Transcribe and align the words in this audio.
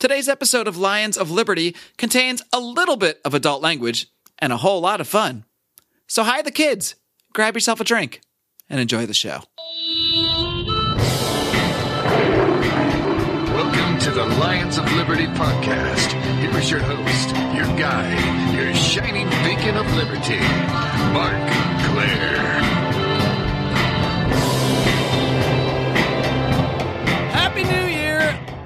Today's 0.00 0.30
episode 0.30 0.66
of 0.66 0.78
Lions 0.78 1.18
of 1.18 1.30
Liberty 1.30 1.76
contains 1.98 2.42
a 2.54 2.58
little 2.58 2.96
bit 2.96 3.20
of 3.22 3.34
adult 3.34 3.60
language 3.60 4.06
and 4.38 4.50
a 4.50 4.56
whole 4.56 4.80
lot 4.80 4.98
of 4.98 5.06
fun. 5.06 5.44
So 6.06 6.22
hide 6.22 6.46
the 6.46 6.50
kids, 6.50 6.94
grab 7.34 7.54
yourself 7.54 7.82
a 7.82 7.84
drink, 7.84 8.22
and 8.70 8.80
enjoy 8.80 9.04
the 9.04 9.12
show. 9.12 9.42
Welcome 13.52 13.98
to 13.98 14.10
the 14.10 14.24
Lions 14.40 14.78
of 14.78 14.90
Liberty 14.94 15.26
podcast. 15.26 16.12
Here 16.40 16.58
is 16.58 16.70
your 16.70 16.80
host, 16.80 17.28
your 17.54 17.66
guide, 17.78 18.54
your 18.56 18.74
shining 18.74 19.28
beacon 19.44 19.76
of 19.76 19.84
liberty, 19.96 20.40
Marc 21.12 21.52
Clair. 21.92 22.79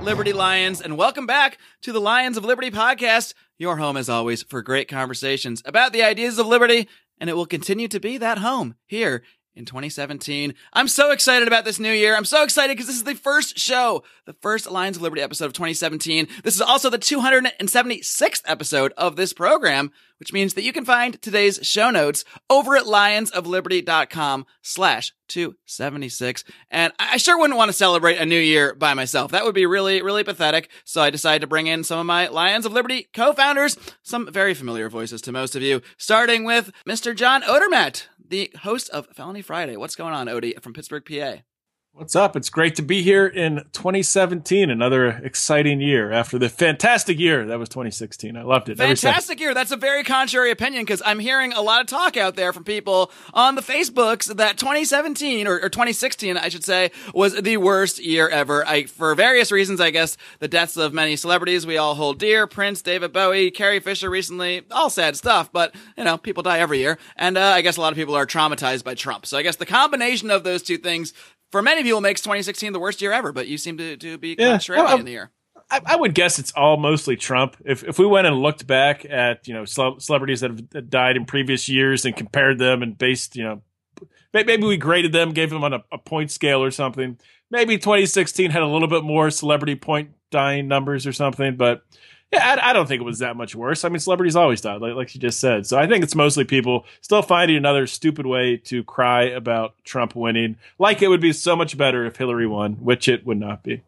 Liberty 0.05 0.34
Lions, 0.34 0.82
and 0.82 0.98
welcome 0.98 1.27
back 1.27 1.57
to 1.80 1.91
the 1.91 2.00
Lions 2.00 2.37
of 2.37 2.45
Liberty 2.45 2.70
podcast, 2.70 3.33
your 3.59 3.78
home 3.78 3.97
as 3.97 4.11
always 4.11 4.42
for 4.42 4.61
great 4.61 4.87
conversations 4.87 5.62
about 5.65 5.95
the 5.95 6.02
ideas 6.02 6.38
of 6.38 6.47
liberty, 6.47 6.91
and 7.19 7.30
it 7.30 7.33
will 7.33 7.47
continue 7.47 7.88
to 7.88 7.98
be 7.98 8.19
that 8.19 8.37
home 8.37 8.75
here 8.84 9.23
in 9.56 9.64
2017. 9.64 10.54
I'm 10.72 10.88
so 10.88 11.10
excited 11.10 11.48
about 11.48 11.64
this 11.64 11.78
new 11.78 11.92
year. 11.92 12.16
I'm 12.16 12.24
so 12.24 12.42
excited 12.42 12.76
because 12.76 12.86
this 12.86 12.96
is 12.96 13.04
the 13.04 13.14
first 13.14 13.58
show, 13.58 14.02
the 14.27 14.32
first 14.34 14.70
Lions 14.70 14.96
of 14.96 15.02
Liberty 15.02 15.22
episode 15.22 15.46
of 15.46 15.52
2017. 15.52 16.28
This 16.42 16.54
is 16.54 16.60
also 16.60 16.90
the 16.90 16.98
276th 16.98 18.42
episode 18.46 18.92
of 18.96 19.16
this 19.16 19.32
program, 19.32 19.92
which 20.18 20.32
means 20.32 20.54
that 20.54 20.64
you 20.64 20.72
can 20.72 20.84
find 20.84 21.20
today's 21.20 21.60
show 21.62 21.90
notes 21.90 22.24
over 22.50 22.77
at 22.77 22.84
lionsofliberty.com 22.84 24.46
slash 24.62 25.12
276. 25.28 26.44
And 26.70 26.92
I 26.98 27.16
sure 27.16 27.38
wouldn't 27.38 27.56
want 27.56 27.70
to 27.70 27.77
celebrate 27.77 28.18
a 28.18 28.27
new 28.27 28.38
year 28.38 28.74
by 28.74 28.94
myself. 28.94 29.30
That 29.30 29.44
would 29.44 29.55
be 29.55 29.66
really, 29.66 30.02
really 30.02 30.24
pathetic. 30.24 30.70
So 30.84 31.02
I 31.02 31.10
decided 31.10 31.41
to 31.41 31.46
bring 31.46 31.66
in 31.66 31.84
some 31.84 31.98
of 31.98 32.06
my 32.06 32.28
Lions 32.28 32.66
of 32.66 32.72
Liberty 32.72 33.08
co-founders, 33.14 33.77
some 34.02 34.30
very 34.30 34.55
familiar 34.55 34.89
voices 34.89 35.22
to 35.22 35.33
most 35.33 35.56
of 35.56 35.62
you, 35.62 35.80
starting 35.96 36.44
with 36.44 36.70
Mr. 36.86 37.14
John 37.14 37.42
Odermatt, 37.42 38.06
the 38.34 38.50
host 38.62 38.90
of 38.90 39.06
Felony 39.12 39.42
Friday. 39.42 39.77
What's 39.77 39.94
going 39.94 40.12
on, 40.12 40.27
Odie, 40.27 40.60
from 40.60 40.72
Pittsburgh, 40.72 41.04
PA? 41.04 41.42
What's 41.97 42.17
up? 42.17 42.34
It's 42.34 42.50
great 42.50 42.75
to 42.75 42.83
be 42.83 43.03
here 43.03 43.25
in 43.25 43.67
2017, 43.70 44.69
another 44.69 45.11
exciting 45.11 45.81
year 45.81 46.11
after 46.11 46.41
the 46.41 46.48
fantastic 46.48 47.20
year 47.20 47.47
that 47.47 47.56
was 47.56 47.69
2016. 47.69 48.36
I 48.36 48.42
loved 48.42 48.69
it. 48.69 48.78
Fantastic 48.78 49.39
year. 49.39 49.55
That's 49.55 49.70
a 49.70 49.77
very 49.77 50.03
contrary 50.03 50.51
opinion 50.51 50.83
because 50.83 51.01
I'm 51.06 51.20
hearing 51.20 51.53
a 51.53 51.61
lot 51.61 51.83
of 51.83 51.86
talk 51.86 52.17
out 52.17 52.34
there 52.34 52.53
from 52.53 52.64
people 52.64 53.12
on 53.33 53.55
the 53.55 53.62
Facebooks 53.62 54.27
that 54.34 54.59
2017 54.59 55.47
or, 55.47 55.61
or 55.61 55.69
2016, 55.69 56.36
I 56.36 56.48
should 56.48 56.64
say, 56.64 56.91
was 57.14 57.41
the 57.41 57.59
worst 57.59 58.03
year 58.03 58.29
ever. 58.29 58.67
I, 58.67 58.86
for 58.86 59.14
various 59.14 59.53
reasons, 59.53 59.81
I 59.81 59.91
guess 59.91 60.17
the 60.41 60.48
deaths 60.48 60.77
of 60.77 60.92
many 60.92 61.14
celebrities 61.14 61.64
we 61.64 61.77
all 61.77 61.95
hold 61.95 62.19
dear. 62.19 62.48
Prince, 62.48 62.83
David 62.83 63.12
Bowie, 63.12 63.53
Carrie 63.53 63.79
Fisher 63.79 64.11
recently, 64.11 64.62
all 64.73 64.91
sad 64.91 65.14
stuff, 65.14 65.53
but 65.53 65.73
you 65.97 66.03
know, 66.03 66.19
people 66.19 66.42
die 66.42 66.58
every 66.58 66.79
year. 66.81 66.98
And, 67.14 67.39
uh, 67.39 67.45
I 67.45 67.62
guess 67.62 67.77
a 67.77 67.81
lot 67.81 67.92
of 67.92 67.97
people 67.97 68.17
are 68.17 68.27
traumatized 68.27 68.83
by 68.83 68.97
Trump. 68.97 69.27
So 69.27 69.39
I 69.39 69.42
guess 69.42 69.55
the 69.55 69.64
combination 69.64 70.33
of 70.33 70.42
those 70.42 70.64
two 70.64 70.77
things 70.77 71.12
for 71.55 71.62
many 71.62 71.84
people 71.84 72.00
makes 72.00 72.20
2016 72.20 72.72
the 72.72 72.80
worst 72.80 73.00
year 73.00 73.12
ever, 73.12 73.30
but 73.30 73.47
you 73.47 73.58
seem 73.58 73.78
to, 73.78 73.97
to 73.98 74.19
be 74.19 74.34
Yeah. 74.36 74.58
Oh, 74.70 74.98
in 74.98 75.05
the 75.05 75.12
year. 75.12 75.30
I, 75.70 75.80
I 75.86 75.94
would 75.94 76.12
guess 76.12 76.41
it's 76.41 76.50
all 76.50 76.78
mostly 76.78 77.14
Trump. 77.14 77.56
If 77.64 77.84
if 77.84 77.96
we 77.96 78.06
went 78.06 78.27
and 78.27 78.42
looked 78.42 78.66
back 78.66 79.06
at 79.08 79.46
you 79.46 79.55
know 79.55 79.64
cele- 79.64 80.00
celebrities 80.00 80.41
that 80.41 80.50
have 80.50 80.91
died 80.91 81.16
in 81.16 81.27
previous 81.27 81.69
years 81.69 82.05
and 82.06 82.16
compared 82.16 82.58
them 82.58 82.83
and 82.83 82.98
based 82.98 83.36
you 83.36 83.44
know 83.44 83.62
maybe 84.33 84.66
we 84.66 84.77
graded 84.77 85.12
them, 85.12 85.30
gave 85.30 85.50
them 85.50 85.62
on 85.62 85.74
a, 85.74 85.84
a 85.92 85.98
point 85.98 86.33
scale 86.33 86.61
or 86.61 86.72
something. 86.72 87.20
Maybe 87.52 87.78
2016 87.78 88.50
had 88.50 88.62
a 88.62 88.66
little 88.66 88.89
bit 88.89 89.05
more 89.05 89.30
celebrity 89.30 89.77
point 89.77 90.11
dying 90.33 90.66
numbers 90.66 91.06
or 91.06 91.12
something, 91.12 91.55
but 91.55 91.83
I, 92.36 92.70
I 92.70 92.72
don't 92.72 92.86
think 92.86 93.00
it 93.00 93.04
was 93.04 93.20
that 93.20 93.36
much 93.36 93.54
worse. 93.54 93.84
I 93.84 93.88
mean, 93.88 93.98
celebrities 93.98 94.36
always 94.36 94.60
die, 94.60 94.77
like 94.77 94.94
like 94.94 95.14
you 95.14 95.20
just 95.20 95.40
said. 95.40 95.66
So 95.66 95.78
I 95.78 95.86
think 95.86 96.04
it's 96.04 96.14
mostly 96.14 96.44
people 96.44 96.84
still 97.00 97.22
finding 97.22 97.56
another 97.56 97.86
stupid 97.86 98.27
way 98.27 98.56
to 98.64 98.84
cry 98.84 99.24
about 99.24 99.74
Trump 99.84 100.14
winning, 100.14 100.56
like 100.78 101.02
it 101.02 101.08
would 101.08 101.20
be 101.20 101.33
so 101.33 101.56
much 101.56 101.77
better 101.77 102.05
if 102.05 102.17
Hillary 102.17 102.46
won, 102.46 102.74
which 102.74 103.08
it 103.08 103.27
would 103.27 103.39
not 103.39 103.62
be. 103.62 103.83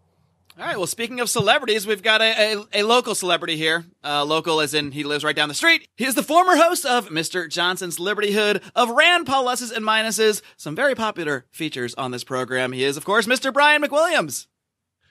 All 0.59 0.65
right. 0.65 0.79
Well, 0.79 0.87
speaking 0.87 1.21
of 1.21 1.29
celebrities, 1.29 1.87
we've 1.87 2.03
got 2.03 2.23
a, 2.23 2.55
a, 2.55 2.81
a 2.81 2.83
local 2.83 3.15
celebrity 3.15 3.59
here. 3.59 3.85
Uh, 4.03 4.25
local 4.25 4.63
as 4.63 4.73
in 4.73 4.93
he 4.93 5.05
lives 5.05 5.23
right 5.23 5.37
down 5.37 5.49
the 5.51 5.55
street. 5.55 5.87
He 5.97 6.07
is 6.07 6.15
the 6.15 6.23
former 6.23 6.57
host 6.57 6.87
of 6.87 7.11
Mr. 7.11 7.47
Johnson's 7.47 7.99
Libertyhood, 7.99 8.63
of 8.75 8.91
Rand 8.91 9.27
Paul 9.27 9.45
Pluses 9.45 9.71
and 9.71 9.85
Minuses, 9.85 10.41
some 10.57 10.75
very 10.75 10.95
popular 10.95 11.45
features 11.51 11.95
on 11.95 12.11
this 12.11 12.25
program. 12.25 12.73
He 12.73 12.85
is, 12.85 12.97
of 12.97 13.05
course, 13.05 13.27
Mr. 13.27 13.53
Brian 13.53 13.83
McWilliams. 13.83 14.47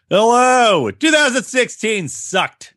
Hello. 0.09 0.91
2016 0.91 2.09
sucked. 2.09 2.75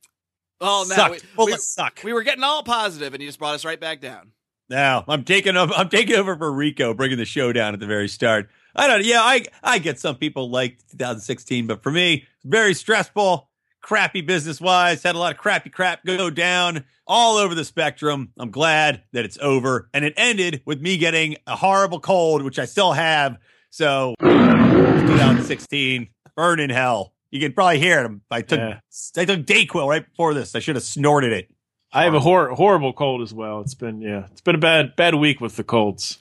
Oh, 0.60 0.84
no. 0.88 0.94
Sucked. 0.96 1.24
We, 1.36 1.44
we- 1.46 1.52
suck. 1.58 2.00
we 2.04 2.12
were 2.12 2.22
getting 2.22 2.42
all 2.44 2.62
positive, 2.62 3.14
and 3.14 3.22
you 3.22 3.28
just 3.28 3.38
brought 3.38 3.54
us 3.54 3.64
right 3.64 3.78
back 3.80 4.00
down. 4.00 4.32
Now 4.70 5.04
I'm 5.08 5.24
taking 5.24 5.56
over. 5.56 5.72
I'm 5.72 5.88
taking 5.88 6.16
over 6.16 6.36
for 6.36 6.52
Rico, 6.52 6.92
bringing 6.92 7.16
the 7.16 7.24
show 7.24 7.52
down 7.54 7.72
at 7.72 7.80
the 7.80 7.86
very 7.86 8.06
start. 8.08 8.50
I 8.76 8.86
don't. 8.86 9.02
Yeah, 9.04 9.22
I 9.22 9.44
I 9.62 9.78
get 9.78 9.98
some 9.98 10.16
people 10.16 10.50
like 10.50 10.76
2016, 10.91 11.66
but 11.66 11.82
for 11.82 11.91
me, 11.91 12.26
very 12.44 12.74
stressful, 12.74 13.48
crappy 13.80 14.20
business 14.20 14.60
wise. 14.60 15.02
Had 15.02 15.14
a 15.14 15.18
lot 15.18 15.32
of 15.32 15.38
crappy 15.38 15.70
crap 15.70 16.04
go 16.04 16.28
down 16.28 16.84
all 17.06 17.38
over 17.38 17.54
the 17.54 17.64
spectrum. 17.64 18.30
I'm 18.38 18.50
glad 18.50 19.04
that 19.14 19.24
it's 19.24 19.38
over, 19.41 19.88
and 19.94 20.04
it 20.04 20.12
ended 20.18 20.60
with 20.66 20.82
me 20.82 20.98
getting 20.98 21.36
a 21.47 21.56
horrible 21.56 22.00
cold, 22.00 22.42
which 22.42 22.58
I 22.58 22.66
still 22.66 22.92
have. 22.92 23.38
So 23.70 24.14
2016, 24.20 26.08
burn 26.36 26.60
in 26.60 26.68
hell. 26.70 27.14
You 27.31 27.41
can 27.41 27.53
probably 27.53 27.78
hear 27.78 28.05
it. 28.05 28.11
I 28.31 28.43
took 28.43 28.59
Yeah. 28.59 28.81
I 29.16 29.25
took 29.25 29.41
Dayquil 29.44 29.87
right 29.89 30.09
before 30.09 30.34
this. 30.34 30.55
I 30.55 30.61
should 30.61 30.77
have 30.77 30.84
snorted 30.84 31.33
it. 31.33 31.50
I 31.93 32.05
have 32.05 32.15
a 32.15 32.21
hor- 32.21 32.50
horrible 32.55 32.93
cold 32.93 33.22
as 33.22 33.33
well. 33.33 33.61
It's 33.61 33.75
been 33.75 34.00
yeah, 34.00 34.27
it's 34.31 34.41
been 34.41 34.55
a 34.55 34.59
bad 34.59 34.97
bad 34.97 35.15
week 35.15 35.41
with 35.41 35.56
the 35.56 35.65
colds. 35.65 36.19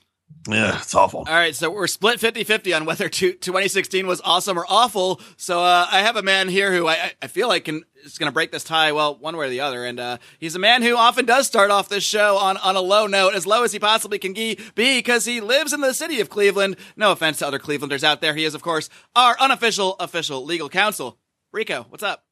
Yeah, 0.50 0.78
it's 0.80 0.96
awful. 0.96 1.20
All 1.28 1.34
right, 1.34 1.54
so 1.54 1.70
we're 1.70 1.88
split 1.88 2.20
50-50 2.20 2.74
on 2.76 2.86
whether 2.86 3.10
two- 3.10 3.34
2016 3.34 4.08
was 4.08 4.22
awesome 4.24 4.58
or 4.58 4.66
awful. 4.70 5.20
So 5.36 5.62
uh, 5.62 5.88
I 5.92 6.00
have 6.02 6.16
a 6.16 6.22
man 6.22 6.48
here 6.48 6.72
who 6.74 6.88
I, 6.88 6.94
I- 6.94 7.12
I 7.24 7.28
feel 7.28 7.48
like 7.50 7.66
can 7.66 7.84
is 8.06 8.18
going 8.18 8.30
to 8.30 8.34
break 8.34 8.52
this 8.54 8.64
tie, 8.64 8.94
well, 8.94 9.16
one 9.18 9.36
way 9.36 9.48
or 9.48 9.50
the 9.50 9.60
other. 9.60 9.84
And 9.84 10.00
uh, 10.00 10.18
he's 10.40 10.56
a 10.56 10.60
man 10.60 10.82
who 10.84 10.96
often 10.96 11.26
does 11.26 11.48
start 11.48 11.70
off 11.72 11.90
this 11.90 12.06
show 12.06 12.38
on, 12.38 12.56
on 12.58 12.76
a 12.78 12.80
low 12.82 13.08
note, 13.08 13.34
as 13.34 13.46
low 13.46 13.64
as 13.64 13.74
he 13.74 13.80
possibly 13.80 14.20
can 14.20 14.32
be, 14.34 14.58
because 14.76 15.26
he 15.26 15.42
lives 15.42 15.74
in 15.74 15.82
the 15.82 15.94
city 15.94 16.22
of 16.22 16.30
Cleveland. 16.30 16.78
No 16.96 17.12
offense 17.12 17.40
to 17.40 17.48
other 17.48 17.60
Clevelanders 17.60 18.04
out 18.04 18.22
there. 18.22 18.34
He 18.34 18.46
is, 18.46 18.56
of 18.56 18.62
course, 18.62 18.90
our 19.16 19.36
unofficial, 19.42 19.96
official 20.00 20.46
legal 20.46 20.70
counsel. 20.70 21.18
Rico, 21.52 21.86
what's 21.90 22.04
up? 22.04 22.24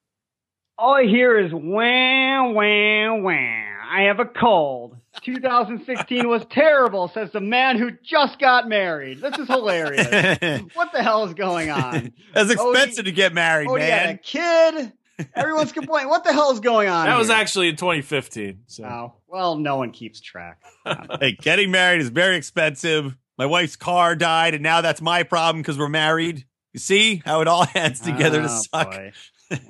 All 0.78 0.94
I 0.94 1.04
hear 1.04 1.38
is 1.38 1.52
wham, 1.52 2.54
wham, 2.54 3.22
wham. 3.22 3.76
I 3.90 4.02
have 4.02 4.20
a 4.20 4.24
cold. 4.26 4.96
2016 5.22 6.28
was 6.28 6.44
terrible, 6.50 7.08
says 7.08 7.30
the 7.32 7.40
man 7.40 7.78
who 7.78 7.90
just 8.02 8.38
got 8.38 8.68
married. 8.68 9.20
This 9.20 9.36
is 9.38 9.46
hilarious. 9.48 10.06
what 10.74 10.92
the 10.92 11.02
hell 11.02 11.24
is 11.24 11.34
going 11.34 11.70
on? 11.70 12.12
It's 12.34 12.56
Oh, 12.58 12.70
expensive 12.72 13.04
he- 13.06 13.10
to 13.10 13.14
get 13.16 13.34
married, 13.34 13.68
Oh, 13.68 13.74
he 13.76 13.84
had 13.84 14.10
a 14.10 14.18
kid. 14.18 14.92
Everyone's 15.34 15.72
complaining. 15.72 16.08
What 16.10 16.24
the 16.24 16.32
hell 16.32 16.50
is 16.52 16.60
going 16.60 16.88
on? 16.88 17.06
That 17.06 17.18
was 17.18 17.28
here? 17.28 17.36
actually 17.36 17.68
in 17.68 17.76
2015. 17.76 18.60
So 18.66 18.84
Oh, 18.84 19.12
well, 19.28 19.56
no 19.56 19.76
one 19.76 19.90
keeps 19.92 20.20
track. 20.20 20.60
Hey, 21.20 21.32
getting 21.32 21.70
married 21.70 22.00
is 22.00 22.10
very 22.10 22.36
expensive. 22.36 23.16
My 23.38 23.46
wife's 23.46 23.76
car 23.76 24.14
died, 24.14 24.54
and 24.54 24.62
now 24.62 24.80
that's 24.82 25.00
my 25.02 25.22
problem 25.24 25.60
because 25.62 25.76
we're 25.78 25.88
married. 25.88 26.44
You 26.72 26.80
see 26.80 27.22
how 27.24 27.40
it 27.40 27.48
all 27.48 27.66
adds 27.74 28.00
together 28.00 28.40
to 28.42 28.48
Oh, 28.50 28.62
suck. 28.72 28.90
boy. 28.92 29.12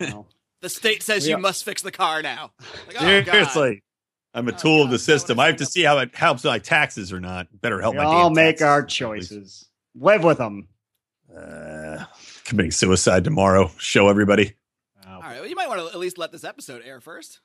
Well, 0.01 0.29
The 0.61 0.69
state 0.69 1.03
says 1.03 1.25
We 1.25 1.31
you 1.31 1.39
must 1.39 1.65
fix 1.65 1.83
the 1.83 1.91
car 1.93 2.21
now. 2.23 2.53
Like, 2.87 2.97
oh, 3.01 3.23
God. 3.23 3.77
Seriously, 4.37 4.49
I'm 4.49 4.49
a 4.49 4.53
Oh, 4.53 4.57
tool 4.57 4.83
of 4.85 4.91
the 4.91 4.99
system. 4.99 5.41
I 5.41 5.47
have 5.47 5.57
to 5.57 5.67
see 5.67 5.83
how 5.83 5.99
it 5.99 6.15
helps 6.15 6.45
my 6.45 6.59
taxes 6.59 7.13
or 7.13 7.21
not. 7.21 7.49
Better 7.61 7.81
help 7.81 7.95
my 7.97 8.03
taxes. 8.03 8.13
we 8.13 8.17
my. 8.17 8.23
all 8.23 8.31
make 8.31 8.47
taxes. 8.59 8.67
our 8.67 8.83
choices. 8.85 9.69
Live 9.95 10.25
with 10.25 10.39
them. 10.39 10.69
Uh, 11.35 12.05
committing 12.45 12.71
suicide 12.71 13.25
tomorrow. 13.25 13.71
Show 13.79 14.09
everybody. 14.09 14.55
All 15.07 15.21
right, 15.21 15.41
well, 15.41 15.47
you 15.49 15.57
might 15.57 15.69
want 15.69 15.81
to 15.81 15.87
at 15.89 15.99
least 15.99 16.19
let 16.19 16.31
this 16.33 16.45
episode 16.45 16.83
air 16.85 17.01
first. 17.01 17.41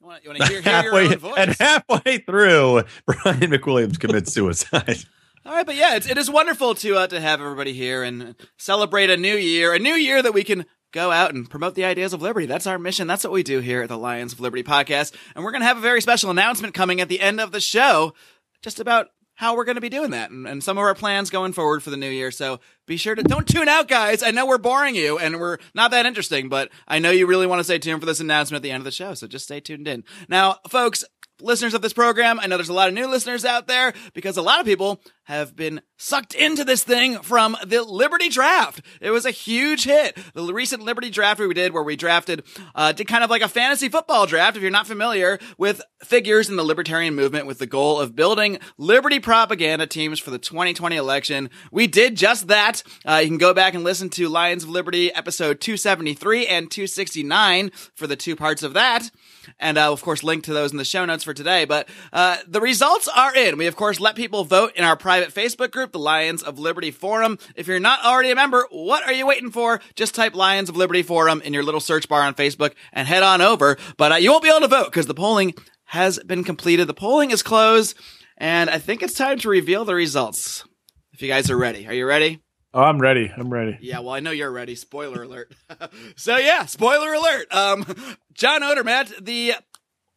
You 0.00 0.06
want, 0.06 0.22
you 0.24 0.30
want 0.30 0.42
to 0.42 0.46
hear, 0.48 0.60
hear 0.60 0.72
your 0.72 0.82
halfway 0.82 1.08
own 1.08 1.18
voice? 1.18 1.34
and 1.36 1.56
halfway 1.58 2.18
through, 2.18 2.82
Brian 3.06 3.50
McWilliams 3.50 3.98
commits 3.98 4.32
suicide. 4.34 4.98
All 5.46 5.52
right, 5.52 5.66
but 5.66 5.74
yeah, 5.76 5.96
it's, 5.96 6.08
it 6.08 6.16
is 6.18 6.30
wonderful 6.30 6.74
to 6.76 6.96
uh, 6.96 7.06
to 7.08 7.20
have 7.20 7.40
everybody 7.40 7.72
here 7.74 8.02
and 8.02 8.34
celebrate 8.58 9.10
a 9.10 9.16
new 9.16 9.34
year, 9.36 9.74
a 9.74 9.78
new 9.78 9.94
year 9.94 10.22
that 10.22 10.32
we 10.32 10.42
can 10.44 10.64
go 10.94 11.10
out 11.10 11.34
and 11.34 11.50
promote 11.50 11.74
the 11.74 11.84
ideas 11.84 12.12
of 12.12 12.22
liberty. 12.22 12.46
That's 12.46 12.68
our 12.68 12.78
mission. 12.78 13.06
That's 13.06 13.24
what 13.24 13.32
we 13.32 13.42
do 13.42 13.58
here 13.58 13.82
at 13.82 13.88
the 13.88 13.98
Lions 13.98 14.32
of 14.32 14.40
Liberty 14.40 14.62
podcast. 14.62 15.12
And 15.34 15.44
we're 15.44 15.50
going 15.50 15.60
to 15.60 15.66
have 15.66 15.76
a 15.76 15.82
very 15.82 16.00
special 16.00 16.30
announcement 16.30 16.72
coming 16.72 17.00
at 17.00 17.08
the 17.08 17.20
end 17.20 17.40
of 17.40 17.50
the 17.50 17.60
show, 17.60 18.14
just 18.62 18.80
about 18.80 19.08
how 19.34 19.56
we're 19.56 19.64
going 19.64 19.74
to 19.74 19.80
be 19.80 19.88
doing 19.88 20.12
that 20.12 20.30
and, 20.30 20.46
and 20.46 20.62
some 20.62 20.78
of 20.78 20.84
our 20.84 20.94
plans 20.94 21.28
going 21.28 21.52
forward 21.52 21.82
for 21.82 21.90
the 21.90 21.96
new 21.96 22.08
year. 22.08 22.30
So 22.30 22.60
be 22.86 22.96
sure 22.96 23.16
to 23.16 23.22
don't 23.24 23.48
tune 23.48 23.68
out, 23.68 23.88
guys. 23.88 24.22
I 24.22 24.30
know 24.30 24.46
we're 24.46 24.58
boring 24.58 24.94
you 24.94 25.18
and 25.18 25.40
we're 25.40 25.58
not 25.74 25.90
that 25.90 26.06
interesting, 26.06 26.48
but 26.48 26.70
I 26.86 27.00
know 27.00 27.10
you 27.10 27.26
really 27.26 27.48
want 27.48 27.58
to 27.58 27.64
stay 27.64 27.80
tuned 27.80 28.00
for 28.00 28.06
this 28.06 28.20
announcement 28.20 28.58
at 28.58 28.62
the 28.62 28.70
end 28.70 28.80
of 28.80 28.84
the 28.84 28.92
show. 28.92 29.14
So 29.14 29.26
just 29.26 29.46
stay 29.46 29.58
tuned 29.58 29.88
in. 29.88 30.04
Now, 30.28 30.58
folks, 30.68 31.04
listeners 31.40 31.74
of 31.74 31.82
this 31.82 31.92
program, 31.92 32.38
I 32.38 32.46
know 32.46 32.56
there's 32.56 32.68
a 32.68 32.74
lot 32.74 32.86
of 32.86 32.94
new 32.94 33.08
listeners 33.08 33.44
out 33.44 33.66
there 33.66 33.92
because 34.12 34.36
a 34.36 34.42
lot 34.42 34.60
of 34.60 34.66
people 34.66 35.00
have 35.24 35.56
been 35.56 35.80
sucked 35.96 36.34
into 36.34 36.64
this 36.64 36.82
thing 36.82 37.18
from 37.20 37.56
the 37.64 37.82
Liberty 37.82 38.28
Draft. 38.28 38.82
It 39.00 39.10
was 39.10 39.24
a 39.24 39.30
huge 39.30 39.84
hit. 39.84 40.18
The 40.34 40.52
recent 40.52 40.82
Liberty 40.82 41.10
Draft 41.10 41.40
we 41.40 41.52
did, 41.54 41.72
where 41.72 41.82
we 41.82 41.96
drafted, 41.96 42.42
uh, 42.74 42.92
did 42.92 43.06
kind 43.06 43.24
of 43.24 43.30
like 43.30 43.42
a 43.42 43.48
fantasy 43.48 43.88
football 43.88 44.26
draft. 44.26 44.56
If 44.56 44.62
you're 44.62 44.70
not 44.70 44.86
familiar 44.86 45.38
with 45.58 45.82
figures 46.02 46.48
in 46.48 46.56
the 46.56 46.64
libertarian 46.64 47.14
movement, 47.14 47.46
with 47.46 47.58
the 47.58 47.66
goal 47.66 48.00
of 48.00 48.14
building 48.14 48.58
liberty 48.76 49.18
propaganda 49.18 49.86
teams 49.86 50.18
for 50.18 50.30
the 50.30 50.38
2020 50.38 50.96
election, 50.96 51.50
we 51.72 51.86
did 51.86 52.16
just 52.16 52.48
that. 52.48 52.82
Uh, 53.06 53.20
you 53.22 53.28
can 53.28 53.38
go 53.38 53.54
back 53.54 53.74
and 53.74 53.84
listen 53.84 54.10
to 54.10 54.28
Lions 54.28 54.64
of 54.64 54.68
Liberty 54.68 55.12
episode 55.14 55.60
273 55.60 56.46
and 56.46 56.70
269 56.70 57.70
for 57.94 58.06
the 58.06 58.16
two 58.16 58.36
parts 58.36 58.62
of 58.62 58.74
that. 58.74 59.10
And 59.58 59.78
uh, 59.78 59.92
of 59.92 60.02
course, 60.02 60.22
link 60.22 60.44
to 60.44 60.52
those 60.52 60.72
in 60.72 60.78
the 60.78 60.84
show 60.84 61.04
notes 61.04 61.24
for 61.24 61.34
today. 61.34 61.64
But 61.64 61.88
uh, 62.12 62.38
the 62.46 62.60
results 62.60 63.08
are 63.08 63.34
in. 63.34 63.56
We 63.56 63.66
of 63.66 63.76
course 63.76 64.00
let 64.00 64.16
people 64.16 64.44
vote 64.44 64.72
in 64.76 64.84
our 64.84 64.96
private 64.96 65.13
Facebook 65.22 65.70
group, 65.70 65.92
the 65.92 65.98
Lions 65.98 66.42
of 66.42 66.58
Liberty 66.58 66.90
Forum. 66.90 67.38
If 67.56 67.66
you're 67.66 67.80
not 67.80 68.04
already 68.04 68.30
a 68.30 68.34
member, 68.34 68.66
what 68.70 69.02
are 69.04 69.12
you 69.12 69.26
waiting 69.26 69.50
for? 69.50 69.80
Just 69.94 70.14
type 70.14 70.34
Lions 70.34 70.68
of 70.68 70.76
Liberty 70.76 71.02
Forum 71.02 71.40
in 71.42 71.52
your 71.54 71.62
little 71.62 71.80
search 71.80 72.08
bar 72.08 72.22
on 72.22 72.34
Facebook 72.34 72.72
and 72.92 73.08
head 73.08 73.22
on 73.22 73.40
over. 73.40 73.76
But 73.96 74.12
uh, 74.12 74.16
you 74.16 74.30
won't 74.30 74.42
be 74.42 74.50
able 74.50 74.60
to 74.60 74.68
vote 74.68 74.86
because 74.86 75.06
the 75.06 75.14
polling 75.14 75.54
has 75.86 76.18
been 76.20 76.44
completed. 76.44 76.86
The 76.86 76.94
polling 76.94 77.30
is 77.30 77.42
closed, 77.42 77.98
and 78.36 78.70
I 78.70 78.78
think 78.78 79.02
it's 79.02 79.14
time 79.14 79.38
to 79.40 79.48
reveal 79.48 79.84
the 79.84 79.94
results. 79.94 80.64
If 81.12 81.22
you 81.22 81.28
guys 81.28 81.50
are 81.50 81.56
ready, 81.56 81.86
are 81.86 81.94
you 81.94 82.06
ready? 82.06 82.40
Oh, 82.74 82.82
I'm 82.82 82.98
ready. 82.98 83.32
I'm 83.36 83.52
ready. 83.52 83.78
Yeah, 83.80 84.00
well, 84.00 84.14
I 84.14 84.20
know 84.20 84.32
you're 84.32 84.50
ready. 84.50 84.74
Spoiler 84.74 85.22
alert. 85.22 85.54
so 86.16 86.36
yeah, 86.36 86.66
spoiler 86.66 87.14
alert. 87.14 87.54
Um, 87.54 87.84
John 88.32 88.62
Odermatt, 88.62 89.24
the 89.24 89.54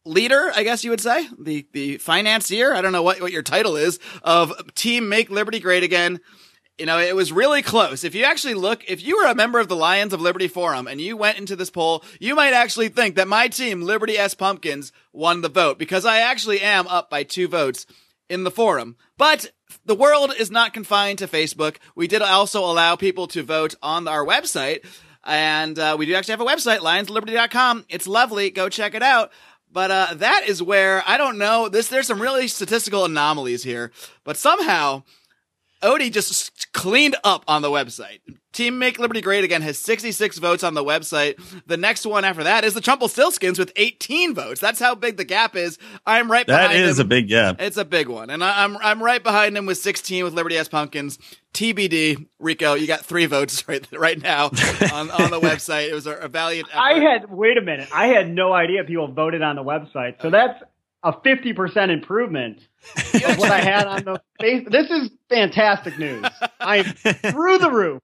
leader, 0.08 0.52
I 0.56 0.64
guess 0.64 0.84
you 0.84 0.90
would 0.90 1.02
say, 1.02 1.28
the 1.38 1.68
the 1.74 1.98
financier. 1.98 2.74
I 2.74 2.82
don't 2.82 2.92
know 2.92 3.04
what 3.04 3.22
what 3.22 3.32
your 3.32 3.44
title 3.44 3.76
is 3.76 4.00
of 4.24 4.54
Team 4.74 5.10
Make 5.10 5.30
Liberty 5.30 5.60
Great 5.60 5.84
Again. 5.84 6.20
You 6.78 6.86
know, 6.86 7.00
it 7.00 7.16
was 7.16 7.32
really 7.32 7.64
close. 7.64 8.04
If 8.04 8.14
you 8.14 8.24
actually 8.24 8.54
look, 8.54 8.84
if 8.88 9.04
you 9.04 9.18
were 9.18 9.26
a 9.26 9.36
member 9.36 9.60
of 9.60 9.68
the 9.68 9.76
Lions 9.76 10.14
of 10.14 10.22
Liberty 10.22 10.48
Forum 10.48 10.88
and 10.88 11.02
you 11.02 11.18
went 11.18 11.40
into 11.40 11.56
this 11.56 11.72
poll, 11.72 12.04
you 12.20 12.36
might 12.36 12.54
actually 12.54 12.90
think 12.90 13.16
that 13.16 13.28
my 13.28 13.48
team, 13.48 13.82
Liberty 13.82 14.16
S 14.16 14.36
Pumpkins, 14.36 14.92
won 15.12 15.42
the 15.42 15.50
vote 15.50 15.80
because 15.80 16.06
I 16.06 16.20
actually 16.20 16.62
am 16.62 16.88
up 16.88 17.10
by 17.10 17.24
two 17.24 17.48
votes 17.48 17.88
in 18.30 18.44
the 18.44 18.52
forum. 18.52 18.96
But 19.18 19.52
the 19.86 19.96
world 19.96 20.34
is 20.38 20.52
not 20.52 20.74
confined 20.74 21.20
to 21.20 21.28
Facebook. 21.28 21.78
We 21.96 22.08
did 22.08 22.22
also 22.22 22.60
allow 22.60 22.96
people 22.96 23.28
to 23.28 23.44
vote 23.44 23.76
on 23.82 24.08
our 24.08 24.26
website. 24.26 24.86
And 25.24 25.78
uh, 25.78 25.96
we 26.00 26.06
do 26.06 26.16
actually 26.16 26.34
have 26.34 26.42
a 26.42 26.46
website, 26.46 26.80
lionsliberty.com. 26.80 27.86
It's 27.90 28.08
lovely. 28.08 28.50
Go 28.50 28.70
check 28.70 28.96
it 28.96 29.04
out. 29.04 29.32
But 29.78 29.92
uh, 29.92 30.08
that 30.16 30.46
is 30.48 30.64
where 30.64 31.04
I 31.06 31.18
don't 31.18 31.38
know. 31.38 31.70
This 31.70 31.88
there's 31.88 32.08
some 32.08 32.20
really 32.20 32.48
statistical 32.48 33.06
anomalies 33.06 33.62
here, 33.62 33.92
but 34.24 34.36
somehow 34.36 35.04
Odie 35.82 36.12
just 36.12 36.72
cleaned 36.74 37.16
up 37.24 37.44
on 37.48 37.62
the 37.62 37.70
website. 37.70 38.20
Team 38.54 38.80
Make 38.80 38.98
Liberty 38.98 39.22
Great 39.22 39.44
Again 39.44 39.62
has 39.62 39.78
66 39.78 40.40
votes 40.40 40.64
on 40.64 40.74
the 40.74 40.84
website. 40.84 41.40
The 41.68 41.78
next 41.78 42.08
one 42.08 42.26
after 42.26 42.44
that 42.44 42.64
is 42.64 42.74
the 42.74 42.80
Trumpelstiltskins 42.82 43.60
with 43.60 43.72
18 43.76 44.34
votes. 44.34 44.60
That's 44.60 44.80
how 44.80 44.96
big 44.96 45.18
the 45.18 45.26
gap 45.26 45.56
is. 45.56 45.78
I'm 46.08 46.32
right 46.32 46.48
That 46.48 46.70
behind 46.70 46.84
is 46.84 46.98
him. 47.00 47.06
a 47.06 47.08
big 47.10 47.28
gap. 47.28 47.62
It's 47.62 47.78
a 47.78 47.86
big 47.86 48.08
one, 48.08 48.32
and 48.32 48.44
I, 48.44 48.64
I'm 48.64 48.76
I'm 48.78 49.04
right 49.04 49.22
behind 49.22 49.56
him 49.56 49.68
with 49.68 49.78
16 49.78 50.24
with 50.24 50.34
Liberty 50.34 50.58
S 50.58 50.68
Pumpkins. 50.68 51.20
TBD, 51.54 52.28
Rico, 52.40 52.74
you 52.74 52.88
got 52.88 53.02
three 53.02 53.26
votes 53.28 53.68
right 53.68 53.88
right 53.94 54.20
now 54.22 54.46
on, 54.94 55.12
on 55.12 55.30
the 55.30 55.40
website. 55.44 55.90
It 55.90 55.94
was 55.94 56.08
a, 56.08 56.14
a 56.16 56.28
valiant. 56.28 56.68
Effort. 56.70 56.80
I 56.80 57.00
had 57.00 57.30
wait 57.30 57.58
a 57.58 57.62
minute. 57.62 57.90
I 57.94 58.08
had 58.08 58.34
no 58.34 58.54
idea 58.54 58.84
people 58.84 59.08
voted 59.08 59.44
on 59.44 59.56
the 59.56 59.64
website. 59.64 60.20
So 60.22 60.32
that's 60.32 60.64
a 61.08 61.22
fifty 61.24 61.54
percent 61.54 61.92
improvement 61.92 62.68
of 62.96 63.38
what 63.38 63.52
I 63.52 63.60
had 63.60 63.88
on 63.88 64.04
the 64.04 64.22
face. 64.40 64.68
This 64.70 64.90
is 64.92 65.10
fantastic 65.30 65.98
news. 65.98 66.26
I'm 66.60 66.84
through 66.84 67.58
the 67.60 67.72
roof. 67.72 68.02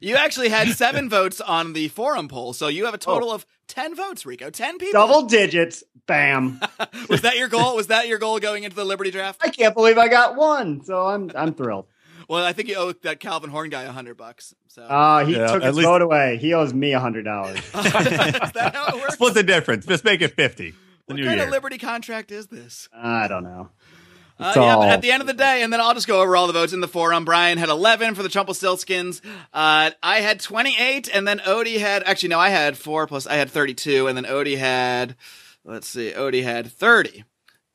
You 0.00 0.16
actually 0.16 0.48
had 0.48 0.68
seven 0.68 1.08
votes 1.18 1.40
on 1.40 1.74
the 1.74 1.88
forum 1.88 2.28
poll, 2.28 2.52
so 2.54 2.68
you 2.68 2.86
have 2.86 2.94
a 2.94 2.98
total 2.98 3.30
of 3.30 3.46
ten 3.68 3.94
votes, 3.94 4.24
Rico. 4.26 4.50
Ten 4.50 4.78
people. 4.78 5.00
Double 5.06 5.22
digits. 5.22 5.84
Bam. 6.06 6.60
Was 7.08 7.20
that 7.22 7.36
your 7.36 7.48
goal? 7.48 7.76
Was 7.76 7.86
that 7.88 8.08
your 8.08 8.18
goal 8.18 8.40
going 8.40 8.64
into 8.64 8.74
the 8.74 8.84
Liberty 8.84 9.10
draft? 9.10 9.40
I 9.44 9.50
can't 9.50 9.74
believe 9.74 9.98
I 9.98 10.08
got 10.08 10.34
one. 10.36 10.82
So 10.84 11.06
I'm 11.06 11.30
I'm 11.34 11.54
thrilled. 11.54 11.86
Well, 12.28 12.44
I 12.44 12.52
think 12.52 12.68
you 12.68 12.76
owe 12.76 12.92
that 13.02 13.20
Calvin 13.20 13.50
Horn 13.50 13.68
guy 13.68 13.82
a 13.82 13.92
hundred 13.92 14.16
bucks. 14.16 14.54
So 14.68 14.82
Uh, 14.82 15.24
he 15.26 15.34
Yeah, 15.36 15.46
took 15.48 15.56
at 15.62 15.68
his 15.68 15.76
least- 15.76 15.86
vote 15.86 16.02
away. 16.02 16.38
He 16.38 16.54
owes 16.54 16.72
me 16.72 16.92
a 16.94 17.00
hundred 17.00 17.24
dollars. 17.24 17.58
is 17.58 17.72
that 17.72 18.70
how 18.74 18.86
it 18.96 19.00
works? 19.00 19.14
Split 19.14 19.34
the 19.34 19.42
difference. 19.42 19.84
Just 19.86 20.04
make 20.04 20.22
it 20.22 20.34
50. 20.34 20.72
The 21.06 21.14
what 21.14 21.20
new 21.20 21.26
kind 21.26 21.38
year. 21.38 21.46
of 21.46 21.52
Liberty 21.52 21.78
contract 21.78 22.30
is 22.30 22.46
this? 22.46 22.88
I 22.94 23.28
don't 23.28 23.44
know. 23.44 23.70
Uh, 24.38 24.52
yeah, 24.56 24.76
but 24.76 24.88
at 24.88 25.02
the 25.02 25.12
end 25.12 25.20
of 25.20 25.26
the 25.26 25.34
day, 25.34 25.62
and 25.62 25.72
then 25.72 25.80
I'll 25.80 25.94
just 25.94 26.08
go 26.08 26.20
over 26.20 26.36
all 26.36 26.46
the 26.46 26.52
votes 26.52 26.72
in 26.72 26.80
the 26.80 26.88
forum. 26.88 27.24
Brian 27.24 27.58
had 27.58 27.68
11 27.68 28.14
for 28.14 28.22
the 28.22 28.28
Trumpelstiltskins. 28.28 29.20
Uh, 29.52 29.90
I 30.02 30.20
had 30.20 30.40
28, 30.40 31.08
and 31.14 31.28
then 31.28 31.38
Odie 31.40 31.78
had, 31.78 32.02
actually, 32.04 32.30
no, 32.30 32.40
I 32.40 32.48
had 32.48 32.76
four 32.76 33.06
plus, 33.06 33.26
I 33.26 33.34
had 33.34 33.50
32, 33.50 34.08
and 34.08 34.16
then 34.16 34.24
Odie 34.24 34.58
had, 34.58 35.14
let's 35.64 35.86
see, 35.86 36.10
Odie 36.10 36.42
had 36.42 36.66
30. 36.66 37.24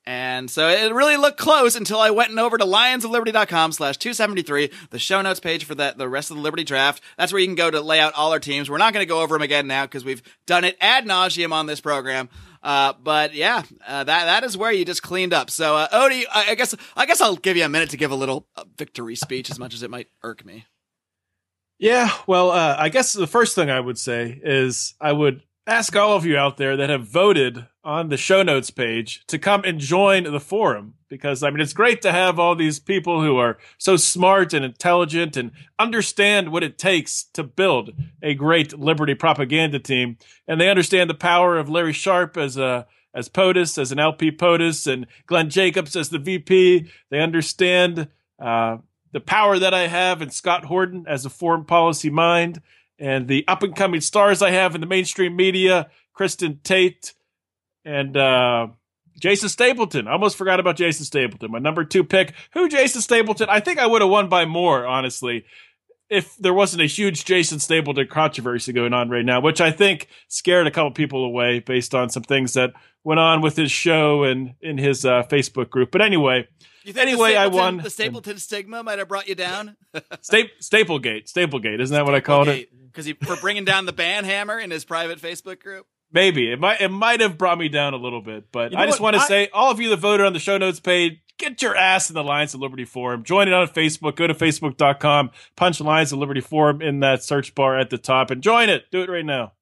And 0.06 0.50
so 0.50 0.70
it 0.70 0.94
really 0.94 1.18
looked 1.18 1.38
close 1.38 1.76
until 1.76 2.00
I 2.00 2.12
went 2.12 2.30
and 2.30 2.40
over 2.40 2.58
to 2.58 2.64
lionsofliberty.com 2.64 3.74
slash 3.74 3.98
273, 3.98 4.72
the 4.90 5.00
show 5.00 5.22
notes 5.22 5.42
page 5.42 5.66
for 5.66 5.76
that, 5.76 5.98
the 5.98 6.08
rest 6.08 6.32
of 6.32 6.38
the 6.38 6.44
Liberty 6.44 6.64
draft. 6.64 7.04
That's 7.18 7.34
where 7.34 7.42
you 7.42 7.48
can 7.48 7.56
go 7.56 7.70
to 7.70 7.82
lay 7.82 8.00
out 8.00 8.14
all 8.14 8.32
our 8.32 8.40
teams. 8.40 8.70
We're 8.70 8.78
not 8.78 8.94
going 8.94 9.06
to 9.06 9.10
go 9.10 9.22
over 9.22 9.36
them 9.36 9.42
again 9.42 9.68
now 9.68 9.86
because 9.86 10.06
we've 10.06 10.24
done 10.46 10.64
it 10.64 10.78
ad 10.80 11.06
nauseum 11.06 11.52
on 11.52 11.66
this 11.66 11.82
program. 11.82 12.30
Uh, 12.68 12.92
but 13.02 13.34
yeah, 13.34 13.64
uh, 13.88 14.04
that, 14.04 14.26
that 14.26 14.44
is 14.44 14.58
where 14.58 14.74
you 14.74 14.84
just 14.84 15.02
cleaned 15.02 15.34
up. 15.34 15.50
So, 15.50 15.78
uh, 15.78 15.88
Odie, 15.88 16.26
I, 16.30 16.52
I 16.52 16.56
guess, 16.56 16.76
I 16.98 17.06
guess 17.06 17.22
I'll 17.22 17.38
give 17.38 17.56
you 17.56 17.64
a 17.64 17.70
minute 17.70 17.92
to 17.92 17.98
give 17.98 18.12
a 18.12 18.16
little 18.16 18.46
uh, 18.58 18.66
victory 18.78 19.16
speech 19.16 19.50
as 19.50 19.58
much 19.58 19.74
as 19.74 19.84
it 19.84 19.90
might 19.90 20.08
irk 20.22 20.44
me. 20.44 20.66
Yeah, 21.80 22.12
well, 22.28 22.52
uh, 22.52 22.76
I 22.78 22.90
guess 22.90 23.14
the 23.14 23.26
first 23.26 23.56
thing 23.56 23.70
I 23.70 23.80
would 23.80 23.98
say 23.98 24.38
is 24.44 24.96
I 25.00 25.14
would 25.14 25.44
ask 25.68 25.96
all 25.96 26.16
of 26.16 26.26
you 26.26 26.38
out 26.38 26.58
there 26.58 26.78
that 26.78 26.90
have 26.90 27.06
voted 27.06 27.66
on 27.84 28.08
the 28.08 28.18
show 28.18 28.42
notes 28.42 28.70
page 28.70 29.24
to 29.28 29.38
come 29.38 29.64
and 29.66 29.80
join 29.80 30.24
the 30.24 30.40
forum 30.40 30.94
because 31.10 31.44
I 31.44 31.50
mean 31.50 31.60
it's 31.60 31.74
great 31.74 32.02
to 32.04 32.12
have 32.12 32.40
all 32.40 32.56
these 32.56 32.80
people 32.80 33.22
who 33.22 33.38
are 33.38 33.58
so 33.78 33.98
smart 33.98 34.54
and 34.54 34.64
intelligent 34.64 35.36
and 35.36 35.52
understand 35.78 36.52
what 36.52 36.64
it 36.64 36.78
takes 36.78 37.26
to 37.34 37.44
build 37.44 37.92
a 38.24 38.34
great 38.34 38.80
liberty 38.80 39.14
propaganda 39.14 39.80
team 39.80 40.18
and 40.48 40.60
they 40.60 40.70
understand 40.70 41.10
the 41.10 41.16
power 41.16 41.58
of 41.58 41.70
Larry 41.70 41.94
Sharpe 41.94 42.38
as 42.38 42.58
a 42.58 42.88
as 43.14 43.30
POTUS, 43.30 43.80
as 43.80 43.92
an 43.92 43.98
LP 43.98 44.32
POTUS, 44.32 44.86
and 44.86 45.08
Glenn 45.26 45.50
Jacobs 45.50 45.96
as 45.96 46.10
the 46.10 46.20
VP. 46.20 46.88
They 47.10 47.20
understand 47.20 48.10
uh, 48.38 48.78
the 49.12 49.20
power 49.20 49.58
that 49.58 49.74
I 49.74 49.88
have 49.88 50.22
and 50.22 50.32
Scott 50.32 50.66
Horton 50.66 51.06
as 51.08 51.26
a 51.26 51.30
foreign 51.32 51.66
policy 51.66 52.12
mind, 52.12 52.62
and 53.00 53.28
the 53.28 53.48
up 53.48 53.64
and 53.64 53.76
coming 53.76 54.02
stars 54.02 54.42
I 54.42 54.52
have 54.52 54.76
in 54.76 54.82
the 54.82 54.88
mainstream 54.88 55.36
media, 55.36 55.90
Kristin 56.18 56.62
Tate 56.64 57.14
and 57.86 58.16
uh, 58.18 58.68
Jason 59.20 59.50
Stapleton. 59.50 60.08
I 60.08 60.14
almost 60.14 60.38
forgot 60.38 60.60
about 60.60 60.78
Jason 60.78 61.06
Stapleton, 61.06 61.52
my 61.52 61.60
number 61.60 61.84
two 61.84 62.04
pick. 62.04 62.34
Who 62.54 62.70
Jason 62.70 63.02
Stapleton? 63.02 63.48
I 63.50 63.60
think 63.60 63.80
I 63.80 63.88
would 63.88 64.02
have 64.02 64.10
won 64.12 64.30
by 64.30 64.46
more, 64.46 64.86
honestly, 64.86 65.46
if 66.10 66.36
there 66.38 66.54
wasn't 66.54 66.82
a 66.82 66.86
huge 66.86 67.26
Jason 67.26 67.60
Stapleton 67.60 68.08
controversy 68.08 68.74
going 68.74 68.94
on 68.94 69.10
right 69.10 69.26
now, 69.26 69.42
which 69.42 69.62
I 69.62 69.72
think 69.72 70.08
scared 70.28 70.68
a 70.68 70.72
couple 70.72 70.92
people 70.92 71.26
away 71.26 71.60
based 71.60 71.94
on 71.94 72.10
some 72.10 72.24
things 72.24 72.54
that 72.54 72.74
went 73.04 73.20
on 73.20 73.42
with 73.42 73.56
his 73.56 73.72
show 73.72 74.24
and 74.24 74.54
in 74.62 74.78
his 74.78 75.06
uh, 75.06 75.24
Facebook 75.24 75.70
group. 75.70 75.92
But 75.92 76.02
anyway, 76.02 76.48
Anyway, 76.96 77.36
I 77.36 77.48
won. 77.48 77.78
The 77.78 77.90
Stapleton 77.90 78.38
stigma 78.38 78.82
might 78.82 79.00
have 79.00 79.10
brought 79.10 79.28
you 79.28 79.36
down. 79.36 79.76
Sta- 80.22 80.50
Staplegate, 80.62 81.30
Staplegate, 81.30 81.82
isn't 81.82 81.94
that 81.94 82.06
what 82.06 82.16
I 82.16 82.22
called 82.22 82.48
it? 82.48 82.70
Because 82.98 83.06
he 83.06 83.14
for 83.14 83.36
bringing 83.36 83.64
down 83.64 83.86
the 83.86 83.94
band 83.94 84.26
hammer 84.26 84.58
in 84.58 84.72
his 84.72 84.84
private 84.84 85.22
Facebook 85.22 85.62
group. 85.62 85.86
Maybe 86.12 86.52
it 86.52 86.60
might 86.60 86.82
it 86.82 86.90
might 86.90 87.20
have 87.20 87.38
brought 87.38 87.60
me 87.60 87.70
down 87.70 87.94
a 87.94 87.98
little 87.98 88.22
bit, 88.22 88.52
but 88.52 88.72
You 88.72 88.78
know 88.78 88.84
I 88.84 88.88
just 88.88 89.00
want 89.00 89.16
to 89.18 89.22
say, 89.22 89.50
all 89.54 89.70
of 89.70 89.80
you 89.80 89.90
that 89.90 89.98
voted 89.98 90.26
on 90.26 90.34
the 90.34 90.40
show 90.40 90.58
notes 90.58 90.80
page, 90.80 91.20
get 91.38 91.62
your 91.62 91.76
ass 91.76 92.10
in 92.10 92.16
the 92.16 92.24
Lions 92.24 92.56
of 92.56 92.60
Liberty 92.62 92.86
forum. 92.86 93.24
Join 93.24 93.48
it 93.48 93.54
on 93.54 93.68
Facebook. 93.68 94.16
Go 94.16 94.26
to 94.26 94.34
facebook.com, 94.34 95.30
punch 95.56 95.80
Lions 95.80 96.12
of 96.12 96.18
Liberty 96.18 96.42
forum 96.42 96.82
in 96.82 97.02
that 97.02 97.24
search 97.24 97.54
bar 97.54 97.78
at 97.78 97.92
the 97.92 98.00
top, 98.00 98.32
and 98.32 98.42
join 98.42 98.68
it. 98.68 98.86
Do 98.90 99.04
it 99.04 99.10
right 99.12 99.26
now. 99.26 99.54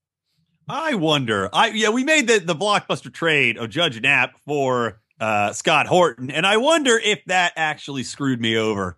I 0.69 0.95
wonder. 0.95 1.49
I 1.51 1.71
yeah, 1.71 1.89
we 1.89 2.05
made 2.05 2.27
the 2.27 2.39
the 2.39 2.55
blockbuster 2.55 3.13
trade 3.13 3.57
of 3.57 3.69
Judge 3.69 3.99
Knapp 3.99 4.39
for 4.45 5.01
uh, 5.19 5.51
Scott 5.51 5.87
Horton, 5.87 6.31
and 6.31 6.47
I 6.47 6.55
wonder 6.55 6.97
if 6.97 7.25
that 7.25 7.51
actually 7.57 8.03
screwed 8.03 8.39
me 8.39 8.55
over 8.55 8.97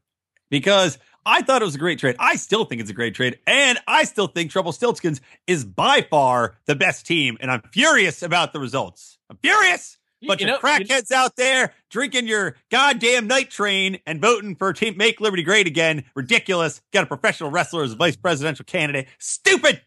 because 0.51 0.99
I 1.27 1.41
thought 1.41 1.61
it 1.61 1.65
was 1.65 1.75
a 1.75 1.79
great 1.79 1.99
trade. 1.99 2.15
I 2.19 2.37
still 2.37 2.63
think 2.65 2.79
it's 2.79 2.89
a 2.89 2.93
great 2.93 3.13
trade, 3.13 3.37
and 3.45 3.77
I 3.85 4.05
still 4.05 4.27
think 4.27 4.49
Trumpelstiltskins 4.51 5.19
is 5.45 5.65
by 5.65 6.01
far 6.09 6.55
the 6.65 6.75
best 6.75 7.05
team, 7.05 7.37
and 7.41 7.51
I'm 7.51 7.61
furious 7.73 8.23
about 8.23 8.53
the 8.53 8.59
results. 8.59 9.17
I'm 9.29 9.37
furious. 9.43 9.97
You- 10.21 10.29
Bunch 10.29 10.41
you 10.41 10.47
of 10.47 10.63
know- 10.63 10.67
crackheads 10.69 11.11
out 11.11 11.35
there 11.35 11.73
drinking 11.91 12.27
your 12.27 12.55
goddamn 12.71 13.27
night 13.27 13.51
train 13.51 13.99
and 14.07 14.19
voting 14.21 14.55
for 14.55 14.71
Team 14.73 14.95
Make 14.97 15.19
Liberty 15.21 15.43
Great 15.43 15.67
Again. 15.67 16.05
Ridiculous. 16.15 16.81
Got 16.93 17.03
a 17.03 17.07
professional 17.07 17.51
wrestler 17.51 17.83
as 17.83 17.91
a 17.91 17.95
vice 17.97 18.15
presidential 18.15 18.65
candidate. 18.65 19.07
Stupid. 19.19 19.81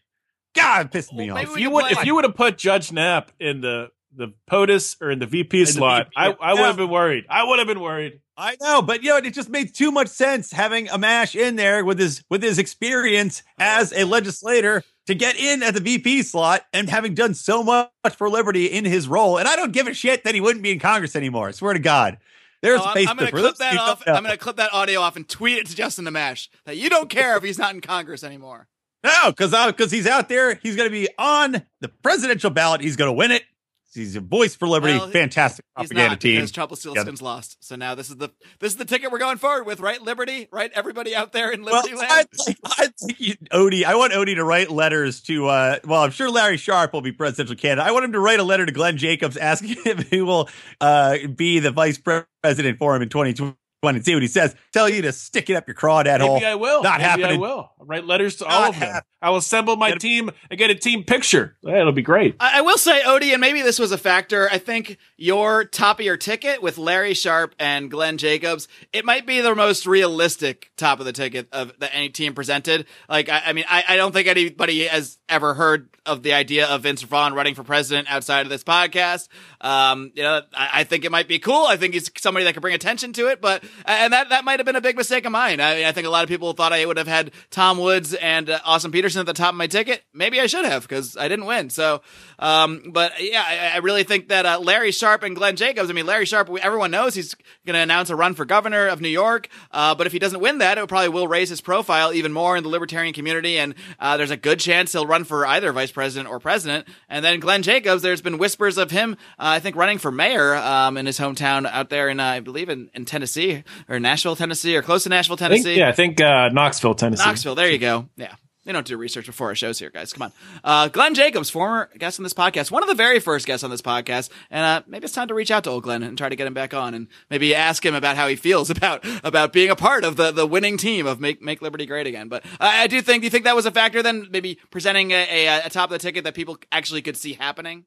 God, 0.55 0.85
it 0.85 0.91
pissed 0.91 1.11
me 1.11 1.27
Well, 1.31 1.37
off. 1.37 1.43
If 1.55 1.59
you 1.59 1.69
would, 1.71 1.91
if 1.91 2.05
you 2.05 2.15
would 2.15 2.23
have 2.23 2.35
put 2.35 2.57
Judge 2.57 2.91
Knapp 2.91 3.31
in 3.39 3.61
the 3.61 3.89
the 4.15 4.33
POTUS 4.49 4.97
or 5.01 5.11
in 5.11 5.19
the 5.19 5.25
VP 5.25 5.63
the 5.63 5.71
slot, 5.71 6.07
VP, 6.07 6.13
I, 6.17 6.25
I 6.25 6.53
would 6.53 6.59
yeah. 6.59 6.67
have 6.67 6.77
been 6.77 6.89
worried. 6.89 7.25
I 7.29 7.43
would 7.43 7.59
have 7.59 7.67
been 7.67 7.79
worried. 7.79 8.21
I 8.37 8.57
know, 8.59 8.81
but 8.81 9.03
you 9.03 9.09
know, 9.09 9.17
it 9.17 9.33
just 9.33 9.49
made 9.49 9.75
too 9.75 9.91
much 9.91 10.07
sense 10.07 10.51
having 10.51 10.87
Amash 10.87 11.39
in 11.39 11.55
there 11.55 11.85
with 11.85 11.99
his 11.99 12.23
with 12.29 12.41
his 12.41 12.57
experience 12.57 13.43
as 13.59 13.93
a 13.93 14.05
legislator 14.05 14.83
to 15.07 15.15
get 15.15 15.35
in 15.37 15.63
at 15.63 15.73
the 15.73 15.79
VP 15.79 16.23
slot 16.23 16.63
and 16.73 16.89
having 16.89 17.13
done 17.13 17.33
so 17.33 17.63
much 17.63 17.89
for 18.15 18.29
liberty 18.29 18.65
in 18.65 18.85
his 18.85 19.07
role. 19.07 19.37
And 19.37 19.47
I 19.47 19.55
don't 19.55 19.71
give 19.71 19.87
a 19.87 19.93
shit 19.93 20.23
that 20.23 20.35
he 20.35 20.41
wouldn't 20.41 20.63
be 20.63 20.71
in 20.71 20.79
Congress 20.79 21.15
anymore. 21.15 21.49
I 21.49 21.51
swear 21.51 21.73
to 21.73 21.79
God. 21.79 22.17
There's 22.61 22.79
Oh, 22.79 22.85
I'm, 22.85 22.95
Facebook. 22.95 23.09
I'm 23.09 23.17
going 23.17 23.31
to 23.31 23.37
clip 23.37 23.55
that 23.57 23.77
off. 23.77 24.05
know. 24.05 24.13
I'm 24.13 24.23
going 24.23 24.33
to 24.33 24.37
clip 24.37 24.57
that 24.57 24.71
audio 24.73 25.01
off 25.01 25.15
and 25.15 25.27
tweet 25.27 25.57
it 25.57 25.67
to 25.67 25.75
Justin 25.75 26.05
Amash 26.05 26.47
that 26.65 26.77
you 26.77 26.89
don't 26.89 27.09
care 27.09 27.35
if 27.35 27.43
he's 27.43 27.57
not 27.57 27.73
in 27.73 27.81
Congress 27.81 28.23
anymore. 28.23 28.67
No, 29.03 29.31
because 29.35 29.51
because 29.71 29.91
he's 29.91 30.05
out 30.05 30.29
there. 30.29 30.55
He's 30.55 30.75
going 30.75 30.87
to 30.87 30.93
be 30.93 31.09
on 31.17 31.63
the 31.79 31.87
presidential 31.87 32.51
ballot. 32.51 32.81
He's 32.81 32.95
going 32.95 33.09
to 33.09 33.13
win 33.13 33.31
it. 33.31 33.43
He's 33.93 34.15
a 34.15 34.21
voice 34.21 34.55
for 34.55 34.67
liberty. 34.67 34.93
Well, 34.97 35.09
Fantastic 35.09 35.65
propaganda 35.75 36.09
not 36.11 36.21
team. 36.21 36.35
because 36.35 36.51
Trumpelstiltskin's 36.51 37.21
lost. 37.21 37.57
So 37.59 37.75
now 37.75 37.93
this 37.95 38.09
is 38.09 38.17
the 38.17 38.29
this 38.59 38.71
is 38.71 38.77
the 38.77 38.85
ticket 38.85 39.11
we're 39.11 39.19
going 39.19 39.37
forward 39.37 39.65
with, 39.65 39.79
right? 39.79 40.01
Liberty, 40.01 40.47
right? 40.51 40.71
Everybody 40.73 41.15
out 41.15 41.33
there 41.33 41.51
in 41.51 41.63
Well, 41.63 41.75
Liberty 41.83 41.95
I'd 41.95 42.09
land. 42.09 42.27
like, 42.47 42.57
I'd 42.79 42.93
like 43.01 43.19
you, 43.19 43.35
Odie. 43.51 43.83
I 43.83 43.95
want 43.95 44.13
Odie 44.13 44.35
to 44.35 44.43
write 44.45 44.71
letters 44.71 45.21
to. 45.23 45.47
Uh, 45.47 45.79
well, 45.85 46.03
I'm 46.03 46.11
sure 46.11 46.29
Larry 46.29 46.57
Sharpe 46.57 46.93
will 46.93 47.01
be 47.01 47.11
presidential 47.11 47.55
candidate. 47.55 47.85
I 47.87 47.91
want 47.91 48.05
him 48.05 48.13
to 48.13 48.19
write 48.19 48.39
a 48.39 48.43
letter 48.43 48.65
to 48.65 48.71
Glenn 48.71 48.97
Jacobs 48.97 49.35
asking 49.37 49.75
him 49.83 49.97
who 49.97 50.25
will 50.25 50.49
uh, 50.79 51.17
be 51.35 51.59
the 51.59 51.71
vice 51.71 51.97
president 52.43 52.77
for 52.79 52.95
him 52.95 53.01
in 53.01 53.09
2020 53.09 53.55
and 53.83 54.05
see 54.05 54.13
what 54.13 54.21
he 54.21 54.27
says. 54.27 54.55
Tell 54.73 54.87
you 54.87 55.01
to 55.03 55.11
stick 55.11 55.49
it 55.49 55.55
up 55.55 55.67
your 55.67 55.73
crawdad 55.75 56.19
hole. 56.21 56.35
Maybe 56.35 56.45
I 56.45 56.55
will. 56.55 56.83
Not 56.83 56.99
Maybe 56.99 57.03
I 57.05 57.09
happening. 57.09 57.39
will. 57.39 57.71
I'll 57.79 57.85
write 57.87 58.05
letters 58.05 58.35
to 58.37 58.43
Not 58.43 58.53
all 58.53 58.69
of 58.69 58.79
them. 58.79 58.89
hap- 58.93 59.05
I 59.23 59.29
will 59.31 59.37
assemble 59.37 59.75
my 59.75 59.89
Get 59.89 59.97
a- 59.97 59.99
team 59.99 60.31
and 60.49 60.57
get 60.57 60.69
a 60.69 60.75
team 60.75 61.03
picture. 61.03 61.55
Yeah, 61.63 61.79
it'll 61.81 61.91
be 61.91 62.01
great. 62.01 62.35
I, 62.39 62.59
I 62.59 62.61
will 62.61 62.77
say, 62.77 63.01
Odie, 63.03 63.31
and 63.33 63.41
maybe 63.41 63.61
this 63.63 63.79
was 63.79 63.91
a 63.91 63.97
factor. 63.97 64.49
I 64.51 64.57
think 64.59 64.97
your 65.17 65.63
top 65.65 65.99
of 65.99 66.05
your 66.05 66.17
ticket 66.17 66.61
with 66.61 66.77
Larry 66.77 67.13
Sharpe 67.15 67.53
and 67.59 67.89
Glenn 67.89 68.17
Jacobs, 68.17 68.67
it 68.93 69.03
might 69.05 69.25
be 69.27 69.41
the 69.41 69.53
most 69.55 69.85
realistic 69.87 70.71
top 70.77 70.99
of 70.99 71.05
the 71.05 71.13
ticket 71.13 71.47
of 71.51 71.71
that 71.79 71.91
any 71.93 72.09
team 72.09 72.33
presented. 72.33 72.85
Like, 73.09 73.29
I, 73.29 73.41
I 73.47 73.53
mean, 73.53 73.65
I, 73.69 73.83
I 73.89 73.95
don't 73.95 74.11
think 74.11 74.27
anybody 74.27 74.85
has 74.85 75.17
ever 75.29 75.53
heard 75.55 75.89
of 76.05 76.23
the 76.23 76.33
idea 76.33 76.65
of 76.67 76.81
Vince 76.81 77.03
Vaughn 77.03 77.33
running 77.35 77.53
for 77.53 77.63
president 77.63 78.11
outside 78.11 78.41
of 78.47 78.49
this 78.49 78.63
podcast. 78.63 79.27
Um, 79.59 80.11
you 80.15 80.23
know, 80.23 80.41
I, 80.53 80.69
I 80.73 80.83
think 80.83 81.05
it 81.05 81.11
might 81.11 81.27
be 81.27 81.37
cool. 81.37 81.65
I 81.67 81.77
think 81.77 81.93
he's 81.93 82.09
somebody 82.17 82.43
that 82.45 82.53
could 82.53 82.61
bring 82.61 82.73
attention 82.73 83.13
to 83.13 83.27
it, 83.27 83.39
but 83.39 83.63
and 83.85 84.13
that 84.13 84.29
that 84.29 84.45
might 84.45 84.59
have 84.59 84.65
been 84.65 84.75
a 84.75 84.81
big 84.81 84.97
mistake 84.97 85.25
of 85.25 85.31
mine. 85.31 85.59
I 85.59 85.75
mean, 85.75 85.85
I 85.85 85.91
think 85.91 86.07
a 86.07 86.09
lot 86.09 86.23
of 86.23 86.29
people 86.29 86.53
thought 86.53 86.73
I 86.73 86.85
would 86.85 86.97
have 86.97 87.07
had 87.07 87.31
Tom 87.49 87.77
Woods 87.77 88.13
and 88.13 88.49
uh, 88.49 88.59
Austin 88.65 88.91
Peterson 88.91 89.19
at 89.19 89.25
the 89.25 89.33
top 89.33 89.49
of 89.49 89.55
my 89.55 89.67
ticket. 89.67 90.03
Maybe 90.13 90.39
I 90.39 90.47
should 90.47 90.65
have 90.65 90.83
because 90.83 91.17
I 91.17 91.27
didn't 91.27 91.45
win. 91.45 91.69
So, 91.69 92.01
um, 92.39 92.91
but 92.91 93.13
yeah, 93.19 93.43
I, 93.45 93.75
I 93.75 93.77
really 93.77 94.03
think 94.03 94.29
that 94.29 94.45
uh, 94.45 94.59
Larry 94.59 94.91
Sharpe 94.91 95.23
and 95.23 95.35
Glenn 95.35 95.55
Jacobs. 95.55 95.89
I 95.89 95.93
mean, 95.93 96.05
Larry 96.05 96.25
Sharpe, 96.25 96.49
everyone 96.61 96.91
knows 96.91 97.13
he's 97.13 97.35
going 97.65 97.75
to 97.75 97.79
announce 97.79 98.09
a 98.09 98.15
run 98.15 98.33
for 98.33 98.45
governor 98.45 98.87
of 98.87 99.01
New 99.01 99.09
York. 99.09 99.47
Uh, 99.71 99.95
but 99.95 100.07
if 100.07 100.13
he 100.13 100.19
doesn't 100.19 100.39
win 100.39 100.59
that, 100.59 100.77
it 100.77 100.87
probably 100.87 101.09
will 101.09 101.27
raise 101.27 101.49
his 101.49 101.61
profile 101.61 102.13
even 102.13 102.33
more 102.33 102.57
in 102.57 102.63
the 102.63 102.69
libertarian 102.69 103.13
community. 103.13 103.57
And 103.57 103.75
uh, 103.99 104.17
there's 104.17 104.31
a 104.31 104.37
good 104.37 104.59
chance 104.59 104.91
he'll 104.91 105.07
run 105.07 105.23
for 105.23 105.45
either 105.45 105.71
vice 105.71 105.91
president 105.91 106.29
or 106.29 106.39
president. 106.39 106.87
And 107.09 107.23
then 107.23 107.39
Glenn 107.39 107.63
Jacobs, 107.63 108.01
there's 108.01 108.21
been 108.21 108.37
whispers 108.37 108.77
of 108.77 108.91
him, 108.91 109.13
uh, 109.39 109.55
I 109.55 109.59
think, 109.59 109.75
running 109.75 109.97
for 109.97 110.11
mayor 110.11 110.55
um, 110.55 110.97
in 110.97 111.05
his 111.05 111.19
hometown 111.19 111.65
out 111.65 111.89
there 111.89 112.09
in, 112.09 112.19
uh, 112.19 112.25
I 112.25 112.39
believe, 112.39 112.69
in, 112.69 112.89
in 112.93 113.05
Tennessee 113.05 113.60
or 113.89 113.99
Nashville, 113.99 114.35
Tennessee, 114.35 114.75
or 114.75 114.81
close 114.81 115.03
to 115.03 115.09
Nashville, 115.09 115.35
I 115.35 115.49
think, 115.49 115.63
Tennessee. 115.63 115.79
yeah, 115.79 115.89
I 115.89 115.93
think 115.93 116.19
uh, 116.21 116.49
Knoxville, 116.49 116.95
Tennessee. 116.95 117.23
Knoxville. 117.25 117.55
There 117.55 117.69
you 117.69 117.77
go. 117.77 118.09
Yeah. 118.15 118.35
We 118.63 118.73
don't 118.73 118.85
do 118.85 118.95
research 118.95 119.25
before 119.25 119.47
our 119.47 119.55
shows 119.55 119.79
here, 119.79 119.89
guys. 119.89 120.13
Come 120.13 120.21
on. 120.21 120.31
Uh, 120.63 120.87
Glenn 120.87 121.15
Jacobs, 121.15 121.49
former 121.49 121.89
guest 121.97 122.19
on 122.19 122.23
this 122.23 122.33
podcast, 122.33 122.69
one 122.69 122.83
of 122.83 122.89
the 122.89 122.93
very 122.93 123.19
first 123.19 123.47
guests 123.47 123.63
on 123.63 123.71
this 123.71 123.81
podcast. 123.81 124.29
And, 124.51 124.63
uh, 124.63 124.83
maybe 124.85 125.05
it's 125.05 125.15
time 125.15 125.27
to 125.29 125.33
reach 125.33 125.49
out 125.49 125.63
to 125.63 125.71
old 125.71 125.81
Glenn 125.81 126.03
and 126.03 126.15
try 126.15 126.29
to 126.29 126.35
get 126.35 126.45
him 126.45 126.53
back 126.53 126.71
on 126.71 126.93
and 126.93 127.07
maybe 127.31 127.55
ask 127.55 127.83
him 127.83 127.95
about 127.95 128.17
how 128.17 128.27
he 128.27 128.35
feels 128.35 128.69
about, 128.69 129.03
about 129.23 129.51
being 129.51 129.71
a 129.71 129.75
part 129.75 130.03
of 130.03 130.15
the, 130.15 130.29
the 130.29 130.45
winning 130.45 130.77
team 130.77 131.07
of 131.07 131.19
Make, 131.19 131.41
Make 131.41 131.63
Liberty 131.63 131.87
Great 131.87 132.05
Again. 132.05 132.27
But 132.27 132.45
I 132.59 132.83
I 132.83 132.87
do 132.87 133.01
think, 133.01 133.21
do 133.21 133.25
you 133.25 133.31
think 133.31 133.45
that 133.45 133.55
was 133.55 133.65
a 133.65 133.71
factor 133.71 134.03
then? 134.03 134.27
Maybe 134.29 134.59
presenting 134.69 135.09
a, 135.09 135.47
a, 135.47 135.65
a 135.65 135.69
top 135.71 135.89
of 135.89 135.93
the 135.93 135.99
ticket 135.99 136.23
that 136.25 136.35
people 136.35 136.59
actually 136.71 137.01
could 137.01 137.17
see 137.17 137.33
happening? 137.33 137.85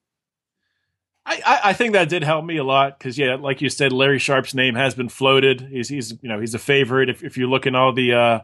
I, 1.26 1.43
I, 1.47 1.61
I 1.64 1.73
think 1.73 1.95
that 1.95 2.09
did 2.09 2.23
help 2.23 2.45
me 2.45 2.59
a 2.59 2.64
lot 2.64 2.99
because 2.99 3.16
yeah, 3.16 3.37
like 3.37 3.62
you 3.62 3.71
said, 3.71 3.93
Larry 3.93 4.19
Sharpe's 4.19 4.54
name 4.54 4.75
has 4.75 4.95
been 4.95 5.09
floated. 5.09 5.62
He's 5.62 5.88
he's 5.88 6.12
you 6.23 6.28
know 6.28 6.40
he's 6.40 6.54
a 6.54 6.59
favorite. 6.59 7.09
If 7.09 7.25
if 7.25 7.37
you 7.37 7.49
look 7.49 7.66
in 7.66 7.75
all 7.75 7.93
the 7.93 8.12
uh, 8.12 8.40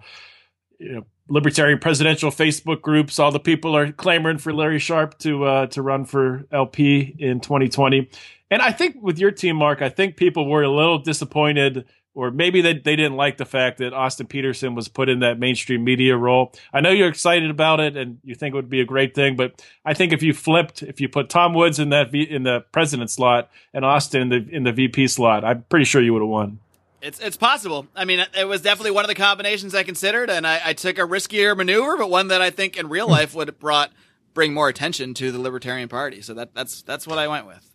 you 0.79 0.93
know 0.93 1.07
libertarian 1.29 1.79
presidential 1.79 2.31
Facebook 2.31 2.81
groups, 2.81 3.19
all 3.19 3.31
the 3.31 3.41
people 3.41 3.77
are 3.77 3.93
clamoring 3.93 4.39
for 4.39 4.53
Larry 4.53 4.79
Sharpe 4.79 5.19
to 5.19 5.45
uh, 5.45 5.67
to 5.69 5.83
run 5.83 6.05
for 6.05 6.47
LP 6.51 7.15
in 7.19 7.41
2020. 7.41 8.09
And 8.51 8.61
I 8.63 8.73
think 8.73 8.97
with 9.01 9.19
your 9.19 9.31
team, 9.31 9.57
Marc, 9.57 9.81
I 9.81 9.89
think 9.89 10.17
people 10.17 10.49
were 10.49 10.63
a 10.63 10.71
little 10.71 10.99
disappointed. 10.99 11.85
Or 12.15 12.31
maybe 12.31 12.61
they, 12.61 12.75
they 12.75 12.97
didn't 12.97 13.17
like 13.17 13.37
the 13.37 13.45
fact 13.45 13.79
that 13.79 13.93
Austin 13.93 14.27
Peterson 14.27 14.75
was 14.75 14.89
put 14.89 15.09
in 15.09 15.21
that 15.21 15.39
mainstream 15.39 15.85
media 15.85 16.17
role. 16.17 16.53
I 16.73 16.81
know 16.81 16.91
you're 16.91 17.09
excited 17.09 17.51
about 17.51 17.79
it 17.79 17.97
and 17.97 18.19
you 18.25 18.35
think 18.35 18.53
it 18.53 18.57
would 18.57 18.69
be 18.69 18.81
a 18.81 18.85
great 18.85 19.15
thing, 19.15 19.37
but 19.37 19.65
I 19.85 19.95
think 19.95 20.13
if 20.13 20.23
you 20.23 20.33
flipped, 20.33 20.83
if 20.83 21.01
you 21.01 21.09
put 21.09 21.29
Tom 21.29 21.55
Woods 21.55 21.79
in 21.79 21.91
that 21.91 22.11
v, 22.11 22.23
in 22.23 22.43
the 22.43 22.65
president 22.73 23.11
slot 23.11 23.49
and 23.73 23.85
Austin 23.85 24.23
in 24.23 24.29
the 24.29 24.57
in 24.57 24.65
the 24.65 24.73
VP 24.73 25.07
slot, 25.07 25.45
I'm 25.45 25.63
pretty 25.69 25.85
sure 25.85 26.03
you 26.03 26.13
would 26.13 26.23
have 26.23 26.29
won. 26.29 26.59
It's 27.01 27.21
it's 27.21 27.37
possible. 27.37 27.87
I 27.95 28.05
mean, 28.05 28.25
it 28.37 28.47
was 28.47 28.61
definitely 28.61 28.91
one 28.91 29.05
of 29.05 29.09
the 29.09 29.15
combinations 29.15 29.75
I 29.75 29.85
considered, 29.85 30.29
and 30.31 30.47
I, 30.47 30.61
I 30.65 30.73
took 30.73 30.99
a 30.99 31.03
riskier 31.03 31.57
maneuver, 31.57 31.97
but 31.97 32.11
one 32.11 32.29
that 32.29 32.43
I 32.43 32.51
think 32.51 32.77
in 32.77 32.89
real 32.89 33.07
hmm. 33.07 33.13
life 33.13 33.35
would 33.35 33.49
have 33.49 33.59
brought 33.59 33.93
bring 34.35 34.53
more 34.53 34.69
attention 34.69 35.15
to 35.15 35.33
the 35.33 35.39
Libertarian 35.39 35.89
Party. 35.89 36.23
So 36.23 36.35
that 36.35 36.55
that's 36.55 36.83
that's 36.83 37.07
what 37.07 37.19
I 37.19 37.29
went 37.29 37.47
with. 37.47 37.70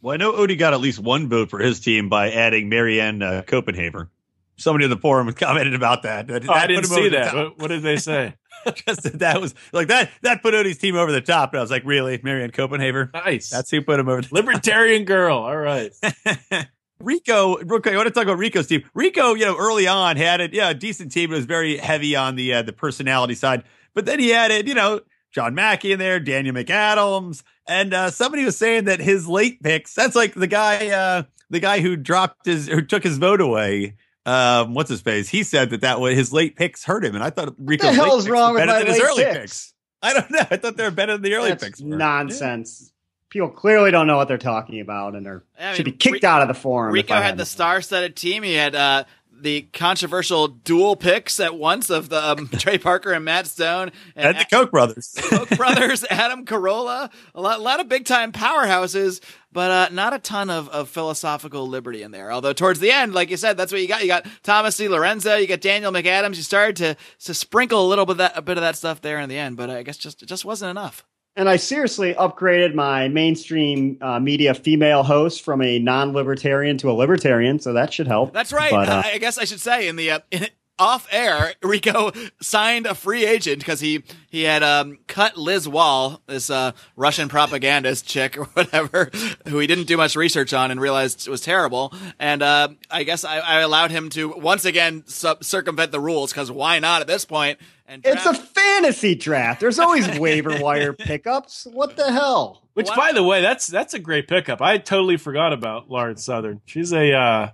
Well, 0.00 0.14
I 0.14 0.16
know 0.16 0.32
Odie 0.32 0.58
got 0.58 0.74
at 0.74 0.80
least 0.80 1.00
one 1.00 1.28
vote 1.28 1.50
for 1.50 1.58
his 1.58 1.80
team 1.80 2.08
by 2.08 2.30
adding 2.30 2.68
Marianne 2.68 3.22
uh, 3.22 3.42
Copenhagen. 3.46 4.08
Somebody 4.56 4.84
in 4.84 4.90
the 4.90 4.96
forum 4.96 5.32
commented 5.34 5.74
about 5.74 6.02
that. 6.02 6.28
that 6.28 6.48
Oh, 6.48 6.52
I 6.52 6.66
didn't 6.66 6.88
put 6.88 6.90
him 6.90 6.98
over 6.98 7.02
see 7.02 7.16
that. 7.16 7.34
What, 7.34 7.58
what 7.58 7.68
did 7.68 7.82
they 7.82 7.96
say? 7.96 8.34
Just 8.74 9.02
that, 9.04 9.18
that 9.20 9.40
was 9.40 9.54
like 9.72 9.88
that. 9.88 10.10
That 10.22 10.42
put 10.42 10.54
Odie's 10.54 10.78
team 10.78 10.96
over 10.96 11.12
the 11.12 11.20
top. 11.20 11.52
And 11.52 11.58
I 11.58 11.62
was 11.62 11.70
like, 11.70 11.84
really, 11.84 12.20
Marianne 12.22 12.50
Copenhagen? 12.50 13.10
nice. 13.14 13.50
That's 13.50 13.70
who 13.70 13.82
put 13.82 14.00
him 14.00 14.08
over. 14.08 14.22
The 14.22 14.34
libertarian 14.34 15.04
girl. 15.04 15.38
All 15.38 15.56
right. 15.56 15.92
Rico, 17.00 17.58
real 17.58 17.80
quick, 17.80 17.94
I 17.94 17.96
want 17.96 18.08
to 18.08 18.14
talk 18.14 18.24
about 18.24 18.38
Rico's 18.38 18.66
team. 18.66 18.82
Rico, 18.92 19.34
you 19.34 19.44
know, 19.44 19.56
early 19.56 19.86
on 19.86 20.16
had 20.16 20.40
it, 20.40 20.52
yeah, 20.52 20.70
a 20.70 20.74
decent 20.74 21.12
team. 21.12 21.32
It 21.32 21.36
was 21.36 21.44
very 21.44 21.76
heavy 21.76 22.16
on 22.16 22.34
the 22.34 22.54
uh, 22.54 22.62
the 22.62 22.72
personality 22.72 23.36
side, 23.36 23.62
but 23.94 24.04
then 24.04 24.18
he 24.18 24.32
added, 24.32 24.66
you 24.66 24.74
know, 24.74 25.00
John 25.30 25.54
Mackey 25.54 25.92
in 25.92 26.00
there, 26.00 26.18
Daniel 26.18 26.56
McAdams, 26.56 27.44
and 27.68 27.94
uh, 27.94 28.10
somebody 28.10 28.44
was 28.44 28.56
saying 28.56 28.84
that 28.84 29.00
his 29.00 29.28
late 29.28 29.62
picks. 29.62 29.94
That's 29.94 30.16
like 30.16 30.34
the 30.34 30.46
guy, 30.46 30.88
uh, 30.88 31.22
the 31.50 31.60
guy 31.60 31.80
who 31.80 31.94
dropped 31.96 32.46
his, 32.46 32.66
who 32.66 32.82
took 32.82 33.04
his 33.04 33.18
vote 33.18 33.40
away. 33.40 33.94
Um, 34.26 34.74
what's 34.74 34.90
his 34.90 35.00
face? 35.00 35.28
He 35.28 35.42
said 35.42 35.70
that 35.70 35.80
that 35.82 36.00
was 36.00 36.14
his 36.14 36.32
late 36.32 36.56
picks 36.56 36.84
hurt 36.84 37.04
him, 37.04 37.14
and 37.14 37.24
I 37.24 37.30
thought 37.30 37.54
Rico's 37.58 37.94
hell 37.94 38.06
late 38.10 38.18
is 38.18 38.24
picks 38.24 38.30
wrong 38.30 38.54
with 38.54 38.60
better 38.60 38.72
my 38.72 38.78
than 38.80 38.86
his 38.88 38.98
late 38.98 39.04
early 39.06 39.24
picks? 39.24 39.36
picks. 39.40 39.74
I 40.02 40.12
don't 40.12 40.30
know. 40.30 40.40
I 40.50 40.56
thought 40.56 40.76
they 40.76 40.84
were 40.84 40.90
better 40.90 41.12
than 41.14 41.22
the 41.22 41.34
early 41.34 41.48
That's 41.50 41.64
picks. 41.64 41.80
were. 41.80 41.96
nonsense. 41.96 42.92
People 43.30 43.48
clearly 43.50 43.90
don't 43.90 44.06
know 44.06 44.16
what 44.16 44.26
they're 44.28 44.38
talking 44.38 44.80
about 44.80 45.14
and 45.14 45.24
they're 45.26 45.44
I 45.58 45.74
should 45.74 45.84
be 45.84 45.92
kicked 45.92 46.22
Ri- 46.22 46.28
out 46.28 46.40
of 46.40 46.48
the 46.48 46.54
forum. 46.54 46.94
Rico 46.94 47.14
had 47.14 47.34
the 47.34 47.38
them. 47.38 47.46
star-studded 47.46 48.16
team. 48.16 48.42
He 48.42 48.54
had 48.54 48.74
uh, 48.74 49.04
the 49.40 49.62
controversial 49.72 50.48
dual 50.48 50.96
picks 50.96 51.40
at 51.40 51.56
once 51.56 51.90
of 51.90 52.08
the 52.08 52.30
um, 52.30 52.48
Trey 52.58 52.78
Parker 52.78 53.12
and 53.12 53.24
Matt 53.24 53.46
Stone 53.46 53.92
And 54.16 54.36
the 54.36 54.44
Koch 54.44 54.70
brothers. 54.70 55.14
Koch 55.18 55.48
brothers, 55.56 56.04
Adam 56.10 56.44
Carolla, 56.44 57.10
a 57.34 57.40
lot, 57.40 57.58
a 57.58 57.62
lot 57.62 57.80
of 57.80 57.88
big 57.88 58.04
time 58.04 58.32
powerhouses, 58.32 59.20
but 59.52 59.70
uh, 59.70 59.88
not 59.94 60.12
a 60.12 60.18
ton 60.18 60.50
of, 60.50 60.68
of 60.68 60.88
philosophical 60.88 61.66
liberty 61.66 62.02
in 62.02 62.10
there. 62.10 62.30
Although 62.30 62.52
towards 62.52 62.80
the 62.80 62.90
end, 62.90 63.14
like 63.14 63.30
you 63.30 63.36
said, 63.36 63.56
that's 63.56 63.72
what 63.72 63.80
you 63.80 63.88
got. 63.88 64.02
You 64.02 64.08
got 64.08 64.26
Thomas 64.42 64.78
DiLorenzo, 64.78 65.40
you 65.40 65.46
got 65.46 65.60
Daniel 65.60 65.92
McAdams. 65.92 66.36
You 66.36 66.42
started 66.42 66.76
to 66.76 66.96
to 67.24 67.34
sprinkle 67.34 67.84
a 67.84 67.88
little 67.88 68.06
bit 68.06 68.12
of 68.12 68.18
that 68.18 68.32
a 68.36 68.42
bit 68.42 68.56
of 68.56 68.62
that 68.62 68.76
stuff 68.76 69.00
there 69.00 69.18
in 69.20 69.28
the 69.28 69.38
end, 69.38 69.56
but 69.56 69.70
I 69.70 69.82
guess 69.82 69.96
just 69.96 70.22
it 70.22 70.26
just 70.26 70.44
wasn't 70.44 70.70
enough. 70.70 71.04
And 71.38 71.48
I 71.48 71.56
seriously 71.56 72.14
upgraded 72.14 72.74
my 72.74 73.06
mainstream 73.06 73.96
uh, 74.00 74.18
media 74.18 74.54
female 74.54 75.04
host 75.04 75.42
from 75.42 75.62
a 75.62 75.78
non-libertarian 75.78 76.78
to 76.78 76.90
a 76.90 76.92
libertarian, 76.92 77.60
so 77.60 77.72
that 77.74 77.92
should 77.92 78.08
help. 78.08 78.32
That's 78.32 78.52
right. 78.52 78.72
But, 78.72 78.88
uh, 78.88 79.02
I 79.04 79.12
I 79.12 79.18
guess 79.18 79.38
I 79.38 79.44
should 79.44 79.60
say 79.60 79.86
in 79.86 79.94
the 79.94 80.10
uh, 80.10 80.18
in, 80.32 80.48
off 80.80 81.06
air, 81.10 81.54
Rico 81.62 82.12
signed 82.40 82.86
a 82.86 82.94
free 82.94 83.24
agent 83.24 83.58
because 83.60 83.80
he 83.80 84.04
he 84.28 84.42
had 84.42 84.62
um, 84.62 84.98
cut 85.06 85.36
Liz 85.36 85.68
Wahl, 85.68 86.20
this 86.26 86.50
uh, 86.50 86.72
Russian 86.96 87.28
propagandist 87.28 88.06
chick 88.06 88.36
or 88.36 88.44
whatever, 88.44 89.10
who 89.46 89.58
he 89.58 89.66
didn't 89.66 89.86
do 89.86 89.96
much 89.96 90.16
research 90.16 90.52
on 90.52 90.70
and 90.70 90.80
realized 90.80 91.28
was 91.28 91.40
terrible. 91.40 91.92
And 92.18 92.42
uh, 92.42 92.68
I 92.90 93.04
guess 93.04 93.24
I, 93.24 93.38
I 93.38 93.60
allowed 93.60 93.90
him 93.90 94.08
to 94.10 94.30
once 94.30 94.64
again 94.64 95.04
sub- 95.06 95.44
circumvent 95.44 95.92
the 95.92 96.00
rules 96.00 96.32
because 96.32 96.50
why 96.50 96.78
not 96.78 97.00
at 97.00 97.06
this 97.06 97.24
point? 97.24 97.58
And 97.90 98.04
It's 98.04 98.26
a 98.26 98.34
fantasy 98.34 99.14
draft. 99.14 99.60
There's 99.60 99.78
always 99.78 100.06
waiver 100.18 100.60
wire 100.60 100.92
pickups. 100.92 101.66
What 101.72 101.96
the 101.96 102.12
hell? 102.12 102.62
Which, 102.74 102.86
What? 102.88 102.96
by 102.98 103.12
the 103.12 103.22
way, 103.24 103.40
that's 103.40 103.66
that's 103.66 103.94
a 103.94 103.98
great 103.98 104.28
pickup. 104.28 104.60
I 104.60 104.76
totally 104.76 105.16
forgot 105.16 105.54
about 105.54 105.90
Lauren 105.90 106.18
Southern. 106.18 106.60
She's 106.66 106.92
a 106.92 107.12
uh, 107.14 107.50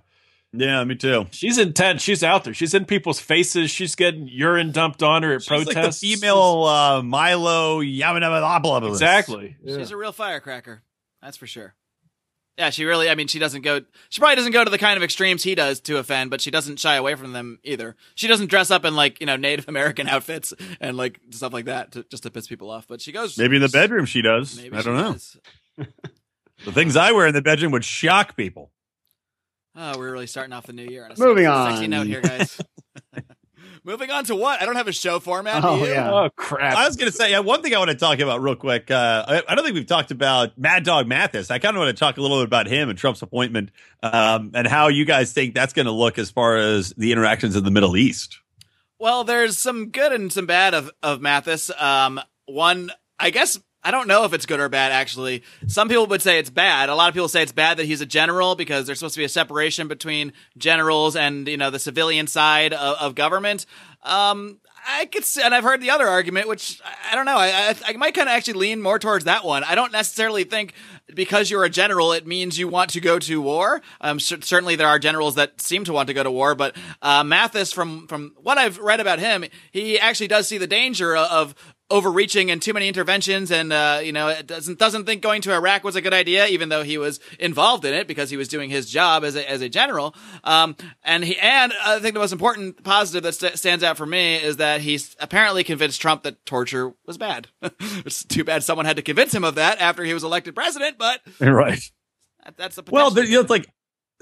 yeah, 0.51 0.83
me 0.83 0.95
too. 0.95 1.27
she's 1.31 1.57
intense. 1.57 2.01
She's 2.01 2.21
out 2.23 2.43
there. 2.43 2.53
She's 2.53 2.73
in 2.73 2.83
people's 2.85 3.19
faces. 3.19 3.71
She's 3.71 3.95
getting 3.95 4.27
urine 4.27 4.71
dumped 4.71 5.01
on 5.03 5.23
her 5.23 5.35
at 5.35 5.41
She's 5.43 5.51
like 5.51 5.67
the 5.67 5.73
protests. 5.73 5.99
female 6.01 6.63
uh, 6.65 7.01
Milo 7.01 7.81
Yiannopoulos. 7.81 8.89
exactly. 8.89 9.55
she's 9.65 9.91
a 9.91 9.97
real 9.97 10.11
firecracker. 10.11 10.81
That's 11.21 11.37
for 11.37 11.47
sure. 11.47 11.75
Yeah, 12.57 12.69
she 12.69 12.85
really. 12.85 13.09
I 13.09 13.15
mean, 13.15 13.27
she 13.27 13.37
doesn't 13.37 13.63
go. 13.63 13.81
She 14.09 14.19
probably 14.21 14.37
doesn't 14.37 14.53
go 14.53 14.63
to 14.63 14.69
the 14.71 14.77
kind 14.77 14.95
of 14.95 15.03
extremes 15.03 15.43
he 15.43 15.55
does 15.55 15.81
to 15.81 15.97
offend, 15.97 16.29
but 16.29 16.39
she 16.39 16.51
doesn't 16.51 16.79
shy 16.79 16.95
away 16.95 17.15
from 17.15 17.33
them 17.33 17.59
either. 17.63 17.97
She 18.15 18.27
doesn't 18.27 18.47
dress 18.49 18.71
up 18.71 18.85
in 18.85 18.95
like 18.95 19.19
you 19.19 19.25
know 19.25 19.35
Native 19.35 19.67
American 19.67 20.07
outfits 20.07 20.53
and 20.79 20.95
like 20.95 21.19
stuff 21.31 21.51
like 21.51 21.65
that 21.65 21.91
to, 21.93 22.03
just 22.09 22.23
to 22.23 22.31
piss 22.31 22.47
people 22.47 22.69
off. 22.69 22.87
But 22.87 23.01
she 23.01 23.11
goes. 23.11 23.37
Maybe 23.37 23.57
in 23.57 23.61
the 23.61 23.67
bedroom 23.69 24.05
she 24.05 24.21
does. 24.21 24.55
Maybe 24.57 24.75
I 24.75 24.79
she 24.79 24.85
don't 24.85 24.95
know. 24.97 25.11
does. 25.13 25.37
The 26.63 26.71
things 26.71 26.95
I 26.95 27.11
wear 27.11 27.27
in 27.27 27.33
the 27.33 27.41
bedroom 27.41 27.73
would 27.73 27.83
shock 27.83 28.37
people. 28.37 28.71
Oh, 29.75 29.97
we're 29.97 30.13
really 30.13 30.25
starting 30.25 30.53
off 30.53 30.65
the 30.65 30.71
new 30.73 30.85
year. 30.87 31.03
On 31.03 31.11
a 31.11 31.19
Moving 31.19 31.43
sexy, 31.43 31.69
Sexy 31.71 31.83
on. 31.83 31.89
note 31.89 32.07
here, 32.07 32.21
guys. 32.21 32.61
Moving 33.85 34.09
on 34.09 34.23
to 34.25 34.35
what? 34.35 34.59
I 34.59 34.65
don't 34.65 34.77
have 34.77 34.87
a 34.87 34.91
show 34.91 35.19
format. 35.19 35.63
Oh, 35.63 35.85
yeah. 35.85 36.11
Oh 36.11 36.29
crap! 36.35 36.75
I 36.75 36.87
was 36.87 36.95
going 36.95 37.11
to 37.11 37.15
say, 37.15 37.29
yeah, 37.29 37.37
one 37.37 37.61
thing 37.61 37.75
I 37.75 37.77
want 37.77 37.91
to 37.91 37.95
talk 37.95 38.17
about 38.17 38.41
real 38.41 38.55
quick. 38.55 38.89
Uh, 38.89 39.23
I, 39.27 39.43
I 39.47 39.53
don't 39.53 39.63
think 39.63 39.75
we've 39.75 39.85
talked 39.85 40.09
about 40.09 40.57
Mad 40.57 40.83
Dog 40.83 41.05
Mattis. 41.05 41.51
I 41.51 41.59
kind 41.59 41.77
of 41.77 41.81
want 41.81 41.95
to 41.95 41.99
talk 41.99 42.17
a 42.17 42.21
little 42.21 42.39
bit 42.39 42.47
about 42.47 42.65
him 42.65 42.89
and 42.89 42.97
Trump's 42.97 43.21
appointment 43.21 43.69
um, 44.01 44.51
and 44.55 44.65
how 44.65 44.87
you 44.87 45.05
guys 45.05 45.33
think 45.33 45.53
that's 45.53 45.71
going 45.71 45.85
to 45.85 45.91
look 45.91 46.17
as 46.17 46.31
far 46.31 46.57
as 46.57 46.95
the 46.97 47.11
interactions 47.11 47.55
in 47.55 47.63
the 47.63 47.69
Middle 47.69 47.95
East. 47.95 48.39
Well, 48.97 49.23
there's 49.23 49.59
some 49.59 49.89
good 49.89 50.11
and 50.11 50.33
some 50.33 50.47
bad 50.47 50.73
of 50.73 50.89
of 51.03 51.19
Mattis. 51.19 51.69
Um, 51.79 52.19
one, 52.47 52.91
I 53.19 53.29
guess 53.29 53.59
I 53.85 53.91
don't 53.91 54.07
know 54.07 54.25
if 54.25 54.33
it's 54.33 54.47
good 54.47 54.59
or 54.59 54.67
bad. 54.67 54.91
Actually, 54.91 55.43
some 55.67 55.87
people 55.87 56.07
would 56.07 56.21
say 56.23 56.39
it's 56.39 56.49
bad. 56.49 56.89
A 56.89 56.95
lot 56.95 57.07
of 57.07 57.13
people 57.13 57.27
say 57.27 57.43
it's 57.43 57.51
bad 57.51 57.77
that 57.77 57.85
he's 57.85 58.01
a 58.01 58.05
general 58.05 58.55
because 58.55 58.87
there's 58.87 58.97
supposed 58.97 59.13
to 59.13 59.19
be 59.19 59.25
a 59.25 59.29
separation 59.29 59.87
between 59.87 60.33
generals 60.57 61.15
and 61.15 61.47
you 61.47 61.55
know 61.55 61.69
the 61.69 61.77
civilian 61.77 62.25
side 62.25 62.73
of, 62.73 62.97
of 62.97 63.15
government. 63.15 63.67
Um, 64.01 64.59
I 64.87 65.05
could, 65.05 65.25
see, 65.25 65.41
and 65.41 65.53
I've 65.53 65.63
heard 65.63 65.81
the 65.81 65.89
other 65.89 66.07
argument, 66.07 66.47
which 66.47 66.79
I, 67.11 67.15
don't 67.15 67.25
know. 67.25 67.37
I, 67.37 67.47
I, 67.47 67.75
I 67.87 67.93
might 67.93 68.13
kind 68.13 68.29
of 68.29 68.33
actually 68.33 68.53
lean 68.59 68.81
more 68.81 68.99
towards 68.99 69.25
that 69.25 69.43
one. 69.43 69.63
I 69.63 69.73
don't 69.73 69.91
necessarily 69.91 70.43
think 70.43 70.73
because 71.13 71.49
you're 71.49 71.63
a 71.63 71.69
general, 71.69 72.11
it 72.11 72.27
means 72.27 72.59
you 72.59 72.67
want 72.67 72.91
to 72.91 73.01
go 73.01 73.17
to 73.17 73.41
war. 73.41 73.81
Um, 73.99 74.19
cer- 74.19 74.41
certainly 74.41 74.75
there 74.75 74.87
are 74.87 74.99
generals 74.99 75.35
that 75.35 75.59
seem 75.59 75.85
to 75.85 75.93
want 75.93 76.07
to 76.07 76.13
go 76.13 76.23
to 76.23 76.29
war, 76.29 76.53
but 76.53 76.75
uh, 77.01 77.23
Mattis, 77.23 77.73
from 77.73 78.07
from 78.07 78.33
what 78.41 78.57
I've 78.57 78.77
read 78.77 78.99
about 78.99 79.19
him, 79.19 79.45
he 79.71 79.99
actually 79.99 80.27
does 80.27 80.47
see 80.47 80.59
the 80.59 80.67
danger 80.67 81.15
of 81.15 81.55
overreaching 81.91 82.49
and 82.49 82.63
too 82.63 82.73
many 82.73 82.87
interventions 82.87 83.51
and 83.51 83.71
uh, 83.71 83.99
you 84.03 84.11
know 84.11 84.27
it 84.27 84.47
doesn't 84.47 84.79
doesn't 84.79 85.05
think 85.05 85.21
going 85.21 85.39
to 85.41 85.53
Iraq 85.53 85.83
was 85.83 85.95
a 85.95 86.01
good 86.01 86.13
idea 86.13 86.47
even 86.47 86.69
though 86.69 86.81
he 86.81 86.97
was 86.97 87.19
involved 87.39 87.85
in 87.85 87.93
it 87.93 88.07
because 88.07 88.31
he 88.31 88.37
was 88.37 88.47
doing 88.47 88.71
his 88.71 88.89
job 88.89 89.23
as 89.23 89.35
a, 89.35 89.47
as 89.49 89.61
a 89.61 89.69
general. 89.69 90.15
Um, 90.43 90.75
and 91.03 91.23
he 91.23 91.37
and 91.37 91.71
I 91.83 91.99
think 91.99 92.15
the 92.15 92.19
most 92.19 92.31
important 92.31 92.83
positive 92.83 93.21
that 93.23 93.33
st- 93.33 93.59
stands 93.59 93.83
out 93.83 93.97
for 93.97 94.05
me 94.05 94.35
is 94.35 94.57
that 94.57 94.81
he's 94.81 95.15
apparently 95.19 95.63
convinced 95.63 96.01
Trump 96.01 96.23
that 96.23 96.43
torture 96.45 96.93
was 97.05 97.17
bad. 97.17 97.49
It's 97.79 98.23
too 98.23 98.43
bad 98.43 98.63
someone 98.63 98.85
had 98.85 98.95
to 98.95 99.01
convince 99.01 99.33
him 99.33 99.43
of 99.43 99.55
that 99.55 99.79
after 99.79 100.03
he 100.03 100.13
was 100.13 100.23
elected 100.23 100.55
president 100.55 100.97
but 100.97 101.21
Right. 101.39 101.79
that, 102.43 102.57
that's 102.57 102.75
the 102.75 102.83
Well, 102.89 103.11
there, 103.11 103.23
you 103.25 103.35
know, 103.35 103.41
it's 103.41 103.49
like 103.49 103.67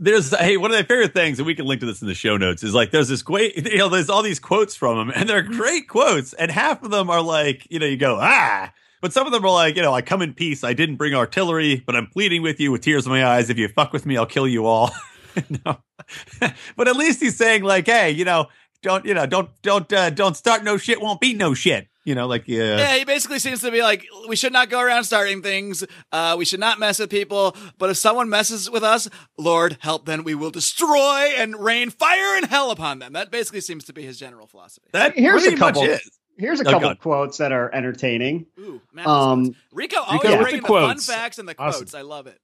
there's 0.04 0.36
hey, 0.36 0.58
one 0.58 0.72
of 0.72 0.76
my 0.76 0.84
favorite 0.84 1.14
things, 1.14 1.40
and 1.40 1.46
we 1.46 1.56
can 1.56 1.66
link 1.66 1.80
to 1.80 1.86
this 1.86 2.02
in 2.02 2.08
the 2.08 2.14
show 2.14 2.38
notes, 2.38 2.64
is 2.64 2.74
like 2.74 2.92
there's 2.92 3.08
this 3.08 3.22
great, 3.22 3.56
you 3.72 3.78
know, 3.78 3.90
there's 3.90 4.10
all 4.10 4.22
these 4.22 4.40
quotes 4.40 4.76
from 4.76 5.00
him, 5.00 5.14
and 5.16 5.30
they're 5.30 5.42
great 5.42 5.88
quotes, 5.88 6.34
and 6.34 6.52
half 6.52 6.84
of 6.84 6.92
them 6.92 7.10
are 7.10 7.22
like, 7.22 7.66
you 7.70 7.80
know, 7.80 7.86
you 7.86 7.98
go 7.98 8.18
ah, 8.20 8.72
but 9.02 9.14
some 9.14 9.26
of 9.26 9.34
them 9.34 9.44
are 9.46 9.52
like, 9.52 9.76
you 9.76 9.82
know, 9.82 9.94
I 9.94 10.02
come 10.02 10.22
in 10.22 10.34
peace, 10.34 10.64
I 10.64 10.74
didn't 10.74 10.98
bring 10.98 11.14
artillery, 11.14 11.82
but 11.86 11.96
I'm 11.96 12.08
pleading 12.08 12.42
with 12.42 12.60
you 12.60 12.72
with 12.72 12.82
tears 12.82 13.06
in 13.06 13.12
my 13.12 13.26
eyes. 13.26 13.50
If 13.50 13.58
you 13.58 13.68
fuck 13.68 13.94
with 13.94 14.06
me, 14.06 14.18
I'll 14.18 14.26
kill 14.26 14.48
you 14.48 14.66
all. 14.66 14.92
but 16.40 16.88
at 16.88 16.96
least 16.96 17.20
he's 17.20 17.36
saying 17.36 17.64
like, 17.64 17.88
hey, 17.88 18.12
you 18.12 18.24
know, 18.24 18.48
don't, 18.82 19.06
you 19.06 19.14
know, 19.14 19.26
don't, 19.26 19.50
don't, 19.62 19.92
uh, 19.92 20.10
don't 20.10 20.38
start 20.38 20.64
no 20.64 20.78
shit, 20.78 21.02
won't 21.02 21.20
be 21.20 21.34
no 21.34 21.54
shit. 21.54 21.88
You 22.06 22.16
know, 22.16 22.28
like, 22.28 22.44
yeah. 22.48 22.78
Yeah, 22.78 22.96
he 22.98 23.06
basically 23.06 23.40
seems 23.40 23.62
to 23.62 23.72
be 23.72 23.82
like, 23.82 24.06
we 24.28 24.36
should 24.36 24.52
not 24.52 24.70
go 24.70 24.82
around 24.82 25.06
starting 25.06 25.42
things. 25.42 25.86
Uh, 26.12 26.36
we 26.38 26.44
should 26.44 26.60
not 26.60 26.78
mess 26.78 27.00
with 27.00 27.10
people. 27.10 27.56
But 27.78 27.90
if 27.92 27.98
someone 27.98 28.28
messes 28.30 28.70
with 28.70 28.84
us, 28.84 29.08
Lord, 29.38 29.78
help 29.80 30.06
them. 30.06 30.24
We 30.26 30.36
will 30.36 30.52
destroy 30.52 31.32
and 31.38 31.56
rain 31.56 31.90
fire 31.92 32.36
and 32.36 32.46
hell 32.46 32.72
upon 32.72 33.00
them. 33.00 33.14
That 33.14 33.32
basically 33.32 33.62
seems 33.62 33.86
to 33.86 33.94
be 33.94 34.04
his 34.04 34.20
general 34.20 34.48
philosophy. 34.48 34.90
that 34.92 35.18
Here's 35.18 35.44
a 35.44 35.48
pretty 35.48 35.60
much 35.60 35.76
couple. 35.76 35.90
is. 35.90 36.12
Here's 36.38 36.60
a 36.60 36.68
Oh, 36.68 36.72
couple 36.72 36.90
God. 36.90 37.00
quotes 37.00 37.38
that 37.38 37.52
are 37.52 37.74
entertaining. 37.74 38.48
Ooh, 38.60 38.82
Matt, 38.92 39.06
Um, 39.08 39.56
Rico 39.72 40.02
always 40.02 40.24
Rico 40.24 40.30
with 40.32 40.42
bringing 40.42 40.62
the 40.62 40.68
the, 40.68 40.74
fun 40.74 40.98
facts 41.00 41.38
and 41.40 41.48
the 41.48 41.56
Awesome. 41.60 41.82
quotes. 41.82 41.94
I 41.94 42.02
love 42.02 42.28
it. 42.28 42.40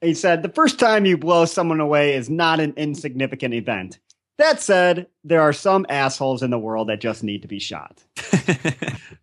He 0.00 0.12
said, 0.14 0.42
The 0.42 0.48
first 0.48 0.78
time 0.80 1.06
you 1.06 1.16
blow 1.16 1.44
someone 1.44 1.80
away 1.80 2.14
is 2.14 2.28
not 2.28 2.58
an 2.60 2.74
insignificant 2.76 3.54
event. 3.54 4.00
That 4.38 4.60
said, 4.60 5.06
there 5.22 5.40
are 5.40 5.52
some 5.52 5.86
assholes 5.88 6.42
in 6.42 6.50
the 6.50 6.58
world 6.58 6.88
that 6.88 7.00
just 7.00 7.22
need 7.22 7.42
to 7.42 7.48
be 7.48 7.60
shot. 7.60 8.02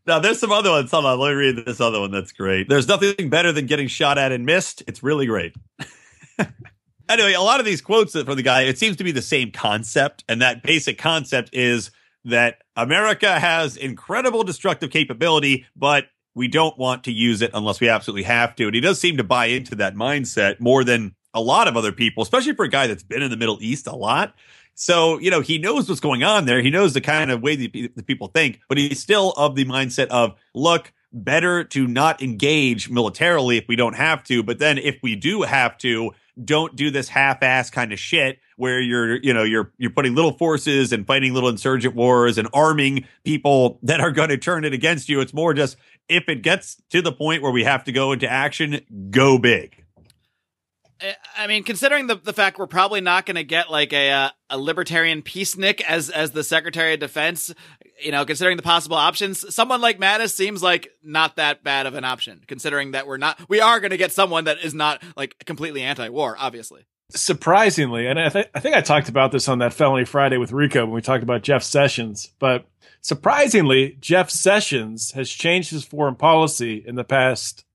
now, 0.08 0.20
there's 0.20 0.40
some 0.40 0.52
other 0.52 0.70
ones. 0.70 0.92
Hold 0.92 1.06
on, 1.06 1.20
let 1.20 1.30
me 1.30 1.36
read 1.36 1.66
this 1.66 1.82
other 1.82 2.00
one. 2.00 2.12
That's 2.12 2.32
great. 2.32 2.70
There's 2.70 2.88
nothing 2.88 3.30
better 3.30 3.52
than 3.52 3.66
getting 3.66 3.88
shot 3.88 4.18
at 4.18 4.32
and 4.32 4.46
missed. 4.46 4.84
It's 4.88 5.04
really 5.04 5.26
great. 5.26 5.56
anyway, 7.10 7.34
a 7.34 7.42
lot 7.42 7.60
of 7.60 7.66
these 7.66 7.82
quotes 7.82 8.14
from 8.14 8.36
the 8.36 8.44
guy, 8.44 8.64
it 8.64 8.78
seems 8.78 8.98
to 8.98 9.04
be 9.04 9.12
the 9.12 9.22
same 9.22 9.52
concept. 9.52 10.24
And 10.30 10.42
that 10.42 10.64
basic 10.64 10.98
concept 10.98 11.50
is 11.54 11.92
that 12.26 12.62
America 12.76 13.40
has 13.40 13.78
incredible 13.78 14.44
destructive 14.44 14.92
capability, 14.92 15.66
but 15.76 16.06
we 16.36 16.48
don't 16.48 16.78
want 16.78 17.04
to 17.06 17.12
use 17.12 17.42
it 17.42 17.52
unless 17.54 17.82
we 17.82 17.90
absolutely 17.90 18.24
have 18.24 18.56
to. 18.56 18.66
And 18.66 18.76
he 18.76 18.82
does 18.82 19.00
seem 19.00 19.18
to 19.18 19.24
buy 19.24 19.48
into 19.48 19.76
that 19.76 19.96
mindset 19.96 20.60
more 20.60 20.84
than 20.84 21.16
a 21.34 21.42
lot 21.42 21.68
of 21.68 21.78
other 21.78 21.92
people, 21.92 22.24
especially 22.24 22.54
for 22.54 22.66
a 22.66 22.70
guy 22.70 22.88
that's 22.88 23.04
been 23.04 23.22
in 23.22 23.30
the 23.30 23.38
Middle 23.38 23.60
East 23.62 23.88
a 23.88 23.96
lot. 23.96 24.36
So, 24.82 25.20
you 25.20 25.30
know, 25.30 25.42
he 25.42 25.58
knows 25.58 25.89
what's 25.89 26.00
going 26.00 26.24
on 26.24 26.46
there. 26.46 26.62
He 26.62 26.70
knows 26.70 26.94
the 26.94 27.02
kind 27.02 27.32
of 27.32 27.42
way 27.42 27.58
the, 27.58 27.92
the 27.98 28.02
people 28.02 28.28
think, 28.28 28.62
but 28.70 28.78
he's 28.78 29.02
still 29.02 29.32
of 29.32 29.56
the 29.56 29.65
mindset 29.65 30.08
of, 30.08 30.36
look, 30.56 30.94
better 31.12 31.65
to 31.65 31.86
not 31.86 32.24
engage 32.24 32.89
militarily 32.89 33.58
if 33.58 33.68
we 33.68 33.76
don't 33.76 33.98
have 33.98 34.24
to. 34.24 34.42
But 34.42 34.60
then 34.60 34.78
if 34.78 34.98
we 35.04 35.18
do 35.18 35.42
have 35.42 35.78
to, 35.80 36.12
don't 36.42 36.78
do 36.78 36.92
this 36.92 37.10
half-ass 37.10 37.70
kind 37.72 37.92
of 37.92 38.00
shit 38.00 38.39
where 38.56 38.80
you're, 38.80 39.18
you 39.18 39.34
know, 39.34 39.44
you're, 39.44 39.74
you're 39.78 39.89
putting 39.89 40.15
little 40.15 40.38
forces 40.38 40.94
and 40.94 41.06
fighting 41.06 41.34
little 41.34 41.50
insurgent 41.50 41.94
wars 41.94 42.38
and 42.38 42.48
arming 42.54 43.06
people 43.26 43.80
that 43.84 44.00
are 44.00 44.12
going 44.12 44.30
to 44.30 44.38
turn 44.38 44.63
it 44.63 44.74
against 44.74 45.10
you. 45.10 45.20
It's 45.20 45.34
more 45.34 45.54
just 45.54 45.76
if 46.08 46.30
it 46.30 46.42
gets 46.42 46.82
to 46.92 47.02
the 47.02 47.12
point 47.12 47.44
where 47.44 47.52
we 47.52 47.65
have 47.65 47.84
to 47.84 47.92
go 47.92 48.13
into 48.13 48.32
action, 48.32 48.80
go 49.12 49.38
big. 49.38 49.84
I- 51.38 51.48
mean, 51.48 51.64
considering 51.64 52.08
the 52.08 52.16
the 52.16 52.34
fact 52.34 52.58
we're 52.58 52.68
probably 52.68 53.02
not 53.02 53.26
going 53.26 53.36
to 53.36 53.44
get 53.44 53.72
like 53.72 53.94
a 53.94 54.12
uh, 54.12 54.30
a 54.50 54.58
libertarian 54.58 55.22
peacenik 55.22 55.82
as 55.82 56.10
as 56.10 56.32
the 56.32 56.44
Secretary 56.44 56.94
of 56.94 57.00
Defense, 57.00 57.54
you 58.04 58.12
know, 58.12 58.26
considering 58.26 58.58
the 58.58 58.64
possible 58.64 58.98
options, 58.98 59.54
someone 59.54 59.82
like 59.82 60.00
Mattis 60.00 60.32
seems 60.34 60.62
like 60.62 60.92
not 61.04 61.38
that 61.38 61.64
bad 61.64 61.86
of 61.86 61.96
an 61.96 62.04
option. 62.04 62.42
Considering 62.48 62.92
that 62.92 63.08
we're 63.08 63.18
not, 63.18 63.40
we 63.50 63.62
are 63.62 63.80
going 63.80 63.92
to 63.92 63.98
get 63.98 64.12
someone 64.12 64.46
that 64.46 64.58
is 64.64 64.74
not 64.74 65.02
like 65.16 65.36
completely 65.46 65.82
anti-war, 65.82 66.36
obviously. 66.38 66.86
surprisingly, 67.12 68.06
and 68.08 68.20
I, 68.20 68.30
th- 68.30 68.50
I 68.54 68.60
think 68.60 68.76
I 68.76 68.82
talked 68.82 69.10
about 69.10 69.32
this 69.32 69.48
on 69.48 69.60
that 69.60 69.74
Felony 69.74 70.06
Friday 70.06 70.38
with 70.38 70.52
Rico 70.52 70.86
when 70.86 70.94
we 70.94 71.02
talked 71.02 71.24
about 71.24 71.42
Jeff 71.44 71.64
Sessions, 71.64 72.32
but 72.40 72.66
surprisingly, 73.02 73.98
Jeff 74.00 74.30
Sessions 74.30 75.12
has 75.14 75.30
changed 75.30 75.72
his 75.72 75.84
foreign 75.86 76.16
policy 76.16 76.84
in 76.86 76.96
the 76.96 77.04
past, 77.04 77.66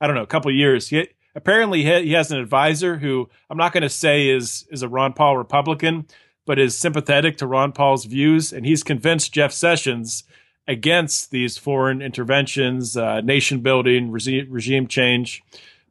I 0.00 0.06
don't 0.06 0.16
know, 0.16 0.22
a 0.22 0.26
couple 0.26 0.52
years. 0.54 0.88
He, 0.88 1.08
apparently, 1.34 1.82
he, 1.84 2.02
he 2.06 2.12
has 2.12 2.30
an 2.30 2.38
advisor 2.38 2.98
who 2.98 3.28
I'm 3.50 3.58
not 3.58 3.72
going 3.72 3.82
to 3.82 3.88
say 3.88 4.28
is 4.28 4.66
is 4.70 4.82
a 4.82 4.88
Ron 4.88 5.12
Paul 5.12 5.36
Republican, 5.36 6.06
but 6.46 6.58
is 6.58 6.76
sympathetic 6.76 7.36
to 7.38 7.46
Ron 7.46 7.72
Paul's 7.72 8.04
views, 8.04 8.52
and 8.52 8.66
he's 8.66 8.82
convinced 8.82 9.32
Jeff 9.32 9.52
Sessions 9.52 10.24
against 10.68 11.30
these 11.32 11.58
foreign 11.58 12.00
interventions, 12.00 12.96
uh, 12.96 13.20
nation 13.20 13.60
building, 13.60 14.10
regime, 14.10 14.46
regime 14.50 14.86
change. 14.86 15.42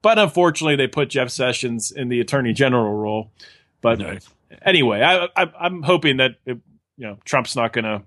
But 0.01 0.17
unfortunately, 0.17 0.77
they 0.77 0.87
put 0.87 1.09
Jeff 1.09 1.29
Sessions 1.29 1.91
in 1.91 2.09
the 2.09 2.19
Attorney 2.21 2.53
General 2.53 2.93
role. 2.93 3.31
But 3.81 3.99
Nice. 3.99 4.27
anyway, 4.63 5.01
I, 5.01 5.27
I, 5.35 5.51
I'm 5.59 5.83
hoping 5.83 6.17
that 6.17 6.37
it, 6.45 6.57
you 6.97 7.07
know 7.07 7.17
Trump's 7.25 7.55
not 7.55 7.73
going 7.73 7.85
to 7.85 8.03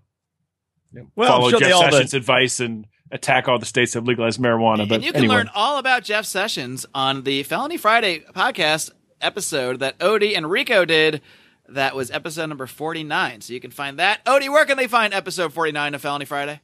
Well, 1.14 1.28
follow 1.28 1.50
sure 1.50 1.60
Jeff 1.60 1.78
Sessions' 1.90 2.10
did. 2.12 2.16
advice 2.18 2.60
and 2.60 2.86
attack 3.14 3.48
all 3.48 3.58
the 3.58 3.64
states 3.64 3.92
that 3.94 4.00
have 4.00 4.06
legalized 4.06 4.38
marijuana. 4.38 4.86
But 4.86 4.96
and 4.96 5.04
you 5.04 5.12
can 5.12 5.20
anyway, 5.22 5.36
learn 5.36 5.50
all 5.54 5.78
about 5.78 6.02
Jeff 6.04 6.26
Sessions 6.26 6.84
on 6.94 7.22
the 7.22 7.42
Felony 7.44 7.78
Friday 7.78 8.18
podcast 8.34 8.90
episode 9.22 9.78
that 9.80 9.98
Odie 10.00 10.36
and 10.36 10.50
Rico 10.50 10.84
did. 10.84 11.22
That 11.68 11.96
was 11.96 12.10
episode 12.10 12.46
number 12.46 12.66
49. 12.66 13.40
So 13.40 13.54
you 13.54 13.60
can 13.60 13.70
find 13.70 13.98
that. 13.98 14.22
Odie, 14.26 14.50
where 14.50 14.66
can 14.66 14.76
they 14.76 14.86
find 14.88 15.14
episode 15.14 15.54
49 15.54 15.94
of 15.94 16.02
Felony 16.02 16.26
Friday? 16.26 16.60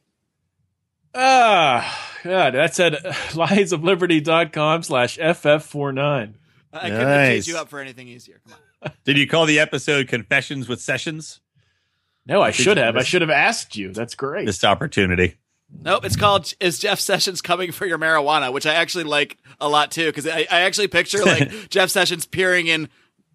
ah, 1.15 2.11
God, 2.23 2.55
that's 2.55 2.79
at 2.79 2.93
lionsofliberty.com 3.33 4.83
slash 4.83 5.19
ff49. 5.19 6.35
I 6.73 6.79
couldn't 6.81 6.97
have 6.99 7.27
changed 7.29 7.49
Nice. 7.49 7.49
you 7.49 7.57
up 7.59 7.69
for 7.69 7.81
anything 7.81 8.09
easier. 8.09 8.41
Come 8.47 8.57
on. 8.85 8.93
Did 9.05 9.19
you 9.19 9.27
call 9.27 9.47
the 9.47 9.59
episode 9.59 10.07
Confessions 10.09 10.69
with 10.69 10.81
Sessions? 10.81 11.41
No, 12.27 12.43
I 12.43 12.49
Did 12.53 12.57
should 12.57 12.77
you 12.77 12.85
have. 12.85 12.97
I 12.97 13.03
should 13.03 13.23
have 13.23 13.31
asked 13.31 13.77
you. 13.77 13.93
That's 13.93 14.15
great. 14.15 14.45
Missed 14.45 14.65
opportunity. 14.65 15.37
Nope, 15.83 16.05
it's 16.05 16.17
called 16.17 16.53
"Is 16.61 16.79
Jeff 16.79 17.01
Sessions 17.01 17.41
Coming 17.41 17.73
for 17.73 17.87
Your 17.87 17.99
Marijuana," 17.99 18.53
which 18.53 18.67
I 18.67 18.75
actually 18.75 19.05
like 19.05 19.39
a 19.61 19.69
lot 19.69 19.91
too 19.91 20.07
because 20.07 20.27
I, 20.27 20.47
I 20.51 20.61
actually 20.63 20.89
picture 20.89 21.25
like 21.25 21.51
Jeff 21.71 21.91
Sessions 21.91 22.27
peering 22.27 22.67
in. 22.67 22.89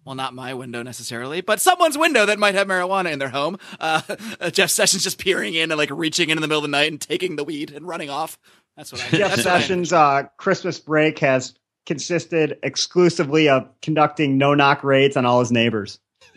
Well, 0.04 0.14
not 0.14 0.34
my 0.34 0.54
window 0.54 0.84
necessarily, 0.84 1.40
but 1.40 1.60
someone's 1.60 1.98
window 1.98 2.26
that 2.26 2.38
might 2.38 2.54
have 2.54 2.68
marijuana 2.68 3.10
in 3.10 3.18
their 3.18 3.30
home. 3.30 3.58
Uh, 3.80 4.02
Jeff 4.52 4.70
Sessions 4.70 5.02
just 5.02 5.18
peering 5.18 5.54
in 5.54 5.72
and 5.72 5.78
like 5.78 5.90
reaching 5.90 6.30
in 6.30 6.38
in 6.38 6.42
the 6.42 6.46
middle 6.46 6.60
of 6.64 6.70
the 6.70 6.76
night 6.76 6.92
and 6.92 7.00
taking 7.00 7.34
the 7.34 7.42
weed 7.42 7.72
and 7.72 7.88
running 7.88 8.08
off. 8.08 8.38
That's 8.76 8.92
what 8.92 9.02
I. 9.02 9.16
Jeff 9.16 9.30
that's 9.30 9.44
what 9.44 9.54
I- 9.54 9.60
Sessions' 9.60 9.92
uh, 9.92 10.24
Christmas 10.36 10.78
break 10.78 11.18
has 11.18 11.54
consisted 11.86 12.58
exclusively 12.62 13.48
of 13.48 13.68
conducting 13.80 14.38
no 14.38 14.54
knock 14.54 14.84
raids 14.84 15.16
on 15.16 15.26
all 15.26 15.40
his 15.40 15.50
neighbors. 15.50 15.98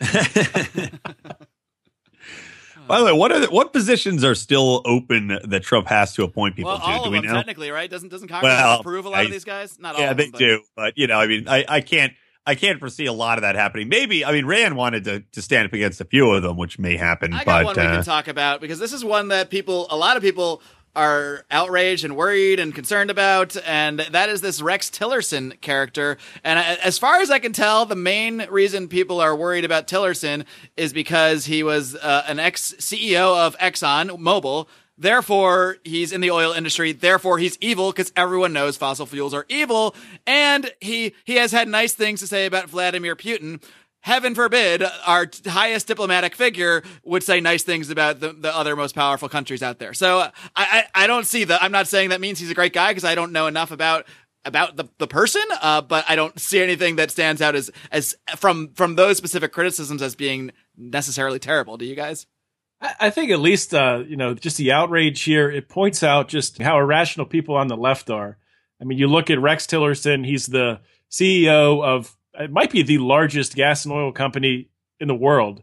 By 2.90 2.98
the 2.98 3.04
way, 3.04 3.12
what 3.12 3.30
are 3.30 3.38
the, 3.38 3.46
what 3.50 3.72
positions 3.72 4.24
are 4.24 4.34
still 4.34 4.82
open 4.84 5.38
that 5.44 5.62
Trump 5.62 5.86
has 5.86 6.12
to 6.14 6.24
appoint 6.24 6.56
people 6.56 6.72
well, 6.72 6.80
to? 6.80 6.84
all 6.84 6.98
do 7.04 7.06
of 7.06 7.12
we 7.12 7.18
them 7.18 7.26
know? 7.26 7.34
technically, 7.34 7.70
right? 7.70 7.88
Doesn't 7.88 8.08
doesn't 8.08 8.26
Congress 8.28 8.52
Well, 8.52 8.80
approve 8.80 9.04
a 9.04 9.08
lot 9.10 9.20
I- 9.20 9.22
of 9.22 9.30
these 9.30 9.44
guys? 9.44 9.78
Not 9.78 9.94
all 9.94 10.00
yeah, 10.00 10.10
of 10.10 10.16
they 10.16 10.30
but- 10.30 10.38
do, 10.38 10.60
but 10.74 10.94
you 10.98 11.06
know, 11.06 11.18
I 11.18 11.26
mean, 11.28 11.48
I, 11.48 11.64
I 11.68 11.80
can't 11.80 12.12
I 12.46 12.56
can't 12.56 12.80
foresee 12.80 13.06
a 13.06 13.12
lot 13.12 13.38
of 13.38 13.42
that 13.42 13.54
happening. 13.54 13.88
Maybe 13.88 14.24
I 14.24 14.32
mean, 14.32 14.44
Rand 14.44 14.76
wanted 14.76 15.04
to 15.04 15.20
to 15.20 15.42
stand 15.42 15.66
up 15.66 15.72
against 15.72 16.00
a 16.00 16.04
few 16.04 16.30
of 16.32 16.42
them, 16.42 16.56
which 16.56 16.78
may 16.78 16.96
happen. 16.96 17.32
I 17.32 17.44
got 17.44 17.46
but 17.46 17.64
one 17.66 17.76
we 17.76 17.82
uh, 17.82 17.94
can 17.96 18.04
talk 18.04 18.26
about 18.28 18.60
because 18.60 18.78
this 18.80 18.92
is 18.92 19.04
one 19.04 19.28
that 19.28 19.50
people, 19.50 19.86
a 19.90 19.96
lot 19.96 20.16
of 20.16 20.22
people 20.22 20.60
are 20.96 21.44
outraged 21.50 22.04
and 22.04 22.16
worried 22.16 22.58
and 22.58 22.74
concerned 22.74 23.10
about, 23.10 23.56
and 23.66 24.00
that 24.00 24.28
is 24.28 24.40
this 24.40 24.60
Rex 24.60 24.90
Tillerson 24.90 25.60
character. 25.60 26.18
And 26.42 26.58
as 26.58 26.98
far 26.98 27.20
as 27.20 27.30
I 27.30 27.38
can 27.38 27.52
tell, 27.52 27.86
the 27.86 27.96
main 27.96 28.46
reason 28.50 28.88
people 28.88 29.20
are 29.20 29.36
worried 29.36 29.64
about 29.64 29.86
Tillerson 29.86 30.44
is 30.76 30.92
because 30.92 31.46
he 31.46 31.62
was 31.62 31.94
uh, 31.94 32.24
an 32.26 32.38
ex 32.38 32.74
CEO 32.78 33.36
of 33.38 33.56
Exxon 33.58 34.18
Mobil. 34.18 34.66
Therefore, 34.98 35.78
he's 35.82 36.12
in 36.12 36.20
the 36.20 36.30
oil 36.30 36.52
industry. 36.52 36.92
Therefore, 36.92 37.38
he's 37.38 37.56
evil 37.62 37.90
because 37.90 38.12
everyone 38.16 38.52
knows 38.52 38.76
fossil 38.76 39.06
fuels 39.06 39.32
are 39.32 39.46
evil. 39.48 39.94
And 40.26 40.70
he 40.80 41.14
he 41.24 41.36
has 41.36 41.52
had 41.52 41.68
nice 41.68 41.94
things 41.94 42.20
to 42.20 42.26
say 42.26 42.44
about 42.44 42.68
Vladimir 42.68 43.16
Putin 43.16 43.62
heaven 44.00 44.34
forbid 44.34 44.82
our 45.06 45.26
t- 45.26 45.48
highest 45.48 45.86
diplomatic 45.86 46.34
figure 46.34 46.82
would 47.04 47.22
say 47.22 47.40
nice 47.40 47.62
things 47.62 47.90
about 47.90 48.20
the, 48.20 48.32
the 48.32 48.54
other 48.54 48.76
most 48.76 48.94
powerful 48.94 49.28
countries 49.28 49.62
out 49.62 49.78
there. 49.78 49.94
So 49.94 50.18
I, 50.20 50.30
I, 50.56 50.84
I 50.94 51.06
don't 51.06 51.26
see 51.26 51.44
that. 51.44 51.62
I'm 51.62 51.72
not 51.72 51.86
saying 51.86 52.10
that 52.10 52.20
means 52.20 52.38
he's 52.38 52.50
a 52.50 52.54
great 52.54 52.72
guy 52.72 52.90
because 52.90 53.04
I 53.04 53.14
don't 53.14 53.32
know 53.32 53.46
enough 53.46 53.70
about 53.70 54.06
about 54.46 54.76
the, 54.76 54.88
the 54.96 55.06
person, 55.06 55.42
uh, 55.60 55.82
but 55.82 56.04
I 56.08 56.16
don't 56.16 56.38
see 56.40 56.62
anything 56.62 56.96
that 56.96 57.10
stands 57.10 57.42
out 57.42 57.54
as 57.54 57.70
as 57.92 58.16
from 58.36 58.72
from 58.74 58.96
those 58.96 59.16
specific 59.18 59.52
criticisms 59.52 60.00
as 60.02 60.14
being 60.14 60.52
necessarily 60.76 61.38
terrible. 61.38 61.76
Do 61.76 61.84
you 61.84 61.94
guys? 61.94 62.26
I 62.80 62.94
I 63.00 63.10
think 63.10 63.30
at 63.30 63.40
least, 63.40 63.74
uh, 63.74 64.02
you 64.06 64.16
know, 64.16 64.34
just 64.34 64.56
the 64.56 64.72
outrage 64.72 65.22
here, 65.22 65.50
it 65.50 65.68
points 65.68 66.02
out 66.02 66.28
just 66.28 66.60
how 66.62 66.78
irrational 66.78 67.26
people 67.26 67.54
on 67.54 67.68
the 67.68 67.76
left 67.76 68.08
are. 68.08 68.38
I 68.80 68.84
mean, 68.84 68.98
you 68.98 69.08
look 69.08 69.30
at 69.30 69.40
Rex 69.40 69.66
Tillerson, 69.66 70.24
he's 70.24 70.46
the 70.46 70.80
CEO 71.10 71.84
of, 71.84 72.16
it 72.34 72.50
might 72.50 72.70
be 72.70 72.82
the 72.82 72.98
largest 72.98 73.54
gas 73.54 73.84
and 73.84 73.94
oil 73.94 74.12
company 74.12 74.68
in 74.98 75.08
the 75.08 75.14
world. 75.14 75.62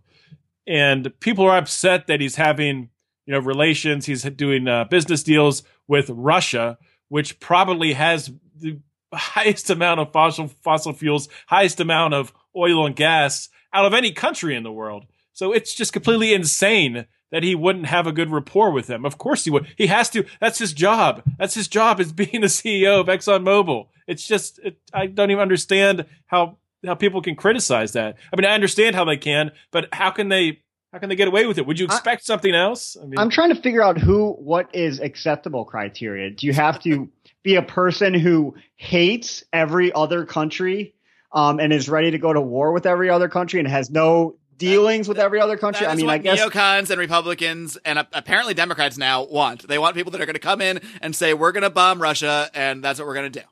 And 0.68 1.18
people 1.20 1.46
are 1.46 1.58
upset 1.58 2.08
that 2.08 2.20
he's 2.20 2.36
having, 2.36 2.90
you 3.26 3.34
know, 3.34 3.40
relations, 3.40 4.06
he's 4.06 4.24
doing 4.24 4.68
uh, 4.68 4.84
business 4.86 5.24
deals 5.24 5.64
with 5.88 6.10
Russia, 6.10 6.78
which 7.08 7.40
probably 7.40 7.94
has 7.94 8.32
the 8.56 8.80
highest 9.14 9.70
amount 9.70 10.02
of 10.02 10.12
fossil 10.12 10.48
fossil 10.48 10.94
fuels, 10.94 11.30
highest 11.48 11.80
amount 11.80 12.14
of 12.14 12.34
oil 12.56 12.86
and 12.86 12.96
gas 12.96 13.50
out 13.74 13.86
of 13.86 13.94
any 13.94 14.12
country 14.12 14.56
in 14.56 14.64
the 14.64 14.72
world. 14.72 15.06
So 15.34 15.54
it's 15.54 15.74
just 15.74 15.94
completely 15.94 16.34
insane 16.34 17.06
that 17.32 17.44
he 17.44 17.56
wouldn't 17.56 17.88
have 17.88 18.08
a 18.08 18.12
good 18.12 18.32
rapport 18.32 18.72
with 18.72 18.88
them. 18.88 19.06
Of 19.06 19.18
course 19.18 19.44
he 19.44 19.52
would. 19.52 19.68
He 19.78 19.88
has 19.88 20.10
to. 20.12 20.26
That's 20.40 20.60
his 20.60 20.74
job. 20.74 21.24
That's 21.38 21.54
his 21.54 21.68
job 21.68 22.00
is 22.00 22.12
being 22.14 22.42
the 22.42 22.48
CEO 22.48 23.00
of 23.00 23.08
ExxonMobil. 23.08 23.88
It's 24.08 24.28
just 24.28 24.60
it, 24.60 24.78
I 24.94 25.08
don't 25.08 25.32
even 25.32 25.42
understand 25.42 26.06
how 26.28 26.58
how 26.86 26.96
people 26.96 27.22
can 27.22 27.36
criticize 27.36 27.94
that. 27.94 28.18
I 28.32 28.36
mean, 28.36 28.46
I 28.46 28.54
understand 28.54 28.96
how 28.96 29.04
they 29.04 29.18
can, 29.18 29.52
but 29.72 29.90
how 29.92 30.12
can 30.12 30.30
they 30.30 30.62
how 30.94 31.00
can 31.00 31.10
they 31.10 31.16
get 31.16 31.28
away 31.28 31.46
with 31.46 31.58
it? 31.58 31.66
Would 31.66 31.80
you 31.80 31.86
expect 31.86 32.26
something 32.26 32.56
else? 32.56 32.96
I 33.02 33.06
mean, 33.06 33.20
I'm 33.20 33.30
trying 33.30 33.54
to 33.54 33.62
figure 33.62 33.84
out 33.84 33.98
who 33.98 34.32
what 34.34 34.74
is 34.74 35.00
acceptable 35.00 35.66
criteria. 35.66 36.30
Do 36.30 36.48
you 36.48 36.54
have 36.54 36.80
to 36.82 37.10
be 37.44 37.56
a 37.56 37.62
person 37.62 38.14
who 38.14 38.56
hates 38.76 39.44
every 39.52 39.92
other 39.94 40.26
country 40.26 40.94
um, 41.34 41.60
and 41.60 41.74
is 41.74 41.90
ready 41.90 42.12
to 42.12 42.18
go 42.18 42.32
to 42.32 42.42
war 42.42 42.72
with 42.72 42.86
every 42.86 43.10
other 43.10 43.28
country 43.30 43.60
and 43.60 43.68
has 43.68 43.90
no 43.90 44.38
dealings 44.58 45.08
with 45.08 45.20
every 45.20 45.40
other 45.40 45.58
country? 45.58 45.86
That 45.86 45.90
I 45.92 45.94
is 45.94 45.98
mean, 45.98 46.06
what 46.08 46.14
I 46.16 46.18
guess 46.20 46.40
neocons 46.42 46.90
and 46.90 47.00
Republicans 47.00 47.78
and 47.86 48.00
uh, 48.00 48.04
apparently 48.14 48.54
Democrats 48.54 48.98
now 48.98 49.24
want. 49.26 49.68
They 49.68 49.78
want 49.78 49.96
people 49.96 50.12
that 50.12 50.22
are 50.22 50.26
going 50.26 50.34
to 50.36 50.40
come 50.40 50.62
in 50.62 50.80
and 51.02 51.16
say 51.16 51.34
we're 51.34 51.52
going 51.52 51.64
to 51.64 51.70
bomb 51.70 52.02
Russia, 52.02 52.50
and 52.54 52.84
that's 52.84 53.00
what 53.00 53.08
we're 53.08 53.14
going 53.16 53.32
to 53.32 53.40
do. 53.42 53.46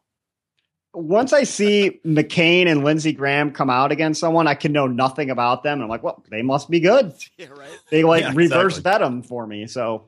once 0.93 1.33
I 1.33 1.43
see 1.43 1.99
McCain 2.05 2.69
and 2.69 2.83
Lindsey 2.83 3.11
Graham 3.11 3.51
come 3.51 3.69
out 3.69 3.91
against 3.91 4.19
someone, 4.19 4.47
I 4.47 4.55
can 4.55 4.71
know 4.71 4.87
nothing 4.87 5.29
about 5.29 5.63
them. 5.63 5.73
And 5.73 5.83
I'm 5.83 5.89
like, 5.89 6.03
well, 6.03 6.23
they 6.31 6.41
must 6.41 6.69
be 6.69 6.79
good. 6.79 7.13
Yeah, 7.37 7.47
right. 7.47 7.69
They 7.91 8.03
like 8.03 8.23
Yeah, 8.23 8.31
reverse 8.33 8.77
exactly. 8.77 8.81
bet 8.91 9.01
them 9.01 9.21
for 9.23 9.45
me. 9.45 9.67
So 9.67 10.05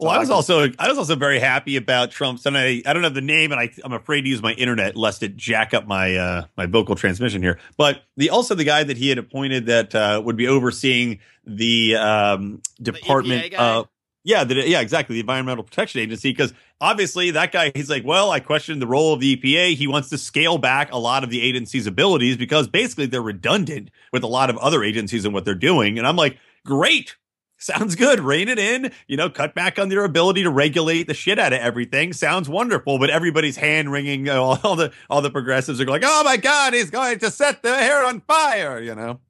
Well, 0.00 0.10
I 0.10 0.18
was 0.18 0.30
also 0.30 0.70
I 0.78 0.88
was 0.88 0.96
also 0.96 1.14
very 1.14 1.38
happy 1.38 1.76
about 1.76 2.10
Trump's, 2.10 2.46
and 2.46 2.56
I, 2.56 2.82
I 2.86 2.94
don't 2.94 3.02
have 3.02 3.12
the 3.12 3.20
name, 3.20 3.52
and 3.52 3.60
I, 3.60 3.70
I'm 3.84 3.92
afraid 3.92 4.22
to 4.22 4.28
use 4.28 4.40
my 4.40 4.52
internet 4.54 4.96
lest 4.96 5.22
it 5.22 5.36
jack 5.36 5.74
up 5.74 5.86
my 5.86 6.16
uh, 6.16 6.44
my 6.56 6.64
vocal 6.64 6.94
transmission 6.94 7.42
here. 7.42 7.58
But 7.76 8.02
the 8.16 8.30
also 8.30 8.54
the 8.54 8.64
guy 8.64 8.82
that 8.82 8.96
he 8.96 9.10
had 9.10 9.18
appointed 9.18 9.66
that 9.66 9.94
uh, 9.94 10.22
would 10.24 10.36
be 10.36 10.48
overseeing 10.48 11.18
the 11.44 11.96
um, 11.96 12.62
department. 12.80 13.44
EPA 13.44 13.50
guy? 13.50 13.56
uh, 13.58 13.84
yeah, 14.22 14.44
the, 14.44 14.68
yeah, 14.68 14.80
exactly, 14.80 15.14
the 15.14 15.20
Environmental 15.20 15.64
Protection 15.64 16.00
Agency, 16.00 16.30
because 16.30 16.52
obviously 16.78 17.30
that 17.30 17.52
guy, 17.52 17.72
he's 17.74 17.88
like, 17.88 18.04
well, 18.04 18.30
I 18.30 18.40
question 18.40 18.78
the 18.78 18.86
role 18.86 19.14
of 19.14 19.20
the 19.20 19.36
EPA. 19.36 19.76
He 19.76 19.86
wants 19.86 20.10
to 20.10 20.18
scale 20.18 20.58
back 20.58 20.92
a 20.92 20.98
lot 20.98 21.24
of 21.24 21.30
the 21.30 21.40
agency's 21.40 21.86
abilities 21.86 22.36
because 22.36 22.68
basically 22.68 23.06
they're 23.06 23.22
redundant 23.22 23.90
with 24.12 24.22
a 24.22 24.26
lot 24.26 24.50
of 24.50 24.58
other 24.58 24.84
agencies 24.84 25.24
and 25.24 25.32
what 25.32 25.46
they're 25.46 25.54
doing. 25.54 25.96
And 25.96 26.06
I'm 26.06 26.16
like, 26.16 26.36
great, 26.66 27.16
sounds 27.60 27.94
good. 27.94 28.18
Rein 28.20 28.48
it 28.48 28.58
in, 28.58 28.90
you 29.06 29.16
know, 29.16 29.30
cut 29.30 29.54
back 29.54 29.78
on 29.78 29.88
their 29.88 30.04
ability 30.04 30.42
to 30.42 30.50
regulate 30.50 31.04
the 31.06 31.14
shit 31.14 31.38
out 31.38 31.52
of 31.52 31.60
everything. 31.60 32.12
Sounds 32.12 32.48
wonderful. 32.48 32.98
But 32.98 33.10
everybody's 33.10 33.56
hand 33.56 33.92
wringing. 33.92 34.20
You 34.20 34.32
know, 34.32 34.42
all, 34.44 34.58
all 34.64 34.76
the 34.76 34.92
all 35.08 35.22
the 35.22 35.30
progressives 35.30 35.80
are 35.80 35.84
like, 35.86 36.02
oh 36.04 36.24
my 36.24 36.36
god, 36.36 36.74
he's 36.74 36.90
going 36.90 37.18
to 37.20 37.30
set 37.30 37.62
the 37.62 37.76
hair 37.76 38.04
on 38.04 38.20
fire. 38.22 38.80
You 38.80 38.94
know, 38.96 39.20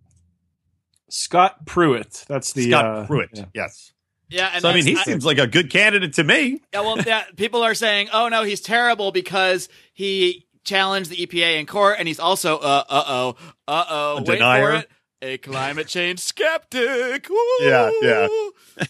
Scott 1.09 1.67
Pruitt. 1.67 2.25
That's 2.29 2.53
the 2.53 2.71
Scott 2.71 2.85
uh, 2.85 3.07
Pruitt. 3.07 3.31
yeah. 3.35 3.45
Yes. 3.55 3.93
Yeah, 4.29 4.49
and 4.53 4.63
so 4.63 4.69
I 4.69 4.75
mean, 4.75 4.85
he 4.85 4.93
that's- 4.93 5.07
seems 5.07 5.25
like 5.25 5.39
a 5.39 5.49
good 5.49 5.71
candidate 5.71 6.13
to 6.15 6.25
me. 6.25 6.63
Yeah, 6.73 6.83
well, 6.83 7.01
yeah, 7.01 7.25
people 7.37 7.65
are 7.65 7.75
saying, 7.75 8.11
"Oh 8.13 8.29
no, 8.29 8.45
he's 8.45 8.61
terrible 8.61 9.11
because 9.11 9.69
he 9.93 10.47
challenged 10.63 11.11
the 11.11 11.17
EPA 11.27 11.59
in 11.59 11.67
court, 11.67 11.97
and 11.99 12.07
he's 12.07 12.21
also 12.21 12.57
uh 12.59 12.85
uh 12.89 13.05
oh 13.09 13.37
uh 13.67 13.85
oh 13.89 14.17
A 14.19 14.23
wait 14.23 14.37
denier? 14.39 14.63
for 14.71 14.77
it, 14.77 14.91
a 15.23 15.39
climate 15.39 15.87
change 15.87 16.21
skeptic." 16.21 17.29
Woo! 17.29 17.37
Yeah, 17.61 17.91
yeah. 18.03 18.29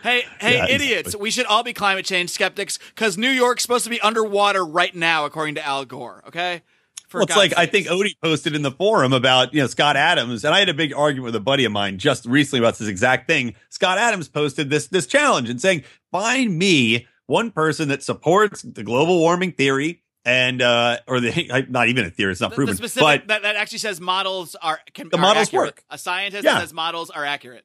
hey, 0.04 0.24
hey, 0.40 0.58
Yeah, 0.58 0.68
idiots! 0.68 1.00
exactly. 1.08 1.22
We 1.22 1.32
should 1.32 1.46
all 1.46 1.64
be 1.64 1.74
climate 1.74 2.06
change 2.06 2.30
skeptics 2.30 2.78
because 2.90 3.18
New 3.18 3.30
York's 3.30 3.62
supposed 3.62 3.84
to 3.86 3.90
be 3.90 4.02
underwater 4.02 4.66
right 4.66 4.94
now, 4.94 5.26
according 5.26 5.56
to 5.56 5.66
Al 5.66 5.86
Gore. 5.86 6.24
Okay. 6.28 6.62
For 7.08 7.20
well, 7.20 7.26
it's 7.26 7.38
like 7.38 7.54
I 7.56 7.68
think 7.68 7.88
Odie 7.88 8.16
posted 8.22 8.56
in 8.56 8.64
the 8.64 8.72
forum 8.72 9.14
about 9.14 9.54
you 9.54 9.62
know 9.62 9.68
Scott 9.68 9.96
Adams, 9.96 10.44
and 10.44 10.56
I 10.56 10.60
had 10.60 10.70
a 10.70 10.74
big 10.74 10.94
argument 10.94 11.26
with 11.26 11.36
a 11.36 11.40
buddy 11.40 11.64
of 11.66 11.72
mine 11.72 12.00
just 12.00 12.26
recently 12.26 12.60
about 12.60 12.78
this 12.78 12.88
exact 12.88 13.28
thing. 13.28 13.56
Scott 13.70 13.98
Adams 14.00 14.28
posted 14.28 14.70
this 14.70 14.88
this 14.88 15.06
challenge 15.06 15.50
and 15.50 15.62
saying, 15.62 15.84
"Find 16.12 16.58
me 16.58 17.08
one 17.28 17.52
person 17.52 17.90
that 17.90 18.02
supports 18.02 18.64
the 18.64 18.84
global 18.84 19.20
warming 19.20 19.52
theory." 19.52 20.02
And 20.26 20.62
uh 20.62 20.98
or 21.08 21.20
the 21.20 21.66
not 21.70 21.88
even 21.88 22.06
a 22.06 22.10
theory, 22.10 22.32
it's 22.32 22.42
not 22.42 22.50
The- 22.50 22.56
proven. 22.56 22.74
the 22.74 22.78
specific 22.78 23.04
but 23.22 23.28
that, 23.28 23.42
that 23.44 23.56
actually 23.56 23.78
says 23.78 24.02
models 24.02 24.56
are 24.56 24.80
can 24.94 25.10
The 25.10 25.18
are 25.18 25.22
models 25.22 25.48
accurate. 25.50 25.66
work. 25.68 25.84
A 25.90 25.98
scientist 26.00 26.44
Yeah. 26.44 26.60
says 26.60 26.74
models 26.74 27.10
are 27.12 27.24
accurate. 27.24 27.64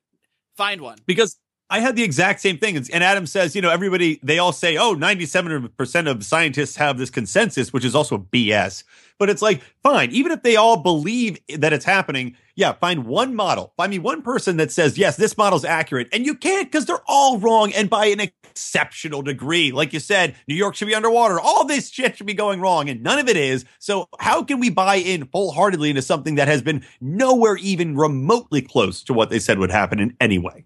Find 0.56 0.80
one. 0.82 0.98
because 1.06 1.38
I 1.70 1.78
had 1.78 1.94
the 1.94 2.02
exact 2.02 2.40
same 2.40 2.58
thing. 2.58 2.76
And 2.76 3.04
Adam 3.04 3.26
says, 3.26 3.54
you 3.54 3.62
know, 3.62 3.70
everybody, 3.70 4.18
they 4.24 4.40
all 4.40 4.52
say, 4.52 4.76
oh, 4.76 4.96
97% 4.96 6.10
of 6.10 6.24
scientists 6.24 6.74
have 6.76 6.98
this 6.98 7.10
consensus, 7.10 7.72
which 7.72 7.84
is 7.84 7.94
also 7.94 8.18
BS. 8.18 8.82
But 9.18 9.30
it's 9.30 9.40
like, 9.40 9.62
fine, 9.82 10.10
even 10.10 10.32
if 10.32 10.42
they 10.42 10.56
all 10.56 10.78
believe 10.78 11.38
that 11.48 11.72
it's 11.72 11.84
happening, 11.84 12.34
yeah, 12.56 12.72
find 12.72 13.04
one 13.04 13.36
model. 13.36 13.72
Find 13.76 13.90
me 13.90 14.00
one 14.00 14.22
person 14.22 14.56
that 14.56 14.72
says, 14.72 14.98
yes, 14.98 15.16
this 15.16 15.38
model's 15.38 15.64
accurate. 15.64 16.08
And 16.12 16.26
you 16.26 16.34
can't 16.34 16.70
because 16.70 16.86
they're 16.86 17.04
all 17.06 17.38
wrong 17.38 17.72
and 17.72 17.88
by 17.88 18.06
an 18.06 18.18
exceptional 18.18 19.22
degree. 19.22 19.70
Like 19.70 19.92
you 19.92 20.00
said, 20.00 20.34
New 20.48 20.56
York 20.56 20.74
should 20.74 20.88
be 20.88 20.94
underwater. 20.94 21.38
All 21.38 21.64
this 21.64 21.90
shit 21.90 22.16
should 22.16 22.26
be 22.26 22.34
going 22.34 22.60
wrong 22.60 22.88
and 22.88 23.00
none 23.02 23.20
of 23.20 23.28
it 23.28 23.36
is. 23.36 23.64
So 23.78 24.08
how 24.18 24.42
can 24.42 24.58
we 24.58 24.70
buy 24.70 24.96
in 24.96 25.26
full 25.26 25.52
heartedly 25.52 25.90
into 25.90 26.02
something 26.02 26.34
that 26.34 26.48
has 26.48 26.62
been 26.62 26.84
nowhere 27.00 27.56
even 27.58 27.96
remotely 27.96 28.60
close 28.60 29.04
to 29.04 29.12
what 29.12 29.30
they 29.30 29.38
said 29.38 29.60
would 29.60 29.70
happen 29.70 30.00
in 30.00 30.16
any 30.20 30.38
way? 30.38 30.64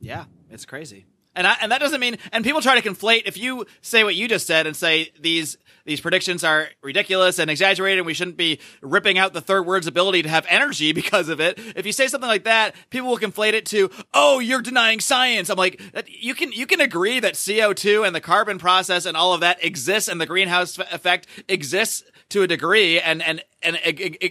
Yeah, 0.00 0.24
it's 0.50 0.64
crazy. 0.64 1.06
And 1.34 1.46
I, 1.46 1.56
and 1.60 1.70
that 1.70 1.78
doesn't 1.78 2.00
mean 2.00 2.16
and 2.32 2.44
people 2.44 2.60
try 2.60 2.80
to 2.80 2.88
conflate 2.88 3.22
if 3.26 3.36
you 3.36 3.64
say 3.80 4.02
what 4.02 4.16
you 4.16 4.26
just 4.26 4.46
said 4.46 4.66
and 4.66 4.74
say 4.76 5.12
these 5.20 5.56
these 5.88 6.00
predictions 6.00 6.44
are 6.44 6.68
ridiculous 6.82 7.38
and 7.38 7.50
exaggerated 7.50 7.98
and 7.98 8.06
we 8.06 8.14
shouldn't 8.14 8.36
be 8.36 8.60
ripping 8.82 9.18
out 9.18 9.32
the 9.32 9.40
third 9.40 9.66
word's 9.66 9.86
ability 9.86 10.22
to 10.22 10.28
have 10.28 10.46
energy 10.48 10.92
because 10.98 11.28
of 11.28 11.40
it. 11.40 11.58
If 11.74 11.86
you 11.86 11.92
say 11.92 12.06
something 12.06 12.28
like 12.28 12.44
that, 12.44 12.74
people 12.90 13.08
will 13.08 13.18
conflate 13.18 13.54
it 13.54 13.66
to, 13.66 13.90
"Oh, 14.14 14.38
you're 14.38 14.62
denying 14.62 15.00
science." 15.00 15.48
I'm 15.48 15.56
like, 15.56 15.80
you 16.06 16.34
can 16.34 16.52
you 16.52 16.66
can 16.66 16.80
agree 16.80 17.18
that 17.20 17.34
CO2 17.34 18.06
and 18.06 18.14
the 18.14 18.20
carbon 18.20 18.58
process 18.58 19.06
and 19.06 19.16
all 19.16 19.32
of 19.32 19.40
that 19.40 19.64
exists 19.64 20.08
and 20.08 20.20
the 20.20 20.26
greenhouse 20.26 20.78
effect 20.78 21.26
exists 21.48 22.04
to 22.30 22.42
a 22.42 22.46
degree 22.46 23.00
and 23.00 23.22
and 23.22 23.42
and 23.62 23.78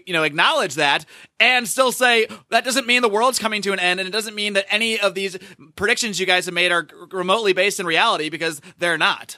you 0.06 0.14
know 0.14 0.24
acknowledge 0.24 0.76
that 0.76 1.06
and 1.40 1.68
still 1.68 1.92
say 1.92 2.28
that 2.50 2.64
doesn't 2.64 2.88
mean 2.88 3.02
the 3.02 3.10
world's 3.10 3.40
coming 3.40 3.62
to 3.64 3.74
an 3.74 3.80
end 3.80 4.00
and 4.00 4.08
it 4.08 4.12
doesn't 4.12 4.36
mean 4.36 4.54
that 4.54 4.66
any 4.70 5.00
of 5.00 5.16
these 5.16 5.38
predictions 5.76 6.20
you 6.20 6.26
guys 6.26 6.46
have 6.46 6.54
made 6.54 6.72
are 6.72 6.88
remotely 7.12 7.54
based 7.54 7.80
in 7.80 7.86
reality 7.86 8.30
because 8.30 8.62
they're 8.78 8.98
not. 8.98 9.38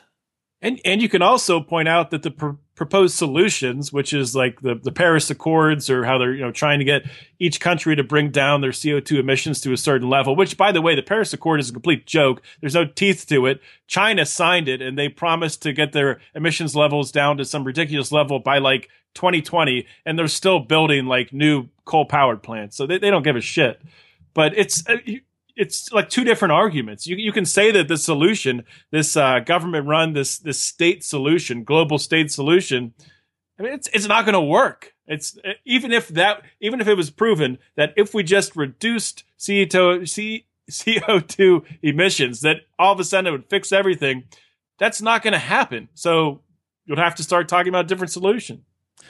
And 0.62 0.82
and 0.84 1.02
you 1.02 1.08
can 1.08 1.22
also 1.22 1.62
point 1.62 1.88
out 1.88 2.12
that 2.12 2.24
the 2.24 2.32
pr- 2.32 2.50
proposed 2.76 3.15
solutions, 3.15 3.93
which 3.93 4.13
is 4.13 4.36
like 4.36 4.62
the, 4.62 4.76
the 4.76 4.91
Paris 4.91 5.30
Accords 5.30 5.89
or 5.89 6.04
how 6.04 6.17
they're 6.17 6.34
you 6.34 6.41
know 6.41 6.52
trying 6.52 6.80
to 6.80 6.86
get 6.86 7.04
each 7.39 7.62
country 7.62 7.95
to 7.95 8.04
bring 8.04 8.30
down 8.30 8.60
their 8.60 8.74
CO 8.74 9.00
two 9.00 9.19
emissions 9.19 9.62
to 9.62 9.72
a 9.72 9.78
certain 9.78 10.10
level. 10.10 10.36
Which, 10.36 10.58
by 10.58 10.74
the 10.74 10.82
way, 10.82 10.95
the 10.95 11.02
Paris 11.02 11.32
Accord 11.32 11.62
is 11.62 11.69
a 11.69 11.74
complete 11.74 12.06
joke. 12.06 12.41
There's 12.60 12.76
no 12.76 12.86
teeth 12.86 13.26
to 13.30 13.45
it. 13.45 13.62
China 13.88 14.26
signed 14.26 14.67
it 14.67 14.82
and 14.82 14.98
they 14.98 15.08
promised 15.08 15.62
to 15.62 15.72
get 15.72 15.93
their 15.93 16.19
emissions 16.36 16.76
levels 16.76 17.12
down 17.12 17.38
to 17.38 17.45
some 17.45 17.63
ridiculous 17.63 18.12
level 18.12 18.39
by 18.39 18.58
like 18.58 18.89
2020, 19.13 19.88
and 20.06 20.19
they're 20.19 20.28
still 20.28 20.60
building 20.60 21.06
like 21.06 21.32
new 21.32 21.69
coal 21.86 22.06
powered 22.06 22.43
plants. 22.43 22.76
So 22.76 22.86
they, 22.86 22.98
they 22.98 23.10
don't 23.10 23.24
give 23.24 23.38
a 23.38 23.41
shit. 23.41 23.82
But 24.34 24.58
it's 24.58 24.88
uh, 24.88 24.98
it's 25.60 25.91
like 25.91 26.10
two 26.10 26.24
different 26.24 26.54
arguments. 26.54 27.06
You 27.06 27.17
you 27.17 27.34
can 27.34 27.45
say 27.45 27.69
that 27.72 27.89
the 27.89 27.98
solution, 27.98 28.63
this 28.91 29.17
uh, 29.17 29.39
government 29.39 29.88
run, 29.88 30.13
this 30.13 30.38
this 30.38 30.60
state 30.60 31.04
solution, 31.04 31.65
global 31.65 32.00
state 32.00 32.32
solution, 32.32 32.93
I 33.60 33.63
mean, 33.63 33.74
it's 33.74 33.89
it's 33.93 34.08
not 34.08 34.26
going 34.26 34.34
to 34.34 34.41
work. 34.41 34.93
It's 35.06 35.38
even 35.65 35.91
if 35.91 36.08
that 36.10 36.43
even 36.62 36.80
if 36.80 36.88
it 36.88 36.95
was 36.95 37.10
proven 37.10 37.58
that 37.76 37.93
if 37.98 38.13
we 38.13 38.24
just 38.24 38.56
reduced 38.56 39.26
CO 39.45 40.06
CO 40.06 41.19
two 41.19 41.63
emissions, 41.84 42.39
that 42.41 42.62
all 42.80 42.93
of 42.93 43.00
a 43.00 43.04
sudden 43.04 43.28
it 43.28 43.32
would 43.32 43.50
fix 43.50 43.74
everything. 43.74 44.24
That's 44.80 45.02
not 45.02 45.24
going 45.24 45.34
to 45.34 45.39
happen. 45.39 45.89
So 45.93 46.39
you'll 46.86 46.98
have 46.98 47.15
to 47.15 47.24
start 47.24 47.50
talking 47.50 47.69
about 47.69 47.86
a 47.86 47.88
different 47.88 48.13
solution. 48.13 48.63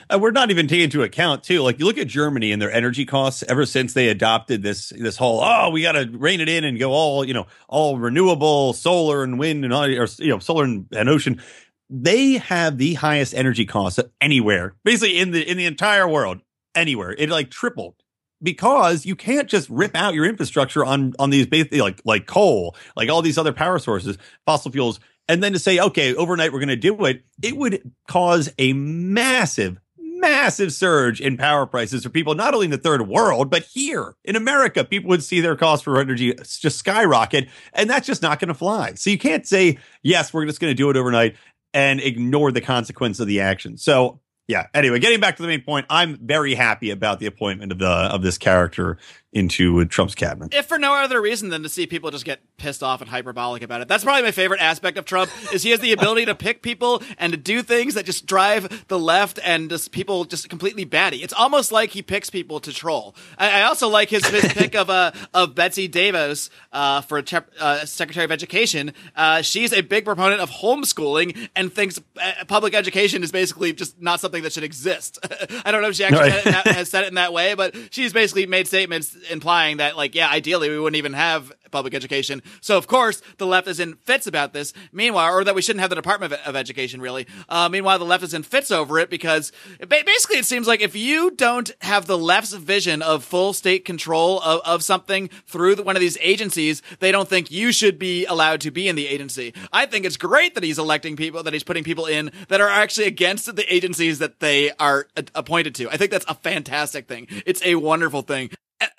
Uh, 0.10 0.20
we're 0.20 0.32
not 0.32 0.52
even 0.52 0.68
taking 0.68 0.86
into 0.86 1.04
account 1.04 1.44
too. 1.44 1.62
Like 1.62 1.80
you 1.80 1.86
look 1.86 1.98
at 1.98 2.08
Germany 2.08 2.52
and 2.52 2.62
their 2.62 2.72
energy 2.72 3.06
costs 3.06 3.44
ever 3.48 3.66
since 3.66 3.94
they 3.94 4.10
adopted 4.10 4.62
this 4.62 4.90
this 4.90 5.18
whole 5.18 5.42
oh 5.44 5.70
we 5.70 5.82
got 5.82 5.94
to 5.94 6.10
rein 6.12 6.42
it 6.42 6.50
in 6.50 6.64
and 6.64 6.80
go 6.80 6.92
all 6.92 7.26
you 7.26 7.34
know 7.34 7.48
all 7.68 7.98
renewable 7.98 8.74
solar 8.74 9.24
and 9.24 9.40
wind 9.40 9.64
and 9.64 9.74
all 9.74 9.86
or 9.86 10.08
you 10.20 10.30
know 10.30 10.40
solar 10.40 10.64
and, 10.64 10.88
and 10.92 11.10
ocean. 11.10 11.42
They 11.90 12.34
have 12.34 12.78
the 12.78 12.94
highest 12.96 13.34
energy 13.34 13.66
costs 13.66 14.00
anywhere, 14.22 14.76
basically 14.84 15.18
in 15.20 15.32
the 15.32 15.48
in 15.48 15.58
the 15.58 15.66
entire 15.66 16.08
world, 16.08 16.40
anywhere. 16.76 17.16
It 17.18 17.30
like 17.30 17.50
tripled 17.50 17.96
because 18.42 19.06
you 19.06 19.16
can't 19.16 19.50
just 19.50 19.70
rip 19.70 19.96
out 19.96 20.14
your 20.14 20.26
infrastructure 20.26 20.86
on 20.86 21.14
on 21.20 21.30
these 21.30 21.48
basically 21.48 21.82
like 21.82 22.02
like 22.06 22.26
coal, 22.26 22.76
like 22.96 23.10
all 23.10 23.22
these 23.22 23.38
other 23.38 23.54
power 23.54 23.80
sources, 23.80 24.18
fossil 24.46 24.72
fuels, 24.72 25.00
and 25.30 25.44
then 25.44 25.54
to 25.54 25.60
say, 25.60 25.80
okay, 25.80 26.16
overnight 26.16 26.52
we're 26.52 26.60
going 26.60 26.70
to 26.70 26.76
do 26.76 27.06
it, 27.06 27.24
it 27.42 27.56
would 27.56 27.92
cause 28.08 28.52
a 28.58 28.74
massive, 28.74 29.80
massive 30.20 30.74
surge 30.74 31.22
in 31.22 31.38
power 31.38 31.66
prices 31.66 32.04
for 32.04 32.10
people, 32.10 32.36
not 32.36 32.54
only 32.54 32.66
in 32.66 32.72
the 32.72 32.78
third 32.78 33.08
world, 33.08 33.50
but 33.50 33.64
here 33.64 34.16
in 34.24 34.36
America. 34.36 34.84
People 34.84 35.10
would 35.10 35.24
see 35.24 35.42
their 35.42 35.56
cost 35.56 35.84
for 35.84 36.00
energy 36.00 36.34
just 36.34 36.78
skyrocket, 36.78 37.50
and 37.74 37.90
that's 37.90 38.08
just 38.08 38.22
not 38.22 38.40
going 38.40 38.50
to 38.50 38.54
fly. 38.54 38.94
So 38.96 39.10
you 39.10 39.18
can't 39.18 39.48
say, 39.48 39.78
yes, 40.04 40.34
we're 40.34 40.46
just 40.46 40.60
going 40.60 40.72
to 40.72 40.76
do 40.76 40.90
it 40.90 40.98
overnight 40.98 41.36
and 41.74 42.00
ignore 42.00 42.52
the 42.52 42.62
consequence 42.62 43.20
of 43.20 43.28
the 43.28 43.42
action. 43.42 43.78
So 43.78 44.20
yeah. 44.50 44.66
Anyway, 44.74 44.98
getting 44.98 45.20
back 45.20 45.36
to 45.36 45.44
the 45.44 45.48
main 45.48 45.62
point, 45.62 45.86
I'm 45.92 46.18
very 46.18 46.56
happy 46.56 46.90
about 46.90 47.20
the 47.20 47.28
appointment 47.28 47.72
of 47.72 47.78
the 47.78 47.86
of 47.86 48.24
this 48.24 48.40
character 48.40 48.98
into 49.32 49.86
Trump's 49.86 50.16
cabinet. 50.16 50.54
If 50.54 50.66
for 50.66 50.80
no 50.80 50.96
other 50.96 51.22
reason 51.22 51.50
than 51.50 51.64
to 51.64 51.70
see 51.70 51.86
people 51.86 52.10
just 52.10 52.26
get 52.26 52.42
pissed 52.58 52.84
off 52.84 53.02
and 53.02 53.10
hyperbolic 53.10 53.62
about 53.62 53.82
it. 53.82 53.88
That's 53.88 54.04
probably 54.04 54.24
my 54.24 54.32
favorite 54.32 54.62
aspect 54.62 54.98
of 54.98 55.06
Trump 55.06 55.32
is 55.54 55.64
he 55.64 55.72
has 55.72 55.80
the 55.80 55.94
ability 55.94 56.26
to 56.26 56.36
pick 56.36 56.62
people 56.62 57.02
and 57.18 57.32
to 57.32 57.38
do 57.38 57.62
things 57.64 57.94
that 57.94 58.06
just 58.06 58.26
drive 58.26 58.86
the 58.88 59.00
left 59.00 59.40
and 59.44 59.70
just 59.70 59.92
people 59.92 60.26
just 60.26 60.50
completely 60.50 60.84
batty. 60.84 61.18
It's 61.18 61.34
almost 61.34 61.72
like 61.72 61.92
he 61.92 62.02
picks 62.02 62.30
people 62.30 62.60
to 62.62 62.74
troll. 62.74 63.16
I, 63.38 63.62
I 63.62 63.64
also 63.64 63.88
like 63.88 64.10
his, 64.10 64.26
his 64.28 64.54
pick 64.54 64.76
of 64.76 64.90
uh, 64.90 65.12
of 65.34 65.56
Betsy 65.56 65.88
DeVos 65.88 66.50
uh, 66.72 67.02
for 67.02 67.24
uh, 67.60 67.86
Secretary 67.86 68.26
of 68.26 68.32
Education. 68.32 68.94
Uh, 69.16 69.42
she's 69.42 69.74
a 69.74 69.82
big 69.82 70.06
proponent 70.06 70.42
of 70.42 70.50
homeschooling 70.50 71.50
and 71.56 71.72
thinks 71.72 72.00
uh, 72.22 72.32
public 72.48 72.74
education 72.74 73.24
is 73.24 73.32
basically 73.32 73.74
just 73.74 74.00
not 74.02 74.20
something 74.20 74.44
that 74.44 74.54
should 74.54 74.64
exist. 74.64 75.18
I 75.66 75.72
don't 75.72 75.82
know 75.82 75.90
if 75.90 75.96
she 75.96 76.04
actually 76.04 76.30
no. 76.52 76.74
has 76.74 76.90
said 76.90 77.06
it 77.06 77.08
in 77.08 77.16
that 77.16 77.32
way, 77.32 77.54
but 77.54 77.76
she's 77.92 78.12
basically 78.12 78.46
made 78.46 78.68
statements 78.68 79.16
implying 79.30 79.78
that, 79.78 79.98
like, 79.98 80.16
yeah, 80.16 80.30
ideally 80.30 80.70
we 80.70 80.80
wouldn't 80.80 80.98
even 80.98 81.14
have 81.14 81.52
public 81.70 81.94
education. 81.94 82.42
So 82.62 82.78
of 82.78 82.88
course 82.88 83.22
the 83.38 83.46
left 83.46 83.68
is 83.68 83.80
in 83.80 83.96
fits 83.96 84.28
about 84.28 84.54
this. 84.54 84.74
Meanwhile, 84.92 85.34
or 85.34 85.44
that 85.44 85.56
we 85.56 85.62
shouldn't 85.62 85.82
have 85.82 85.90
the 85.90 85.96
Department 85.96 86.34
of, 86.34 86.40
of 86.40 86.56
Education 86.56 87.02
really. 87.02 87.28
Uh, 87.48 87.70
meanwhile, 87.70 88.00
the 88.00 88.06
left 88.06 88.24
is 88.24 88.34
in 88.34 88.44
fits 88.44 88.72
over 88.72 89.00
it 89.00 89.10
because 89.10 89.52
basically 89.88 90.38
it 90.38 90.46
seems 90.46 90.68
like 90.68 90.82
if 90.82 90.96
you 90.96 91.32
don't 91.32 91.72
have 91.82 92.06
the 92.06 92.18
left's 92.18 92.54
vision 92.54 93.02
of 93.02 93.24
full 93.24 93.54
state 93.54 93.86
control 93.86 94.42
of, 94.42 94.62
of 94.66 94.84
something 94.84 95.30
through 95.46 95.76
the, 95.76 95.84
one 95.84 95.96
of 95.96 96.02
these 96.02 96.18
agencies, 96.22 96.82
they 97.00 97.12
don't 97.12 97.30
think 97.30 97.52
you 97.52 97.72
should 97.72 98.00
be 98.00 98.26
allowed 98.26 98.62
to 98.62 98.72
be 98.72 98.88
in 98.88 98.96
the 98.96 99.08
agency. 99.08 99.54
I 99.72 99.86
think 99.86 100.06
it's 100.06 100.18
great 100.18 100.56
that 100.56 100.64
he's 100.64 100.80
electing 100.80 101.16
people, 101.16 101.44
that 101.44 101.54
he's 101.54 101.64
putting 101.64 101.84
people 101.84 102.06
in 102.06 102.32
that 102.48 102.62
are 102.62 102.70
actually 102.70 103.08
against 103.08 103.56
the 103.56 103.74
agencies 103.74 104.20
that 104.20 104.40
they 104.40 104.72
are 104.74 105.08
appointed 105.36 105.76
to. 105.76 105.90
I 105.90 105.98
think 105.98 106.12
that's 106.12 106.26
a 106.28 106.36
fantastic 106.36 107.08
thing. 107.08 107.28
It's 107.46 107.62
a 107.64 107.76
wonderful 107.76 108.22
thing 108.22 108.50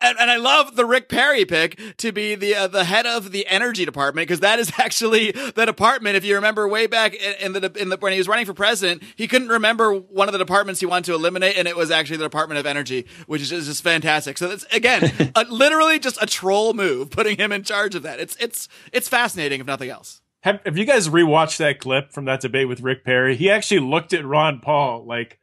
and, 0.00 0.18
and, 0.18 0.30
I 0.30 0.36
love 0.36 0.76
the 0.76 0.84
Rick 0.84 1.08
Perry 1.08 1.44
pick 1.44 1.80
to 1.98 2.12
be 2.12 2.34
the 2.34 2.54
uh, 2.54 2.66
the 2.66 2.84
head 2.84 3.06
of 3.06 3.32
the 3.32 3.46
energy 3.46 3.84
department 3.84 4.28
because 4.28 4.40
that 4.40 4.58
is 4.58 4.72
actually 4.78 5.32
the 5.32 5.64
department. 5.64 6.16
If 6.16 6.24
you 6.24 6.34
remember 6.34 6.68
way 6.68 6.86
back 6.86 7.14
in, 7.14 7.34
in, 7.40 7.52
the 7.52 7.72
in 7.80 7.88
the 7.88 7.96
when 7.96 8.12
he 8.12 8.18
was 8.18 8.28
running 8.28 8.46
for 8.46 8.54
president, 8.54 9.02
he 9.16 9.26
couldn't 9.26 9.48
remember 9.48 9.94
one 9.94 10.28
of 10.28 10.32
the 10.32 10.38
departments 10.38 10.80
he 10.80 10.86
wanted 10.86 11.06
to 11.06 11.14
eliminate, 11.14 11.56
and 11.56 11.66
it 11.66 11.76
was 11.76 11.90
actually 11.90 12.18
the 12.18 12.24
Department 12.24 12.58
of 12.58 12.66
Energy, 12.66 13.06
which 13.26 13.40
is 13.40 13.48
just 13.48 13.82
fantastic. 13.82 14.38
So 14.38 14.48
that's 14.48 14.64
again, 14.72 15.32
a, 15.34 15.44
literally 15.44 15.98
just 15.98 16.22
a 16.22 16.26
troll 16.26 16.74
move, 16.74 17.10
putting 17.10 17.36
him 17.36 17.52
in 17.52 17.62
charge 17.62 17.94
of 17.94 18.02
that. 18.02 18.20
It's 18.20 18.36
it's 18.38 18.68
it's 18.92 19.08
fascinating, 19.08 19.60
if 19.60 19.66
nothing 19.66 19.90
else. 19.90 20.20
Have, 20.42 20.60
have 20.64 20.78
you 20.78 20.86
guys 20.86 21.08
rewatched 21.08 21.58
that 21.58 21.80
clip 21.80 22.12
from 22.12 22.24
that 22.24 22.40
debate 22.40 22.66
with 22.66 22.80
Rick 22.80 23.04
Perry? 23.04 23.36
He 23.36 23.50
actually 23.50 23.80
looked 23.80 24.14
at 24.14 24.24
Ron 24.24 24.60
Paul 24.60 25.04
like 25.04 25.38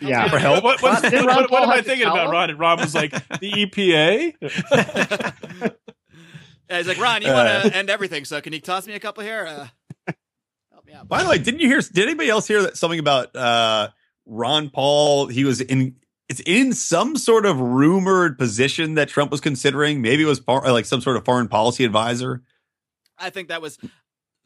yeah, 0.00 0.28
for 0.28 0.38
help. 0.38 0.64
What, 0.64 0.82
what, 0.82 1.02
what, 1.02 1.12
what, 1.12 1.50
what 1.50 1.62
am 1.62 1.70
I 1.70 1.82
thinking 1.82 2.06
about, 2.06 2.30
Ron? 2.30 2.50
And 2.50 2.58
Ron 2.58 2.78
was 2.78 2.94
like, 2.94 3.10
the 3.12 3.50
EPA. 3.50 4.34
yeah, 6.70 6.78
he's 6.78 6.88
like, 6.88 6.98
Ron, 6.98 7.22
you 7.22 7.28
uh, 7.28 7.34
want 7.34 7.72
to 7.72 7.76
end 7.76 7.90
everything, 7.90 8.24
so 8.24 8.40
can 8.40 8.52
you 8.52 8.60
toss 8.60 8.86
me 8.86 8.94
a 8.94 9.00
couple 9.00 9.22
here? 9.22 9.46
Uh, 9.46 10.12
help 10.72 10.86
me 10.86 10.92
out. 10.92 11.08
By 11.08 11.22
the 11.22 11.28
way, 11.28 11.38
didn't 11.38 11.60
you 11.60 11.68
hear? 11.68 11.80
Did 11.80 12.08
anybody 12.08 12.30
else 12.30 12.46
hear 12.46 12.62
that 12.62 12.76
something 12.76 12.98
about 12.98 13.34
uh, 13.34 13.88
Ron 14.26 14.70
Paul? 14.70 15.26
He 15.26 15.44
was 15.44 15.60
in. 15.60 15.96
It's 16.28 16.40
in 16.46 16.72
some 16.72 17.16
sort 17.16 17.44
of 17.44 17.60
rumored 17.60 18.38
position 18.38 18.94
that 18.94 19.08
Trump 19.10 19.30
was 19.30 19.42
considering. 19.42 20.00
Maybe 20.00 20.22
it 20.22 20.26
was 20.26 20.38
far, 20.38 20.62
like 20.72 20.86
some 20.86 21.02
sort 21.02 21.16
of 21.16 21.26
foreign 21.26 21.48
policy 21.48 21.84
advisor. 21.84 22.42
I 23.18 23.28
think 23.28 23.48
that 23.48 23.60
was 23.60 23.78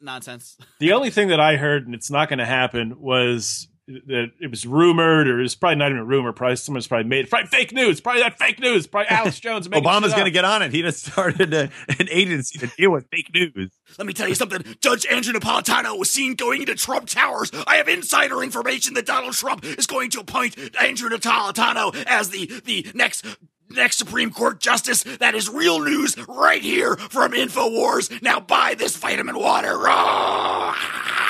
nonsense. 0.01 0.57
The 0.79 0.93
only 0.93 1.11
thing 1.11 1.29
that 1.29 1.39
I 1.39 1.55
heard, 1.55 1.85
and 1.85 1.95
it's 1.95 2.11
not 2.11 2.27
going 2.27 2.39
to 2.39 2.45
happen, 2.45 2.99
was 2.99 3.69
that 3.87 4.31
it 4.41 4.51
was 4.51 4.65
rumored, 4.65 5.27
or 5.27 5.41
it's 5.41 5.55
probably 5.55 5.77
not 5.77 5.91
even 5.91 5.99
a 6.01 6.05
rumor. 6.05 6.33
Probably 6.33 6.57
someone's 6.57 6.87
probably 6.87 7.07
made 7.07 7.25
it. 7.25 7.29
Probably 7.29 7.47
fake 7.47 7.71
news. 7.71 8.01
Probably 8.01 8.21
that 8.21 8.37
fake 8.37 8.59
news. 8.59 8.85
Probably 8.85 9.07
Alex 9.09 9.39
Jones. 9.41 9.67
Obama's 9.69 10.13
going 10.13 10.25
to 10.25 10.31
get 10.31 10.43
on 10.43 10.61
it. 10.61 10.71
He 10.71 10.81
just 10.81 11.05
started 11.05 11.53
a, 11.53 11.69
an 11.99 12.07
agency 12.09 12.59
to 12.59 12.67
deal 12.67 12.91
with 12.91 13.07
fake 13.09 13.33
news. 13.33 13.71
Let 13.97 14.05
me 14.05 14.13
tell 14.13 14.27
you 14.27 14.35
something. 14.35 14.63
Judge 14.81 15.05
Andrew 15.05 15.33
Napolitano 15.33 15.97
was 15.97 16.11
seen 16.11 16.35
going 16.35 16.61
into 16.61 16.75
Trump 16.75 17.07
Towers. 17.07 17.51
I 17.65 17.77
have 17.77 17.87
insider 17.87 18.43
information 18.43 18.93
that 18.95 19.05
Donald 19.05 19.33
Trump 19.33 19.63
is 19.63 19.87
going 19.87 20.09
to 20.11 20.19
appoint 20.19 20.57
Andrew 20.81 21.09
Napolitano 21.09 21.95
as 22.07 22.29
the 22.29 22.61
the 22.65 22.91
next 22.93 23.25
next 23.69 23.97
Supreme 23.97 24.31
Court 24.31 24.59
justice. 24.59 25.03
That 25.03 25.33
is 25.35 25.49
real 25.49 25.79
news 25.79 26.17
right 26.27 26.61
here 26.61 26.95
from 26.97 27.31
Infowars. 27.31 28.21
Now 28.21 28.39
buy 28.41 28.75
this 28.75 28.97
vitamin 28.97 29.37
water. 29.37 29.75
Ah! 29.87 31.26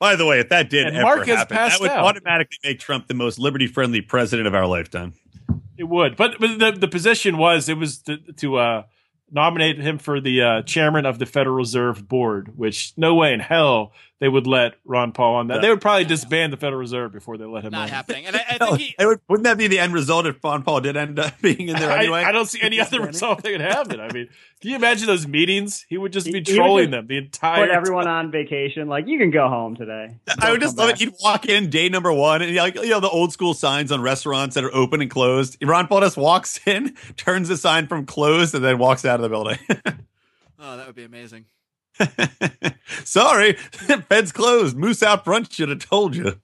By 0.00 0.16
the 0.16 0.26
way, 0.26 0.40
if 0.40 0.48
that 0.48 0.70
did 0.70 0.88
and 0.88 0.96
ever 0.96 1.24
happen, 1.24 1.54
that 1.56 1.78
would 1.78 1.90
out. 1.90 2.04
automatically 2.06 2.56
make 2.64 2.80
Trump 2.80 3.06
the 3.06 3.14
most 3.14 3.38
liberty-friendly 3.38 4.00
president 4.00 4.48
of 4.48 4.54
our 4.54 4.66
lifetime. 4.66 5.12
It 5.76 5.84
would, 5.84 6.16
but, 6.16 6.40
but 6.40 6.58
the 6.58 6.72
the 6.72 6.88
position 6.88 7.38
was 7.38 7.68
it 7.68 7.76
was 7.76 7.98
to, 8.02 8.16
to 8.16 8.56
uh, 8.56 8.82
nominate 9.30 9.78
him 9.78 9.98
for 9.98 10.20
the 10.20 10.42
uh, 10.42 10.62
chairman 10.62 11.06
of 11.06 11.18
the 11.18 11.26
Federal 11.26 11.54
Reserve 11.54 12.08
Board, 12.08 12.56
which 12.56 12.92
no 12.96 13.14
way 13.14 13.32
in 13.32 13.40
hell 13.40 13.92
they 14.20 14.28
would 14.28 14.46
let 14.46 14.74
Ron 14.84 15.12
Paul 15.12 15.36
on 15.36 15.46
that. 15.48 15.56
No. 15.56 15.60
They 15.62 15.70
would 15.70 15.80
probably 15.80 16.04
disband 16.04 16.52
the 16.52 16.58
Federal 16.58 16.78
Reserve 16.78 17.10
before 17.10 17.38
they 17.38 17.46
let 17.46 17.64
him. 17.64 17.72
Not 17.72 17.84
on. 17.84 17.88
happening. 17.88 18.26
And 18.26 18.36
I, 18.36 18.44
I 18.50 18.58
think 18.76 18.78
he, 18.78 18.94
would, 19.04 19.18
wouldn't 19.28 19.44
that 19.44 19.56
be 19.56 19.66
the 19.66 19.78
end 19.78 19.94
result 19.94 20.26
if 20.26 20.44
Ron 20.44 20.62
Paul 20.62 20.82
did 20.82 20.94
end 20.94 21.18
up 21.18 21.38
being 21.42 21.68
in 21.68 21.76
there 21.76 21.90
anyway? 21.90 22.20
I, 22.20 22.28
I 22.28 22.32
don't 22.32 22.46
see 22.46 22.60
any 22.60 22.80
other 22.80 23.00
result 23.00 23.42
that 23.42 23.50
could 23.50 23.62
happen. 23.62 23.98
I 23.98 24.12
mean, 24.12 24.28
can 24.60 24.70
you 24.70 24.76
imagine 24.76 25.06
those 25.06 25.26
meetings? 25.26 25.86
He 25.88 25.96
would 25.96 26.12
just 26.12 26.26
be 26.26 26.42
he 26.44 26.54
trolling 26.54 26.90
them 26.90 27.06
the 27.06 27.16
entire. 27.16 27.66
Put 27.66 27.74
everyone 27.74 28.04
time. 28.04 28.26
on 28.26 28.30
vacation. 28.30 28.88
Like 28.88 29.06
you 29.06 29.18
can 29.18 29.30
go 29.30 29.48
home 29.48 29.74
today. 29.74 30.14
Don't 30.26 30.44
I 30.44 30.50
would 30.52 30.60
just 30.60 30.76
love 30.76 30.90
back. 30.90 31.00
it. 31.00 31.04
He'd 31.04 31.14
walk 31.24 31.46
in 31.46 31.70
day 31.70 31.88
number 31.88 32.12
one, 32.12 32.42
and 32.42 32.54
like 32.56 32.74
you 32.74 32.90
know 32.90 33.00
the 33.00 33.08
old 33.08 33.32
school 33.32 33.54
signs 33.54 33.90
on 33.90 34.02
restaurants 34.02 34.54
that 34.54 34.64
are 34.64 34.74
open 34.74 35.00
and 35.00 35.10
closed. 35.10 35.56
Ron 35.64 35.86
Paul 35.86 36.02
just 36.02 36.18
walks 36.18 36.60
in, 36.66 36.94
turns 37.16 37.48
the 37.48 37.56
sign 37.56 37.86
from 37.86 38.04
closed, 38.04 38.54
and 38.54 38.62
then 38.62 38.76
walks 38.76 39.06
out 39.06 39.14
of 39.18 39.22
the 39.22 39.30
building. 39.30 39.58
oh, 40.58 40.76
that 40.76 40.86
would 40.86 40.96
be 40.96 41.04
amazing. 41.04 41.46
Sorry, 43.04 43.52
Fed's 44.08 44.32
closed. 44.32 44.76
Moose 44.76 45.02
out 45.02 45.24
front 45.24 45.52
should 45.52 45.68
have 45.68 45.84
told 45.88 46.16
you. 46.16 46.40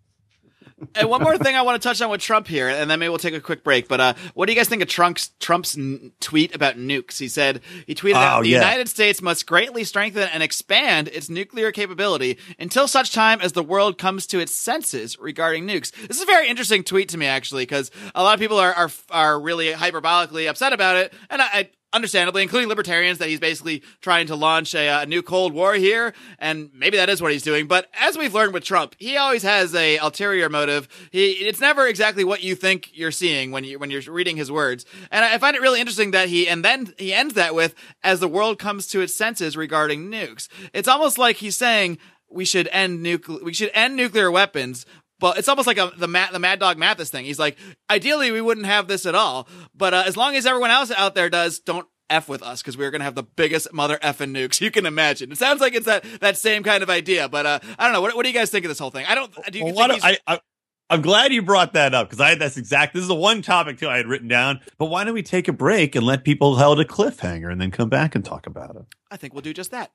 And 0.94 1.08
one 1.08 1.22
more 1.22 1.38
thing 1.38 1.56
I 1.56 1.62
want 1.62 1.80
to 1.80 1.88
touch 1.88 2.02
on 2.02 2.10
with 2.10 2.20
Trump 2.20 2.46
here, 2.46 2.68
and 2.68 2.90
then 2.90 2.98
maybe 2.98 3.08
we'll 3.08 3.16
take 3.16 3.32
a 3.32 3.40
quick 3.40 3.64
break. 3.64 3.88
But 3.88 3.98
uh, 3.98 4.14
what 4.34 4.44
do 4.44 4.52
you 4.52 4.58
guys 4.58 4.68
think 4.68 4.82
of 4.82 4.88
Trump's 4.88 5.30
Trump's 5.40 5.76
n- 5.76 6.12
tweet 6.20 6.54
about 6.54 6.76
nukes? 6.76 7.18
He 7.18 7.28
said 7.28 7.62
he 7.86 7.94
tweeted 7.94 8.16
out 8.16 8.40
Oh, 8.40 8.42
the 8.42 8.50
yeah. 8.50 8.58
United 8.58 8.86
States 8.90 9.22
must 9.22 9.46
greatly 9.46 9.84
strengthen 9.84 10.28
and 10.28 10.42
expand 10.42 11.08
its 11.08 11.30
nuclear 11.30 11.72
capability 11.72 12.36
until 12.58 12.86
such 12.86 13.12
time 13.14 13.40
as 13.40 13.52
the 13.52 13.62
world 13.62 13.96
comes 13.96 14.26
to 14.26 14.38
its 14.38 14.54
senses 14.54 15.18
regarding 15.18 15.66
nukes. 15.66 15.92
This 15.92 16.18
is 16.18 16.22
a 16.24 16.26
very 16.26 16.46
interesting 16.46 16.84
tweet 16.84 17.08
to 17.08 17.16
me, 17.16 17.24
actually, 17.24 17.62
because 17.62 17.90
a 18.14 18.22
lot 18.22 18.34
of 18.34 18.40
people 18.40 18.58
are 18.58 18.74
are 18.74 18.90
are 19.10 19.40
really 19.40 19.72
hyperbolically 19.72 20.46
upset 20.46 20.74
about 20.74 20.96
it, 20.96 21.14
and 21.30 21.40
I. 21.40 21.46
I 21.46 21.70
Understandably, 21.96 22.42
including 22.42 22.68
libertarians, 22.68 23.16
that 23.20 23.30
he's 23.30 23.40
basically 23.40 23.82
trying 24.02 24.26
to 24.26 24.36
launch 24.36 24.74
a, 24.74 24.86
uh, 24.86 25.04
new 25.06 25.22
Cold 25.22 25.54
War 25.54 25.72
here, 25.72 26.12
and 26.38 26.68
maybe 26.74 26.98
that 26.98 27.08
is 27.08 27.22
what 27.22 27.32
he's 27.32 27.42
doing. 27.42 27.66
But 27.66 27.88
as 27.98 28.18
we've 28.18 28.34
learned 28.34 28.52
with 28.52 28.64
Trump, 28.64 28.94
he 28.98 29.16
always 29.16 29.42
has 29.44 29.74
a 29.74 29.96
ulterior 29.96 30.50
motive. 30.50 30.88
He 31.10 31.30
it's 31.30 31.58
never 31.58 31.86
exactly 31.86 32.22
what 32.22 32.42
you 32.42 32.54
think 32.54 32.90
you're 32.92 33.10
seeing 33.10 33.50
when 33.50 33.64
you 33.64 33.78
when 33.78 33.90
you're 33.90 34.02
reading 34.12 34.36
his 34.36 34.52
words. 34.52 34.84
And 35.10 35.24
I 35.24 35.38
find 35.38 35.56
it 35.56 35.62
really 35.62 35.80
interesting 35.80 36.10
that 36.10 36.28
he 36.28 36.46
and 36.46 36.62
then 36.62 36.92
he 36.98 37.14
ends 37.14 37.32
that 37.32 37.54
with 37.54 37.74
as 38.04 38.20
the 38.20 38.28
world 38.28 38.58
comes 38.58 38.86
to 38.88 39.00
its 39.00 39.14
senses 39.14 39.56
regarding 39.56 40.10
nukes. 40.10 40.48
It's 40.74 40.88
almost 40.88 41.16
like 41.16 41.36
he's 41.36 41.56
saying 41.56 41.96
we 42.28 42.44
should 42.44 42.68
end 42.72 43.02
nuclear 43.02 43.42
we 43.42 43.54
should 43.54 43.70
end 43.72 43.96
nuclear 43.96 44.30
weapons. 44.30 44.84
But 45.18 45.38
it's 45.38 45.48
almost 45.48 45.66
like 45.66 45.78
a, 45.78 45.92
the 45.96 46.08
Matt, 46.08 46.32
the 46.32 46.38
Mad 46.38 46.58
Dog 46.60 46.76
Mattis 46.76 47.08
thing. 47.08 47.24
He's 47.24 47.38
like, 47.38 47.56
ideally, 47.88 48.30
we 48.32 48.40
wouldn't 48.42 48.66
have 48.66 48.86
this 48.86 49.06
at 49.06 49.14
all. 49.14 49.48
But 49.74 49.94
uh, 49.94 50.02
as 50.06 50.16
long 50.16 50.36
as 50.36 50.44
everyone 50.46 50.70
else 50.70 50.90
out 50.90 51.14
there 51.14 51.30
does, 51.30 51.58
don't 51.58 51.86
f 52.08 52.28
with 52.28 52.42
us 52.42 52.62
because 52.62 52.76
we're 52.76 52.90
gonna 52.92 53.02
have 53.04 53.14
the 53.16 53.22
biggest 53.24 53.72
mother 53.72 53.98
effing 54.02 54.30
nukes 54.30 54.60
you 54.64 54.70
can 54.70 54.86
imagine. 54.86 55.32
It 55.32 55.38
sounds 55.38 55.60
like 55.60 55.74
it's 55.74 55.86
that 55.86 56.04
that 56.20 56.36
same 56.36 56.62
kind 56.62 56.82
of 56.82 56.90
idea. 56.90 57.28
But 57.28 57.46
uh, 57.46 57.58
I 57.78 57.84
don't 57.84 57.92
know. 57.94 58.00
What, 58.02 58.14
what 58.14 58.22
do 58.24 58.28
you 58.28 58.34
guys 58.34 58.50
think 58.50 58.64
of 58.64 58.68
this 58.68 58.78
whole 58.78 58.90
thing? 58.90 59.06
I 59.08 59.14
don't. 59.14 59.32
Do 59.50 59.58
you 59.58 59.64
Well, 59.64 59.74
think 59.74 59.88
why 59.88 60.10
he's- 60.10 60.18
I, 60.26 60.34
I, 60.34 60.40
I'm 60.88 61.02
glad 61.02 61.32
you 61.32 61.42
brought 61.42 61.72
that 61.72 61.94
up 61.94 62.08
because 62.08 62.20
I 62.20 62.28
had 62.28 62.38
that's 62.38 62.56
exact. 62.56 62.94
This 62.94 63.02
is 63.02 63.08
the 63.08 63.14
one 63.14 63.42
topic 63.42 63.78
too 63.78 63.88
I 63.88 63.96
had 63.96 64.06
written 64.06 64.28
down. 64.28 64.60
But 64.78 64.86
why 64.86 65.02
don't 65.02 65.14
we 65.14 65.22
take 65.24 65.48
a 65.48 65.52
break 65.52 65.96
and 65.96 66.06
let 66.06 66.22
people 66.22 66.54
held 66.56 66.78
a 66.78 66.84
cliffhanger 66.84 67.50
and 67.50 67.60
then 67.60 67.72
come 67.72 67.88
back 67.88 68.14
and 68.14 68.24
talk 68.24 68.46
about 68.46 68.76
it? 68.76 68.82
I 69.10 69.16
think 69.16 69.32
we'll 69.32 69.42
do 69.42 69.52
just 69.52 69.72
that. 69.72 69.90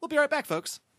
We'll 0.00 0.08
be 0.08 0.16
right 0.16 0.30
back, 0.30 0.46
folks. 0.46 0.80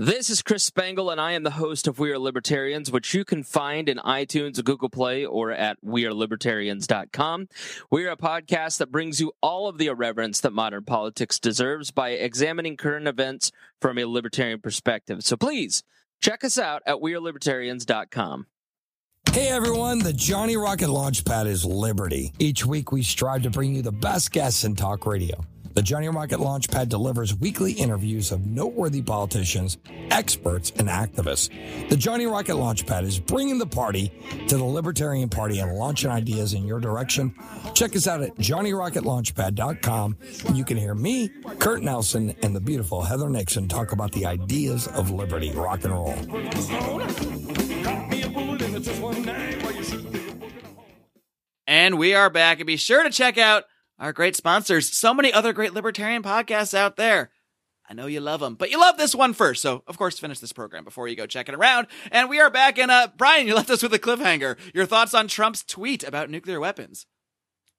This 0.00 0.30
is 0.30 0.42
Chris 0.42 0.62
Spangle, 0.62 1.10
and 1.10 1.20
I 1.20 1.32
am 1.32 1.42
the 1.42 1.50
host 1.50 1.88
of 1.88 1.98
We 1.98 2.12
Are 2.12 2.20
Libertarians, 2.20 2.92
which 2.92 3.14
you 3.14 3.24
can 3.24 3.42
find 3.42 3.88
in 3.88 3.98
iTunes, 3.98 4.62
Google 4.62 4.88
Play, 4.88 5.26
or 5.26 5.50
at 5.50 5.76
WeAreLibertarians.com. 5.84 7.48
We 7.90 8.06
are 8.06 8.10
a 8.10 8.16
podcast 8.16 8.78
that 8.78 8.92
brings 8.92 9.20
you 9.20 9.32
all 9.42 9.66
of 9.66 9.76
the 9.76 9.88
irreverence 9.88 10.38
that 10.42 10.52
modern 10.52 10.84
politics 10.84 11.40
deserves 11.40 11.90
by 11.90 12.10
examining 12.10 12.76
current 12.76 13.08
events 13.08 13.50
from 13.80 13.98
a 13.98 14.04
libertarian 14.04 14.60
perspective. 14.60 15.24
So 15.24 15.36
please 15.36 15.82
check 16.20 16.44
us 16.44 16.60
out 16.60 16.84
at 16.86 16.98
WeAreLibertarians.com. 16.98 18.46
Hey 19.32 19.48
everyone, 19.48 19.98
the 19.98 20.12
Johnny 20.12 20.56
Rocket 20.56 20.90
Launchpad 20.90 21.46
is 21.46 21.64
Liberty. 21.64 22.32
Each 22.38 22.64
week 22.64 22.92
we 22.92 23.02
strive 23.02 23.42
to 23.42 23.50
bring 23.50 23.74
you 23.74 23.82
the 23.82 23.90
best 23.90 24.30
guests 24.30 24.62
in 24.62 24.76
talk 24.76 25.06
radio. 25.06 25.44
The 25.78 25.84
Johnny 25.84 26.08
Rocket 26.08 26.40
Launchpad 26.40 26.88
delivers 26.88 27.36
weekly 27.36 27.70
interviews 27.70 28.32
of 28.32 28.44
noteworthy 28.44 29.00
politicians, 29.00 29.78
experts, 30.10 30.72
and 30.74 30.88
activists. 30.88 31.50
The 31.88 31.96
Johnny 31.96 32.26
Rocket 32.26 32.54
Launchpad 32.54 33.04
is 33.04 33.20
bringing 33.20 33.58
the 33.58 33.66
party 33.66 34.10
to 34.48 34.56
the 34.56 34.64
Libertarian 34.64 35.28
Party 35.28 35.60
and 35.60 35.72
launching 35.76 36.10
ideas 36.10 36.52
in 36.52 36.66
your 36.66 36.80
direction. 36.80 37.32
Check 37.74 37.94
us 37.94 38.08
out 38.08 38.22
at 38.22 38.34
johnnyrocketlaunchpad.com 38.38 40.16
you 40.52 40.64
can 40.64 40.76
hear 40.76 40.96
me, 40.96 41.28
Kurt 41.60 41.80
Nelson, 41.80 42.34
and 42.42 42.56
the 42.56 42.60
beautiful 42.60 43.02
Heather 43.02 43.30
Nixon 43.30 43.68
talk 43.68 43.92
about 43.92 44.10
the 44.10 44.26
ideas 44.26 44.88
of 44.88 45.12
liberty, 45.12 45.52
rock 45.52 45.84
and 45.84 45.92
roll. 45.92 46.12
And 51.68 51.98
we 51.98 52.14
are 52.14 52.30
back. 52.30 52.58
And 52.58 52.66
be 52.66 52.76
sure 52.76 53.04
to 53.04 53.10
check 53.10 53.38
out 53.38 53.62
our 53.98 54.12
great 54.12 54.36
sponsors. 54.36 54.96
So 54.96 55.12
many 55.12 55.32
other 55.32 55.52
great 55.52 55.74
libertarian 55.74 56.22
podcasts 56.22 56.74
out 56.74 56.96
there. 56.96 57.30
I 57.90 57.94
know 57.94 58.06
you 58.06 58.20
love 58.20 58.40
them, 58.40 58.54
but 58.54 58.70
you 58.70 58.78
love 58.78 58.98
this 58.98 59.14
one 59.14 59.32
first. 59.32 59.62
So, 59.62 59.82
of 59.86 59.96
course, 59.96 60.18
finish 60.18 60.40
this 60.40 60.52
program 60.52 60.84
before 60.84 61.08
you 61.08 61.16
go 61.16 61.26
checking 61.26 61.54
around. 61.54 61.86
And 62.12 62.28
we 62.28 62.38
are 62.38 62.50
back. 62.50 62.78
And, 62.78 62.90
uh, 62.90 63.08
Brian, 63.16 63.46
you 63.46 63.54
left 63.54 63.70
us 63.70 63.82
with 63.82 63.94
a 63.94 63.98
cliffhanger. 63.98 64.58
Your 64.74 64.84
thoughts 64.84 65.14
on 65.14 65.26
Trump's 65.26 65.64
tweet 65.64 66.04
about 66.04 66.28
nuclear 66.28 66.60
weapons. 66.60 67.06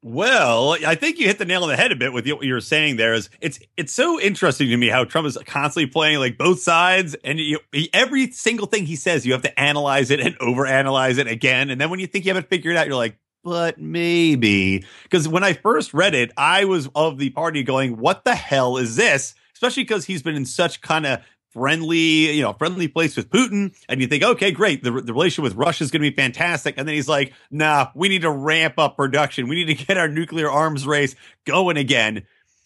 Well, 0.01 0.77
I 0.87 0.95
think 0.95 1.19
you 1.19 1.27
hit 1.27 1.39
the 1.39 1.45
nail 1.45 1.63
on 1.63 1.69
the 1.69 1.75
head 1.75 1.91
a 1.91 1.95
bit 1.95 2.13
with 2.13 2.25
what 2.25 2.45
you 2.45 2.53
were 2.53 2.61
saying 2.61 2.95
there. 2.95 3.13
Is 3.13 3.29
it's 3.41 3.59
it's 3.75 3.93
so 3.93 4.17
interesting 4.17 4.69
to 4.69 4.77
me 4.77 4.87
how 4.87 5.03
Trump 5.03 5.27
is 5.27 5.37
constantly 5.45 5.91
playing 5.91 6.19
like 6.19 6.37
both 6.37 6.61
sides, 6.61 7.17
and 7.21 7.37
you, 7.37 7.59
every 7.91 8.31
single 8.31 8.65
thing 8.65 8.85
he 8.85 8.95
says, 8.95 9.25
you 9.25 9.33
have 9.33 9.41
to 9.41 9.59
analyze 9.59 10.09
it 10.09 10.21
and 10.21 10.39
overanalyze 10.39 11.17
it 11.17 11.27
again, 11.27 11.69
and 11.69 11.81
then 11.81 11.89
when 11.89 11.99
you 11.99 12.07
think 12.07 12.23
you 12.23 12.33
have 12.33 12.41
it 12.41 12.49
figured 12.49 12.77
out, 12.77 12.87
you're 12.87 12.95
like, 12.95 13.17
but 13.43 13.79
maybe 13.79 14.83
because 15.03 15.27
when 15.27 15.43
I 15.43 15.53
first 15.53 15.93
read 15.93 16.15
it, 16.15 16.31
I 16.37 16.65
was 16.65 16.89
of 16.95 17.17
the 17.17 17.29
party 17.29 17.63
going, 17.63 17.97
what 17.97 18.23
the 18.23 18.35
hell 18.35 18.77
is 18.77 18.95
this? 18.95 19.35
Especially 19.53 19.83
because 19.83 20.05
he's 20.05 20.23
been 20.23 20.35
in 20.35 20.45
such 20.45 20.81
kind 20.81 21.05
of 21.05 21.21
friendly, 21.51 22.31
you 22.31 22.41
know, 22.41 22.53
friendly 22.53 22.87
place 22.87 23.17
with 23.17 23.29
Putin. 23.29 23.75
And 23.87 24.01
you 24.01 24.07
think, 24.07 24.23
okay, 24.23 24.51
great. 24.51 24.83
The, 24.83 24.91
the 24.91 25.13
relationship 25.13 25.43
with 25.43 25.55
Russia 25.55 25.83
is 25.83 25.91
going 25.91 26.03
to 26.03 26.09
be 26.09 26.15
fantastic. 26.15 26.75
And 26.77 26.87
then 26.87 26.95
he's 26.95 27.07
like, 27.07 27.33
nah, 27.49 27.89
we 27.95 28.09
need 28.09 28.21
to 28.21 28.31
ramp 28.31 28.75
up 28.77 28.95
production. 28.95 29.47
We 29.47 29.63
need 29.63 29.77
to 29.77 29.85
get 29.85 29.97
our 29.97 30.07
nuclear 30.07 30.49
arms 30.49 30.85
race 30.85 31.15
going 31.45 31.77
again. 31.77 32.23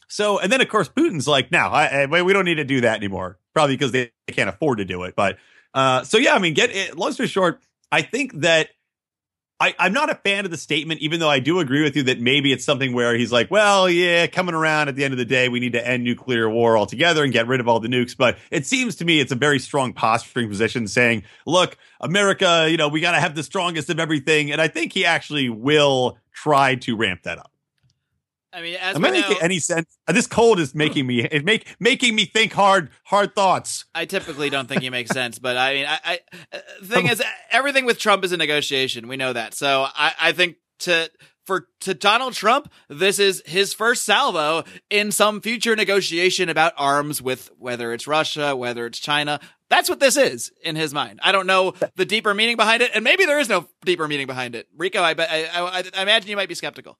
So, 0.07 0.38
and 0.39 0.51
then 0.51 0.62
of 0.62 0.67
course, 0.69 0.89
Putin's 0.89 1.27
like, 1.27 1.51
no, 1.51 1.59
I, 1.59 2.03
I, 2.03 2.21
we 2.21 2.33
don't 2.33 2.45
need 2.45 2.55
to 2.55 2.65
do 2.65 2.81
that 2.81 2.97
anymore. 2.97 3.39
Probably 3.53 3.75
because 3.75 3.91
they 3.91 4.12
can't 4.27 4.49
afford 4.49 4.79
to 4.79 4.86
do 4.86 5.03
it. 5.03 5.15
But, 5.15 5.38
uh, 5.73 6.03
so 6.03 6.17
yeah, 6.17 6.36
I 6.36 6.39
mean, 6.39 6.53
get 6.53 6.69
it, 6.71 6.97
long 6.97 7.13
story 7.13 7.27
short, 7.27 7.62
I 7.91 8.01
think 8.01 8.33
that 8.41 8.69
I, 9.63 9.73
I'm 9.80 9.93
not 9.93 10.10
a 10.10 10.15
fan 10.15 10.43
of 10.43 10.52
the 10.52 10.58
statement, 10.58 10.99
even 10.99 11.21
though 11.21 11.30
I 11.30 11.39
do 11.39 11.60
agree 11.60 11.84
with 11.84 11.95
you 11.95 12.04
that 12.04 12.19
maybe 12.19 12.52
it's 12.52 12.65
something 12.65 12.91
where 12.91 13.15
he's 13.15 13.32
like, 13.32 13.49
well, 13.49 13.89
yeah, 13.89 14.28
coming 14.28 14.56
around 14.56 14.89
at 14.89 14.97
the 14.97 15.06
end 15.06 15.13
of 15.13 15.17
the 15.17 15.23
day, 15.23 15.47
we 15.47 15.62
need 15.62 15.71
to 15.71 15.88
end 15.88 16.04
nuclear 16.04 16.49
war 16.49 16.78
altogether 16.78 17.23
and 17.23 17.32
get 17.32 17.47
rid 17.47 17.62
of 17.62 17.69
all 17.69 17.80
the 17.80 17.88
nukes. 17.88 18.17
But 18.17 18.38
it 18.52 18.65
seems 18.65 18.97
to 18.97 19.06
me 19.06 19.21
it's 19.21 19.32
a 19.32 19.38
very 19.38 19.60
strong 19.60 19.93
posturing 19.93 20.49
position 20.49 20.86
saying, 20.89 21.23
look, 21.45 21.78
America, 22.02 22.67
you 22.69 22.76
know, 22.76 22.89
we 22.89 22.99
got 22.99 23.13
to 23.13 23.21
have 23.21 23.36
the 23.36 23.43
strongest 23.43 23.89
of 23.89 24.02
everything. 24.02 24.52
And 24.52 24.60
I 24.60 24.67
think 24.67 24.91
he 24.91 25.06
actually 25.06 25.47
will 25.47 26.17
try 26.34 26.76
to 26.76 26.97
ramp 26.97 27.23
that 27.23 27.38
up. 27.38 27.52
I 28.53 28.61
mean, 28.61 28.75
as 28.75 28.95
Am 28.95 29.01
we 29.01 29.09
I 29.09 29.11
making 29.11 29.37
any 29.41 29.59
sense? 29.59 29.97
This 30.07 30.27
cold 30.27 30.59
is 30.59 30.75
making 30.75 31.07
me 31.07 31.23
it 31.23 31.43
make 31.43 31.75
making 31.79 32.15
me 32.15 32.25
think 32.25 32.53
hard 32.53 32.89
hard 33.05 33.33
thoughts. 33.33 33.85
I 33.95 34.05
typically 34.05 34.49
don't 34.49 34.67
think 34.67 34.81
he 34.81 34.89
makes 34.89 35.11
sense, 35.13 35.39
but 35.39 35.57
I 35.57 35.73
mean, 35.73 35.85
I, 35.87 35.99
I 36.05 36.19
uh, 36.53 36.59
thing 36.83 37.07
is, 37.07 37.21
everything 37.51 37.85
with 37.85 37.97
Trump 37.99 38.23
is 38.23 38.31
a 38.31 38.37
negotiation. 38.37 39.07
We 39.07 39.17
know 39.17 39.33
that. 39.33 39.55
So 39.55 39.87
I, 39.95 40.13
I 40.21 40.31
think 40.33 40.57
to 40.79 41.09
for 41.45 41.67
to 41.81 41.93
Donald 41.93 42.33
Trump, 42.33 42.71
this 42.89 43.19
is 43.19 43.41
his 43.45 43.73
first 43.73 44.05
salvo 44.05 44.63
in 44.89 45.11
some 45.11 45.41
future 45.41 45.75
negotiation 45.75 46.49
about 46.49 46.73
arms 46.77 47.21
with 47.21 47.49
whether 47.57 47.91
it's 47.91 48.07
Russia, 48.07 48.55
whether 48.55 48.85
it's 48.85 48.99
China. 48.99 49.39
That's 49.69 49.89
what 49.89 49.99
this 49.99 50.15
is 50.15 50.51
in 50.63 50.75
his 50.75 50.93
mind. 50.93 51.19
I 51.23 51.31
don't 51.31 51.47
know 51.47 51.73
the 51.95 52.05
deeper 52.05 52.33
meaning 52.33 52.55
behind 52.55 52.83
it, 52.83 52.91
and 52.93 53.03
maybe 53.03 53.25
there 53.25 53.39
is 53.39 53.49
no 53.49 53.67
deeper 53.83 54.07
meaning 54.07 54.27
behind 54.27 54.53
it. 54.55 54.67
Rico, 54.77 55.01
I 55.01 55.15
bet 55.15 55.29
I, 55.31 55.45
I, 55.45 55.83
I 55.95 56.01
imagine 56.03 56.29
you 56.29 56.35
might 56.35 56.49
be 56.49 56.55
skeptical. 56.55 56.99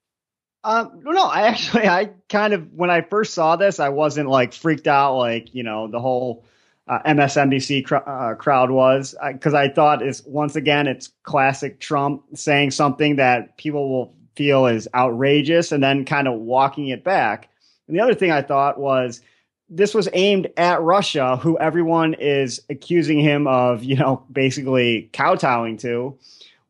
Um, 0.64 1.02
no, 1.04 1.24
I 1.24 1.42
actually, 1.42 1.86
I 1.86 2.10
kind 2.28 2.54
of, 2.54 2.72
when 2.72 2.90
I 2.90 3.02
first 3.02 3.34
saw 3.34 3.56
this, 3.56 3.78
I 3.78 3.90
wasn't 3.90 4.30
like 4.30 4.54
freaked 4.54 4.86
out 4.86 5.18
like, 5.18 5.54
you 5.54 5.62
know, 5.62 5.88
the 5.88 6.00
whole 6.00 6.46
uh, 6.88 7.00
MSNBC 7.06 7.84
cr- 7.84 7.96
uh, 7.96 8.34
crowd 8.34 8.70
was, 8.70 9.14
because 9.32 9.52
I 9.54 9.68
thought 9.68 10.02
is 10.02 10.22
once 10.24 10.56
again, 10.56 10.86
it's 10.86 11.12
classic 11.22 11.80
Trump 11.80 12.24
saying 12.34 12.70
something 12.70 13.16
that 13.16 13.58
people 13.58 13.90
will 13.90 14.14
feel 14.36 14.66
is 14.66 14.88
outrageous 14.94 15.70
and 15.70 15.82
then 15.82 16.04
kind 16.06 16.26
of 16.26 16.34
walking 16.34 16.88
it 16.88 17.04
back. 17.04 17.50
And 17.86 17.96
the 17.96 18.02
other 18.02 18.14
thing 18.14 18.30
I 18.30 18.42
thought 18.42 18.78
was 18.78 19.20
this 19.68 19.94
was 19.94 20.08
aimed 20.12 20.50
at 20.56 20.80
Russia, 20.80 21.36
who 21.36 21.58
everyone 21.58 22.14
is 22.14 22.60
accusing 22.70 23.18
him 23.20 23.46
of, 23.46 23.82
you 23.84 23.96
know, 23.96 24.24
basically 24.32 25.10
kowtowing 25.12 25.76
to 25.78 26.18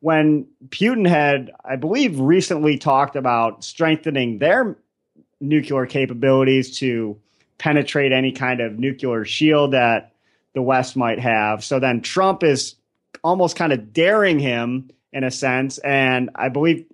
when 0.05 0.45
Putin 0.69 1.09
had, 1.09 1.49
I 1.67 1.77
believe, 1.77 2.19
recently 2.19 2.77
talked 2.77 3.15
about 3.15 3.63
strengthening 3.63 4.37
their 4.37 4.77
nuclear 5.41 5.87
capabilities 5.87 6.77
to 6.77 7.19
penetrate 7.57 8.11
any 8.11 8.31
kind 8.31 8.61
of 8.61 8.77
nuclear 8.77 9.25
shield 9.25 9.71
that 9.71 10.11
the 10.53 10.61
West 10.61 10.95
might 10.95 11.17
have. 11.17 11.63
So 11.63 11.79
then 11.79 12.01
Trump 12.01 12.43
is 12.43 12.75
almost 13.23 13.55
kind 13.55 13.73
of 13.73 13.93
daring 13.93 14.37
him 14.37 14.91
in 15.11 15.23
a 15.23 15.31
sense. 15.31 15.79
And 15.79 16.29
I 16.35 16.49
believe, 16.49 16.85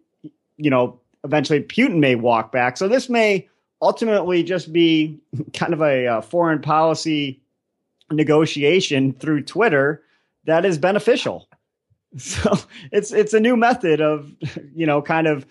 you 0.56 0.70
know, 0.70 1.02
eventually 1.26 1.60
Putin 1.60 1.98
may 1.98 2.16
walk 2.16 2.54
back. 2.54 2.78
So 2.78 2.88
this 2.88 3.10
may 3.10 3.50
ultimately 3.82 4.42
just 4.42 4.72
be 4.72 5.20
kind 5.54 5.74
of 5.74 5.82
a, 5.82 6.08
uh 6.08 6.22
foreign 6.22 6.62
policy 6.62 7.42
negotiation 8.10 9.12
through 9.12 9.44
Twitter 9.44 10.02
that 10.46 10.64
is 10.64 10.78
beneficial. 10.78 11.50
So 12.18 12.58
it's 12.92 13.12
it's 13.14 13.34
a 13.34 13.40
new 13.40 13.56
method 13.56 14.02
of 14.02 14.32
you 14.76 14.86
know 14.86 15.02
kind 15.02 15.28
of 15.28 15.46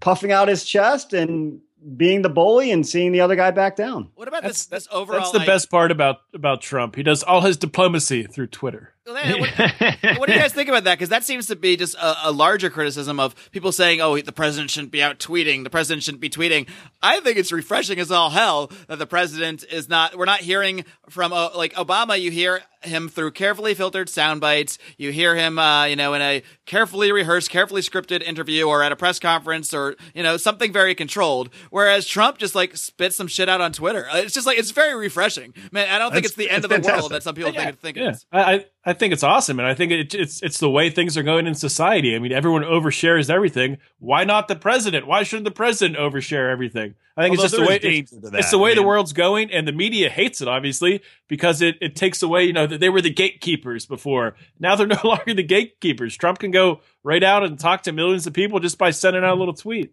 puffing 0.00 0.30
out 0.30 0.46
his 0.48 0.64
chest 0.64 1.12
and 1.12 1.60
being 1.96 2.22
the 2.22 2.28
bully 2.28 2.70
and 2.70 2.86
seeing 2.86 3.12
the 3.12 3.20
other 3.20 3.34
guy 3.36 3.50
back 3.50 3.74
down. 3.76 4.10
What 4.14 4.28
about 4.28 4.42
That's- 4.42 4.66
this 4.66 4.84
this 4.84 4.88
overall? 4.92 5.20
That's 5.20 5.32
the 5.32 5.40
i- 5.40 5.46
best 5.46 5.70
part 5.70 5.90
about 5.90 6.18
about 6.34 6.60
Trump. 6.60 6.94
He 6.96 7.02
does 7.02 7.22
all 7.22 7.40
his 7.40 7.56
diplomacy 7.56 8.24
through 8.24 8.48
Twitter. 8.48 8.94
What, 9.08 10.18
what 10.18 10.26
do 10.28 10.34
you 10.34 10.38
guys 10.38 10.52
think 10.52 10.68
about 10.68 10.84
that? 10.84 10.98
Because 10.98 11.08
that 11.08 11.24
seems 11.24 11.46
to 11.46 11.56
be 11.56 11.76
just 11.76 11.94
a, 11.96 12.28
a 12.28 12.32
larger 12.32 12.70
criticism 12.70 13.18
of 13.18 13.34
people 13.52 13.72
saying, 13.72 14.00
"Oh, 14.00 14.18
the 14.20 14.32
president 14.32 14.70
shouldn't 14.70 14.92
be 14.92 15.02
out 15.02 15.18
tweeting. 15.18 15.64
The 15.64 15.70
president 15.70 16.02
shouldn't 16.02 16.20
be 16.20 16.30
tweeting." 16.30 16.68
I 17.02 17.20
think 17.20 17.36
it's 17.38 17.52
refreshing 17.52 17.98
as 17.98 18.10
all 18.10 18.30
hell 18.30 18.70
that 18.88 18.98
the 18.98 19.06
president 19.06 19.64
is 19.70 19.88
not. 19.88 20.16
We're 20.16 20.24
not 20.24 20.40
hearing 20.40 20.84
from 21.08 21.32
uh, 21.32 21.50
like 21.56 21.74
Obama. 21.74 22.20
You 22.20 22.30
hear 22.30 22.62
him 22.82 23.08
through 23.08 23.32
carefully 23.32 23.74
filtered 23.74 24.08
sound 24.08 24.40
bites. 24.40 24.78
You 24.98 25.10
hear 25.10 25.34
him, 25.34 25.58
uh, 25.58 25.86
you 25.86 25.96
know, 25.96 26.14
in 26.14 26.22
a 26.22 26.42
carefully 26.64 27.10
rehearsed, 27.10 27.50
carefully 27.50 27.80
scripted 27.82 28.22
interview 28.22 28.64
or 28.64 28.82
at 28.82 28.92
a 28.92 28.96
press 28.96 29.18
conference 29.18 29.74
or 29.74 29.96
you 30.14 30.22
know 30.22 30.36
something 30.36 30.72
very 30.72 30.94
controlled. 30.94 31.50
Whereas 31.70 32.06
Trump 32.06 32.38
just 32.38 32.54
like 32.54 32.76
spits 32.76 33.16
some 33.16 33.26
shit 33.26 33.48
out 33.48 33.60
on 33.60 33.72
Twitter. 33.72 34.06
Uh, 34.10 34.18
It's 34.18 34.34
just 34.34 34.46
like 34.46 34.58
it's 34.58 34.70
very 34.70 34.94
refreshing. 34.94 35.54
Man, 35.72 35.88
I 35.88 35.98
don't 35.98 36.12
think 36.12 36.24
it's 36.26 36.34
the 36.34 36.50
end 36.50 36.64
of 36.64 36.70
the 36.70 36.80
world 36.80 37.10
that 37.12 37.22
some 37.22 37.34
people 37.34 37.52
think, 37.52 37.78
think 37.80 37.96
it 37.96 38.02
Yeah, 38.02 38.10
is. 38.10 38.26
I, 38.32 38.54
I 38.54 38.64
I 38.84 38.92
think 38.92 39.12
it's 39.12 39.24
awesome, 39.24 39.58
and 39.58 39.66
I 39.66 39.74
think 39.74 39.90
it, 39.90 40.14
it's 40.14 40.40
it's 40.40 40.58
the 40.58 40.70
way 40.70 40.88
things 40.88 41.16
are 41.16 41.22
going 41.22 41.46
in 41.46 41.54
society. 41.54 42.14
I 42.14 42.20
mean, 42.20 42.32
everyone 42.32 42.62
overshares 42.62 43.28
everything. 43.28 43.78
Why 43.98 44.24
not 44.24 44.46
the 44.46 44.54
president? 44.56 45.06
Why 45.06 45.24
shouldn't 45.24 45.44
the 45.44 45.50
president 45.50 45.98
overshare 45.98 46.50
everything? 46.50 46.94
I 47.16 47.22
think 47.22 47.32
Although 47.32 47.42
it's 47.44 47.52
just 47.52 47.62
the 47.62 47.68
way 47.68 47.80
it's, 47.82 48.12
it's 48.12 48.50
the 48.52 48.58
way 48.58 48.72
I 48.72 48.74
the 48.76 48.84
world's 48.84 49.12
going, 49.12 49.50
and 49.50 49.66
the 49.66 49.72
media 49.72 50.08
hates 50.08 50.40
it 50.40 50.46
obviously 50.46 51.02
because 51.26 51.60
it 51.60 51.76
it 51.80 51.96
takes 51.96 52.22
away. 52.22 52.44
You 52.44 52.52
know, 52.52 52.68
that 52.68 52.78
they 52.78 52.88
were 52.88 53.02
the 53.02 53.12
gatekeepers 53.12 53.84
before. 53.84 54.36
Now 54.60 54.76
they're 54.76 54.86
no 54.86 55.00
longer 55.02 55.34
the 55.34 55.42
gatekeepers. 55.42 56.16
Trump 56.16 56.38
can 56.38 56.52
go 56.52 56.80
right 57.02 57.22
out 57.22 57.42
and 57.42 57.58
talk 57.58 57.82
to 57.82 57.92
millions 57.92 58.28
of 58.28 58.32
people 58.32 58.60
just 58.60 58.78
by 58.78 58.90
sending 58.90 59.24
out 59.24 59.36
a 59.36 59.40
little 59.40 59.54
tweet. 59.54 59.92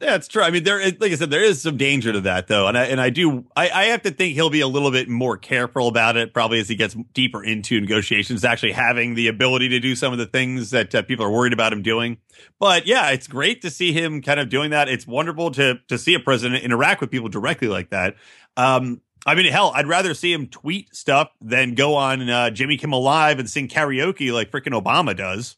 It's 0.00 0.28
true. 0.28 0.42
I 0.42 0.50
mean, 0.50 0.64
there, 0.64 0.80
like 0.80 1.12
I 1.12 1.14
said, 1.14 1.30
there 1.30 1.42
is 1.42 1.62
some 1.62 1.76
danger 1.76 2.12
to 2.12 2.20
that, 2.22 2.48
though, 2.48 2.66
and 2.66 2.76
I 2.76 2.84
and 2.86 3.00
I 3.00 3.10
do, 3.10 3.44
I, 3.56 3.70
I 3.70 3.84
have 3.84 4.02
to 4.02 4.10
think 4.10 4.34
he'll 4.34 4.50
be 4.50 4.60
a 4.60 4.68
little 4.68 4.90
bit 4.90 5.08
more 5.08 5.36
careful 5.36 5.88
about 5.88 6.16
it, 6.16 6.34
probably 6.34 6.58
as 6.58 6.68
he 6.68 6.74
gets 6.74 6.96
deeper 7.12 7.42
into 7.42 7.80
negotiations, 7.80 8.44
actually 8.44 8.72
having 8.72 9.14
the 9.14 9.28
ability 9.28 9.68
to 9.70 9.80
do 9.80 9.94
some 9.94 10.12
of 10.12 10.18
the 10.18 10.26
things 10.26 10.70
that 10.70 10.94
uh, 10.94 11.02
people 11.02 11.24
are 11.24 11.30
worried 11.30 11.52
about 11.52 11.72
him 11.72 11.82
doing. 11.82 12.18
But 12.58 12.86
yeah, 12.86 13.10
it's 13.10 13.28
great 13.28 13.62
to 13.62 13.70
see 13.70 13.92
him 13.92 14.20
kind 14.20 14.40
of 14.40 14.48
doing 14.48 14.70
that. 14.70 14.88
It's 14.88 15.06
wonderful 15.06 15.50
to 15.52 15.78
to 15.88 15.98
see 15.98 16.14
a 16.14 16.20
president 16.20 16.62
interact 16.64 17.00
with 17.00 17.10
people 17.10 17.28
directly 17.28 17.68
like 17.68 17.90
that. 17.90 18.16
Um, 18.56 19.00
I 19.26 19.34
mean, 19.34 19.50
hell, 19.50 19.72
I'd 19.74 19.86
rather 19.86 20.12
see 20.12 20.32
him 20.32 20.48
tweet 20.48 20.94
stuff 20.94 21.30
than 21.40 21.74
go 21.74 21.94
on 21.94 22.28
uh, 22.28 22.50
Jimmy 22.50 22.76
Kimmel 22.76 23.02
Live 23.02 23.38
and 23.38 23.48
sing 23.48 23.68
karaoke 23.68 24.32
like 24.32 24.50
freaking 24.50 24.78
Obama 24.78 25.16
does. 25.16 25.56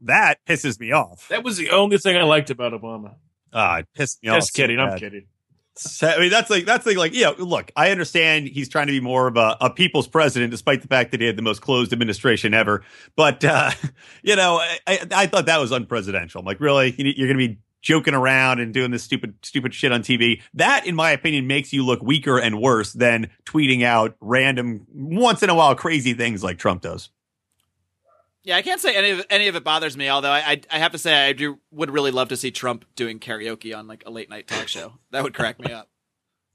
That 0.00 0.44
pisses 0.46 0.78
me 0.78 0.92
off. 0.92 1.28
That 1.28 1.42
was 1.42 1.56
the 1.56 1.70
only 1.70 1.98
thing 1.98 2.16
I 2.16 2.22
liked 2.22 2.50
about 2.50 2.72
Obama. 2.72 3.14
Ah, 3.52 3.78
it 3.78 3.86
pissed 3.94 4.22
me 4.22 4.28
off. 4.28 4.38
Just 4.38 4.54
so 4.54 4.62
kidding. 4.62 4.78
I'm 4.78 4.98
kidding. 4.98 5.26
So, 5.76 6.08
I 6.08 6.18
mean, 6.18 6.30
that's 6.30 6.50
like 6.50 6.64
that's 6.64 6.84
like 6.86 6.96
like 6.96 7.14
yeah. 7.14 7.32
Look, 7.38 7.70
I 7.76 7.90
understand 7.90 8.48
he's 8.48 8.68
trying 8.68 8.88
to 8.88 8.92
be 8.92 9.00
more 9.00 9.28
of 9.28 9.36
a, 9.36 9.56
a 9.60 9.70
people's 9.70 10.08
president, 10.08 10.50
despite 10.50 10.82
the 10.82 10.88
fact 10.88 11.12
that 11.12 11.20
he 11.20 11.26
had 11.26 11.36
the 11.36 11.42
most 11.42 11.60
closed 11.60 11.92
administration 11.92 12.52
ever. 12.52 12.82
But 13.14 13.44
uh, 13.44 13.70
you 14.22 14.34
know, 14.34 14.56
I, 14.56 14.78
I, 14.86 15.06
I 15.12 15.26
thought 15.26 15.46
that 15.46 15.58
was 15.58 15.70
unpresidential. 15.70 16.40
I'm 16.40 16.44
like, 16.44 16.60
really, 16.60 16.94
you're 16.98 17.28
going 17.28 17.38
to 17.38 17.48
be 17.48 17.58
joking 17.80 18.14
around 18.14 18.58
and 18.60 18.74
doing 18.74 18.90
this 18.90 19.02
stupid 19.04 19.34
stupid 19.42 19.72
shit 19.72 19.92
on 19.92 20.02
TV? 20.02 20.42
That, 20.54 20.86
in 20.86 20.94
my 20.94 21.12
opinion, 21.12 21.46
makes 21.46 21.72
you 21.72 21.84
look 21.84 22.02
weaker 22.02 22.38
and 22.38 22.60
worse 22.60 22.92
than 22.92 23.30
tweeting 23.44 23.84
out 23.84 24.16
random, 24.20 24.86
once 24.92 25.42
in 25.42 25.50
a 25.50 25.54
while, 25.54 25.74
crazy 25.74 26.14
things 26.14 26.42
like 26.42 26.58
Trump 26.58 26.82
does. 26.82 27.10
Yeah, 28.48 28.56
I 28.56 28.62
can't 28.62 28.80
say 28.80 28.96
any 28.96 29.10
of 29.10 29.26
any 29.28 29.48
of 29.48 29.56
it 29.56 29.62
bothers 29.62 29.94
me. 29.94 30.08
Although 30.08 30.30
I, 30.30 30.38
I, 30.38 30.60
I 30.72 30.78
have 30.78 30.92
to 30.92 30.98
say 30.98 31.28
I 31.28 31.34
do 31.34 31.58
would 31.70 31.90
really 31.90 32.10
love 32.10 32.30
to 32.30 32.36
see 32.38 32.50
Trump 32.50 32.86
doing 32.96 33.18
karaoke 33.18 33.76
on 33.76 33.86
like 33.86 34.04
a 34.06 34.10
late 34.10 34.30
night 34.30 34.46
talk 34.48 34.68
show. 34.68 34.94
That 35.10 35.22
would 35.22 35.34
crack 35.34 35.60
me 35.60 35.70
up. 35.70 35.90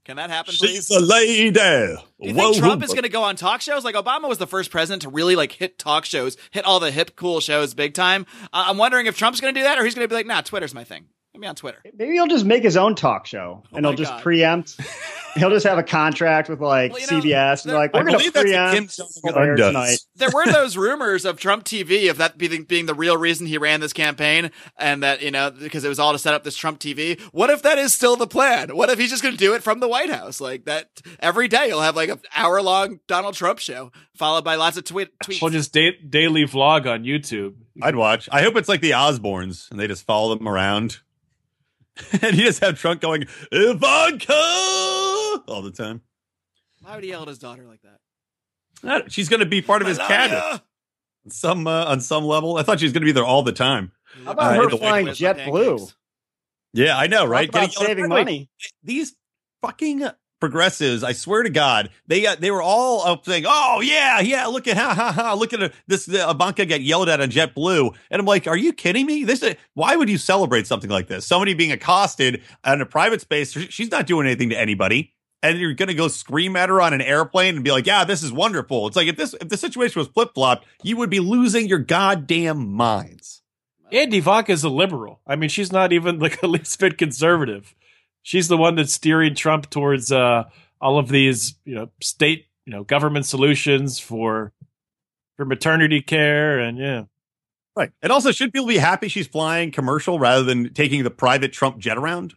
Can 0.04 0.16
that 0.16 0.28
happen, 0.28 0.54
please? 0.58 0.88
She's 0.88 0.90
a 0.90 0.98
lady. 0.98 1.52
Do 1.52 1.98
you 2.18 2.34
Whoa, 2.34 2.50
think 2.50 2.56
Trump 2.56 2.82
is 2.82 2.90
going 2.90 3.04
to 3.04 3.08
go 3.08 3.22
on 3.22 3.36
talk 3.36 3.60
shows? 3.60 3.84
Like 3.84 3.94
Obama 3.94 4.28
was 4.28 4.38
the 4.38 4.46
first 4.48 4.72
president 4.72 5.02
to 5.02 5.08
really 5.08 5.36
like 5.36 5.52
hit 5.52 5.78
talk 5.78 6.04
shows, 6.04 6.36
hit 6.50 6.64
all 6.64 6.80
the 6.80 6.90
hip 6.90 7.14
cool 7.14 7.38
shows 7.38 7.74
big 7.74 7.94
time. 7.94 8.26
Uh, 8.52 8.64
I'm 8.66 8.76
wondering 8.76 9.06
if 9.06 9.16
Trump's 9.16 9.40
going 9.40 9.54
to 9.54 9.60
do 9.60 9.62
that, 9.62 9.78
or 9.78 9.84
he's 9.84 9.94
going 9.94 10.04
to 10.04 10.08
be 10.08 10.16
like, 10.16 10.26
"Nah, 10.26 10.40
Twitter's 10.40 10.74
my 10.74 10.82
thing. 10.82 11.06
Let 11.34 11.40
me 11.40 11.46
on 11.48 11.54
Twitter." 11.56 11.82
Maybe 11.96 12.12
he'll 12.14 12.26
just 12.28 12.44
make 12.44 12.62
his 12.62 12.76
own 12.76 12.94
talk 12.94 13.26
show 13.26 13.62
oh 13.64 13.76
and 13.76 13.84
Oh 13.84 13.90
my 13.90 13.92
he'll 13.92 13.98
just 13.98 14.12
God. 14.12 14.22
preempt. 14.22 14.80
he'll 15.34 15.50
just 15.50 15.66
have 15.66 15.78
a 15.78 15.82
contract 15.82 16.48
with 16.48 16.60
like 16.60 16.92
Well, 16.92 17.00
you 17.00 17.06
know, 17.08 17.20
CBS 17.20 17.64
and 17.64 17.74
like, 17.74 17.92
we're 17.92 18.04
going 18.04 18.12
to 18.12 18.18
believe 18.18 18.32
that's 18.34 18.44
what 18.44 18.52
Kim 18.52 18.86
preempt 18.86 18.96
Jong 18.96 19.08
will 19.24 19.38
air 19.38 19.50
Un 19.52 19.56
does. 19.58 19.68
tonight. 19.72 19.98
There 20.14 20.30
were 20.30 20.46
those 20.52 20.76
rumors 20.76 21.24
of 21.24 21.40
Trump 21.40 21.64
TV 21.64 22.08
of 22.08 22.18
that 22.18 22.38
being 22.38 22.62
being 22.62 22.86
the 22.86 22.94
real 22.94 23.16
reason 23.16 23.46
he 23.48 23.58
ran 23.58 23.80
this 23.80 23.92
campaign, 23.92 24.52
and 24.78 25.02
that 25.02 25.22
you 25.22 25.32
know 25.32 25.50
because 25.50 25.84
it 25.84 25.88
was 25.88 25.98
all 25.98 26.12
to 26.12 26.18
set 26.20 26.34
up 26.34 26.44
this 26.44 26.56
Trump 26.56 26.78
TV. 26.78 27.20
What 27.32 27.50
if 27.50 27.62
that 27.62 27.78
is 27.78 27.92
still 27.92 28.14
the 28.14 28.28
plan? 28.28 28.76
What 28.76 28.88
if 28.90 28.98
he's 29.00 29.10
just 29.10 29.22
going 29.24 29.34
to 29.34 29.38
do 29.38 29.54
it 29.54 29.62
from 29.64 29.80
the 29.80 29.88
White 29.88 30.10
House 30.10 30.40
like 30.40 30.66
that 30.66 30.88
every 31.18 31.48
day? 31.48 31.66
He'll 31.66 31.80
have 31.80 31.96
like 31.96 32.10
an 32.10 32.20
hour 32.36 32.62
long 32.62 33.00
Donald 33.08 33.34
Trump 33.34 33.58
show 33.58 33.90
followed 34.16 34.44
by 34.44 34.54
lots 34.54 34.76
of 34.76 34.84
tweet 34.84 35.08
tweets. 35.24 35.42
We'll 35.42 35.50
just 35.50 35.72
da- 35.72 35.98
daily 36.08 36.44
vlog 36.44 36.86
on 36.86 37.02
YouTube. 37.02 37.54
I'd 37.82 37.96
watch. 37.96 38.28
I 38.30 38.42
hope 38.42 38.54
it's 38.56 38.68
like 38.68 38.80
the 38.80 38.92
Osbournes 38.92 39.68
and 39.72 39.80
they 39.80 39.88
just 39.88 40.06
follow 40.06 40.32
them 40.36 40.46
around. 40.46 41.00
and 42.22 42.36
you 42.36 42.44
just 42.44 42.60
have 42.62 42.78
Trump 42.78 43.00
going, 43.00 43.26
Ivanka 43.52 44.32
all 45.48 45.62
the 45.62 45.70
time. 45.70 46.00
Why 46.82 46.94
would 46.96 47.04
he 47.04 47.10
yell 47.10 47.22
at 47.22 47.28
his 47.28 47.38
daughter 47.38 47.64
like 47.66 47.80
that? 47.82 49.10
She's 49.12 49.28
going 49.28 49.40
to 49.40 49.46
be 49.46 49.62
part 49.62 49.80
of 49.82 49.88
his 49.88 49.98
cabinet 49.98 50.42
on 51.24 51.30
some, 51.30 51.66
uh, 51.66 51.84
on 51.86 52.00
some 52.00 52.24
level. 52.24 52.56
I 52.58 52.62
thought 52.62 52.80
she 52.80 52.86
was 52.86 52.92
going 52.92 53.02
to 53.02 53.06
be 53.06 53.12
there 53.12 53.24
all 53.24 53.42
the 53.42 53.52
time. 53.52 53.92
How 54.24 54.32
about 54.32 54.52
Uh, 54.58 54.62
her 54.62 54.70
the 54.70 54.76
flying 54.78 55.06
Where's 55.06 55.20
my 55.20 55.32
JetBlue? 55.32 55.94
Yeah, 56.74 56.98
I 56.98 57.06
know, 57.06 57.24
right? 57.24 57.50
Talk 57.50 57.62
about 57.62 57.70
Getting 57.74 57.86
saving 57.86 58.04
By 58.04 58.08
the 58.08 58.14
way, 58.14 58.24
money. 58.24 58.50
These 58.82 59.14
fucking 59.62 60.06
progressives, 60.44 61.02
I 61.02 61.12
swear 61.12 61.42
to 61.42 61.48
God, 61.48 61.88
they 62.06 62.20
got 62.20 62.42
they 62.42 62.50
were 62.50 62.60
all 62.60 63.00
up 63.06 63.24
saying, 63.24 63.44
"Oh 63.46 63.80
yeah, 63.80 64.20
yeah, 64.20 64.44
look 64.44 64.68
at 64.68 64.76
ha 64.76 64.92
ha 64.92 65.10
ha, 65.10 65.32
look 65.32 65.54
at 65.54 65.72
this 65.86 66.06
uh, 66.06 66.26
Ivanka 66.28 66.66
get 66.66 66.82
yelled 66.82 67.08
at 67.08 67.18
on 67.18 67.30
JetBlue," 67.30 67.94
and 68.10 68.20
I'm 68.20 68.26
like, 68.26 68.46
"Are 68.46 68.56
you 68.56 68.74
kidding 68.74 69.06
me? 69.06 69.24
This 69.24 69.42
is, 69.42 69.56
why 69.72 69.96
would 69.96 70.10
you 70.10 70.18
celebrate 70.18 70.66
something 70.66 70.90
like 70.90 71.08
this? 71.08 71.26
Somebody 71.26 71.54
being 71.54 71.72
accosted 71.72 72.42
in 72.66 72.80
a 72.82 72.84
private 72.84 73.22
space, 73.22 73.52
she's 73.52 73.90
not 73.90 74.06
doing 74.06 74.26
anything 74.26 74.50
to 74.50 74.58
anybody." 74.58 75.14
And 75.42 75.58
you're 75.58 75.72
gonna 75.72 75.94
go 75.94 76.08
scream 76.08 76.56
at 76.56 76.68
her 76.68 76.82
on 76.82 76.92
an 76.92 77.00
airplane 77.00 77.54
and 77.54 77.64
be 77.64 77.70
like, 77.70 77.86
"Yeah, 77.86 78.04
this 78.04 78.22
is 78.22 78.30
wonderful." 78.30 78.86
It's 78.86 78.96
like 78.96 79.08
if 79.08 79.16
this 79.16 79.32
if 79.40 79.48
the 79.48 79.56
situation 79.56 79.98
was 79.98 80.08
flip 80.08 80.34
flopped, 80.34 80.66
you 80.82 80.98
would 80.98 81.10
be 81.10 81.20
losing 81.20 81.68
your 81.68 81.78
goddamn 81.78 82.70
minds. 82.70 83.40
And 83.90 84.12
Ivanka 84.12 84.52
is 84.52 84.64
a 84.64 84.68
liberal. 84.68 85.20
I 85.26 85.36
mean, 85.36 85.48
she's 85.48 85.72
not 85.72 85.90
even 85.94 86.18
like 86.18 86.42
a 86.42 86.46
least 86.46 86.78
bit 86.78 86.98
conservative. 86.98 87.74
She's 88.24 88.48
the 88.48 88.56
one 88.56 88.74
that's 88.74 88.92
steering 88.92 89.34
Trump 89.34 89.70
towards 89.70 90.10
uh, 90.10 90.44
all 90.80 90.98
of 90.98 91.08
these, 91.08 91.54
you 91.64 91.74
know, 91.74 91.90
state, 92.02 92.46
you 92.64 92.72
know, 92.72 92.82
government 92.82 93.26
solutions 93.26 94.00
for 94.00 94.52
for 95.36 95.44
maternity 95.44 96.00
care 96.00 96.58
and 96.58 96.78
yeah. 96.78 97.04
Right. 97.76 97.90
And 98.02 98.10
also, 98.10 98.32
should 98.32 98.52
people 98.52 98.68
be 98.68 98.78
happy 98.78 99.08
she's 99.08 99.26
flying 99.26 99.72
commercial 99.72 100.18
rather 100.18 100.42
than 100.42 100.72
taking 100.72 101.04
the 101.04 101.10
private 101.10 101.52
Trump 101.52 101.78
jet 101.78 101.98
around? 101.98 102.34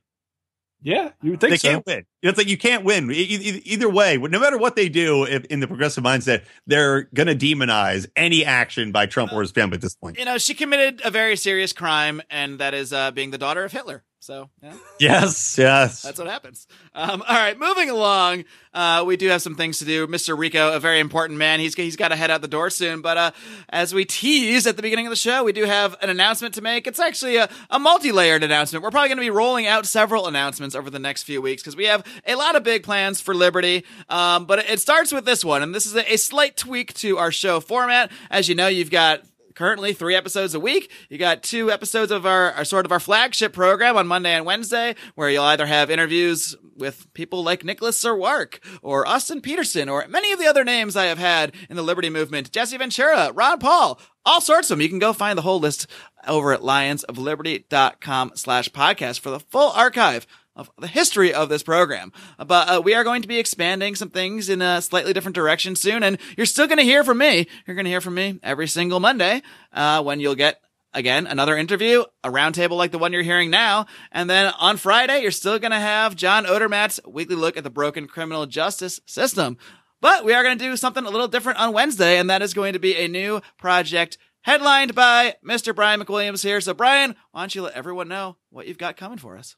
Yeah, 0.81 1.11
you 1.23 1.31
would 1.31 1.39
think 1.39 1.51
they 1.51 1.57
so. 1.57 1.69
can't 1.69 1.85
win. 1.85 2.05
It's 2.21 2.37
like 2.37 2.47
you 2.47 2.57
can't 2.57 2.83
win. 2.83 3.09
Either 3.11 3.89
way, 3.89 4.17
no 4.17 4.39
matter 4.39 4.57
what 4.57 4.75
they 4.75 4.89
do 4.89 5.23
if, 5.25 5.45
in 5.45 5.59
the 5.59 5.67
progressive 5.67 6.03
mindset, 6.03 6.43
they're 6.67 7.03
going 7.13 7.27
to 7.27 7.35
demonize 7.35 8.07
any 8.15 8.45
action 8.45 8.91
by 8.91 9.07
Trump 9.07 9.33
or 9.33 9.41
his 9.41 9.51
family 9.51 9.75
at 9.75 9.81
this 9.81 9.95
point. 9.95 10.19
You 10.19 10.25
know, 10.25 10.37
she 10.37 10.53
committed 10.53 11.01
a 11.03 11.09
very 11.09 11.35
serious 11.35 11.73
crime, 11.73 12.21
and 12.29 12.59
that 12.59 12.73
is 12.73 12.93
uh, 12.93 13.11
being 13.11 13.31
the 13.31 13.39
daughter 13.39 13.63
of 13.63 13.71
Hitler. 13.71 14.03
So, 14.27 14.49
yeah. 14.61 14.73
Yes, 14.99 15.57
yes. 15.57 16.01
That's 16.01 16.19
what 16.19 16.27
happens. 16.27 16.67
Um, 16.93 17.23
all 17.25 17.35
right, 17.35 17.57
moving 17.57 17.89
along. 17.89 18.43
Uh, 18.73 19.05
we 19.07 19.15
do 19.15 19.29
have 19.29 19.41
some 19.41 19.55
things 19.55 19.79
to 19.79 19.85
do. 19.85 20.05
Mr. 20.05 20.37
Rico, 20.37 20.73
a 20.73 20.81
very 20.81 20.99
important 20.99 21.39
man. 21.39 21.61
He's 21.61 21.75
he's 21.75 21.95
got 21.95 22.09
to 22.09 22.17
head 22.17 22.29
out 22.29 22.41
the 22.41 22.49
door 22.49 22.69
soon. 22.69 22.99
But 22.99 23.17
uh, 23.17 23.31
as 23.69 23.93
we 23.93 24.03
teased 24.03 24.67
at 24.67 24.75
the 24.75 24.81
beginning 24.81 25.07
of 25.07 25.11
the 25.11 25.15
show, 25.15 25.45
we 25.45 25.53
do 25.53 25.63
have 25.63 25.95
an 26.01 26.09
announcement 26.09 26.55
to 26.55 26.61
make. 26.61 26.87
It's 26.87 26.99
actually 26.99 27.37
a, 27.37 27.47
a 27.69 27.79
multi-layered 27.79 28.43
announcement. 28.43 28.83
We're 28.83 28.91
probably 28.91 29.07
going 29.07 29.19
to 29.19 29.21
be 29.21 29.29
rolling 29.29 29.65
out 29.65 29.85
several 29.85 30.27
announcements 30.27 30.75
over 30.75 30.89
the 30.89 30.99
next 30.99 31.23
few 31.23 31.41
weeks 31.41 31.61
because 31.61 31.77
we 31.77 31.85
have 31.85 32.05
a 32.25 32.35
lot 32.35 32.57
of 32.57 32.63
big 32.63 32.83
plans 32.83 33.21
for 33.21 33.33
Liberty. 33.33 33.85
Um, 34.09 34.43
but 34.45 34.59
it 34.59 34.81
starts 34.81 35.13
with 35.13 35.23
this 35.23 35.45
one, 35.45 35.63
and 35.63 35.73
this 35.73 35.85
is 35.85 35.95
a, 35.95 36.15
a 36.15 36.17
slight 36.17 36.57
tweak 36.57 36.93
to 36.95 37.17
our 37.17 37.31
show 37.31 37.61
format. 37.61 38.11
As 38.29 38.49
you 38.49 38.55
know, 38.55 38.67
you've 38.67 38.91
got 38.91 39.21
currently 39.57 39.91
three 39.91 40.13
episodes 40.13 40.53
a 40.53 40.59
week. 40.59 40.91
You 41.09 41.17
got 41.17 41.41
two 41.41 41.71
episodes 41.71 42.11
of 42.11 42.27
our, 42.27 42.51
our 42.51 42.63
sort 42.63 42.85
of 42.85 42.91
our 42.91 42.99
flagship 42.99 43.53
program 43.53 43.97
on 43.97 44.05
Monday 44.05 44.35
and 44.35 44.45
Wednesday, 44.45 44.93
where 45.15 45.31
you'll 45.31 45.45
either 45.45 45.65
have 45.65 45.89
interviews 45.89 46.55
with 46.75 47.11
people 47.15 47.43
like 47.43 47.65
Nicholas 47.65 47.99
Sarwark 47.99 48.59
or 48.83 49.07
Austin 49.07 49.41
Petersen 49.41 49.89
or 49.89 50.07
many 50.07 50.31
of 50.31 50.37
the 50.37 50.45
other 50.45 50.63
names 50.63 50.95
I 50.95 51.05
have 51.05 51.17
had 51.17 51.55
in 51.71 51.75
the 51.75 51.81
Liberty 51.81 52.11
movement, 52.11 52.51
Jesse 52.51 52.77
Ventura, 52.77 53.31
Ron 53.33 53.57
Paul, 53.57 53.99
all 54.23 54.41
sorts 54.41 54.69
of 54.69 54.77
them. 54.77 54.83
You 54.83 54.89
can 54.89 54.99
go 54.99 55.11
find 55.11 55.35
the 55.35 55.41
whole 55.41 55.59
list 55.59 55.87
over 56.27 56.53
at 56.53 56.61
lionsofliberty.com 56.61 58.33
slash 58.35 58.69
podcast 58.69 59.21
for 59.21 59.31
the 59.31 59.39
full 59.39 59.71
archive 59.71 60.27
of 60.57 60.69
the 60.77 60.87
history 60.87 61.33
of 61.33 61.47
this 61.47 61.63
program. 61.63 62.11
But 62.37 62.69
uh, 62.69 62.81
we 62.83 62.93
are 62.93 63.03
going 63.03 63.21
to 63.21 63.27
be 63.27 63.39
expanding 63.39 63.95
some 63.95 64.09
things 64.09 64.49
in 64.49 64.61
a 64.61 64.81
slightly 64.81 65.13
different 65.13 65.35
direction 65.35 65.75
soon, 65.75 66.03
and 66.03 66.17
you're 66.35 66.45
still 66.45 66.67
going 66.67 66.79
to 66.79 66.83
hear 66.83 67.03
from 67.03 67.19
me. 67.19 67.47
You're 67.65 67.75
going 67.75 67.85
to 67.85 67.91
hear 67.91 68.01
from 68.01 68.15
me 68.15 68.39
every 68.43 68.67
single 68.67 68.99
Monday 68.99 69.41
uh, 69.71 70.03
when 70.03 70.19
you'll 70.19 70.35
get 70.35 70.59
again, 70.93 71.27
another 71.27 71.55
interview, 71.55 72.03
a 72.23 72.29
roundtable 72.29 72.75
like 72.75 72.91
the 72.91 72.97
one 72.97 73.13
you're 73.13 73.21
hearing 73.21 73.51
now. 73.51 73.85
And 74.11 74.27
then 74.27 74.51
on 74.59 74.77
Friday, 74.77 75.21
you're 75.21 75.31
still 75.31 75.59
going 75.59 75.71
to 75.71 75.79
have 75.79 76.15
John 76.15 76.45
Odermatt's 76.45 76.99
weekly 77.05 77.35
look 77.35 77.55
at 77.55 77.63
the 77.63 77.69
broken 77.69 78.07
criminal 78.07 78.47
justice 78.47 78.99
system. 79.05 79.57
But 80.01 80.25
we 80.25 80.33
are 80.33 80.43
going 80.43 80.57
to 80.57 80.63
do 80.63 80.75
something 80.75 81.05
a 81.05 81.09
little 81.09 81.27
different 81.27 81.59
on 81.59 81.73
Wednesday, 81.73 82.17
and 82.17 82.29
that 82.29 82.41
is 82.41 82.53
going 82.53 82.73
to 82.73 82.79
be 82.79 82.95
a 82.95 83.07
new 83.07 83.41
project 83.57 84.17
headlined 84.41 84.95
by 84.95 85.35
Mr. 85.45 85.75
Brian 85.75 85.99
McWilliams 85.99 86.43
here. 86.43 86.61
So, 86.61 86.73
Brian, 86.73 87.15
why 87.31 87.41
don't 87.41 87.53
you 87.53 87.63
let 87.63 87.73
everyone 87.73 88.07
know 88.07 88.37
what 88.49 88.67
you've 88.67 88.77
got 88.77 88.97
coming 88.97 89.17
for 89.17 89.37
us? 89.37 89.55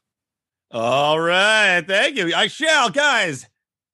All 0.72 1.18
right, 1.18 1.82
thank 1.86 2.16
you. 2.16 2.32
I 2.34 2.46
shall, 2.46 2.90
guys. 2.90 3.46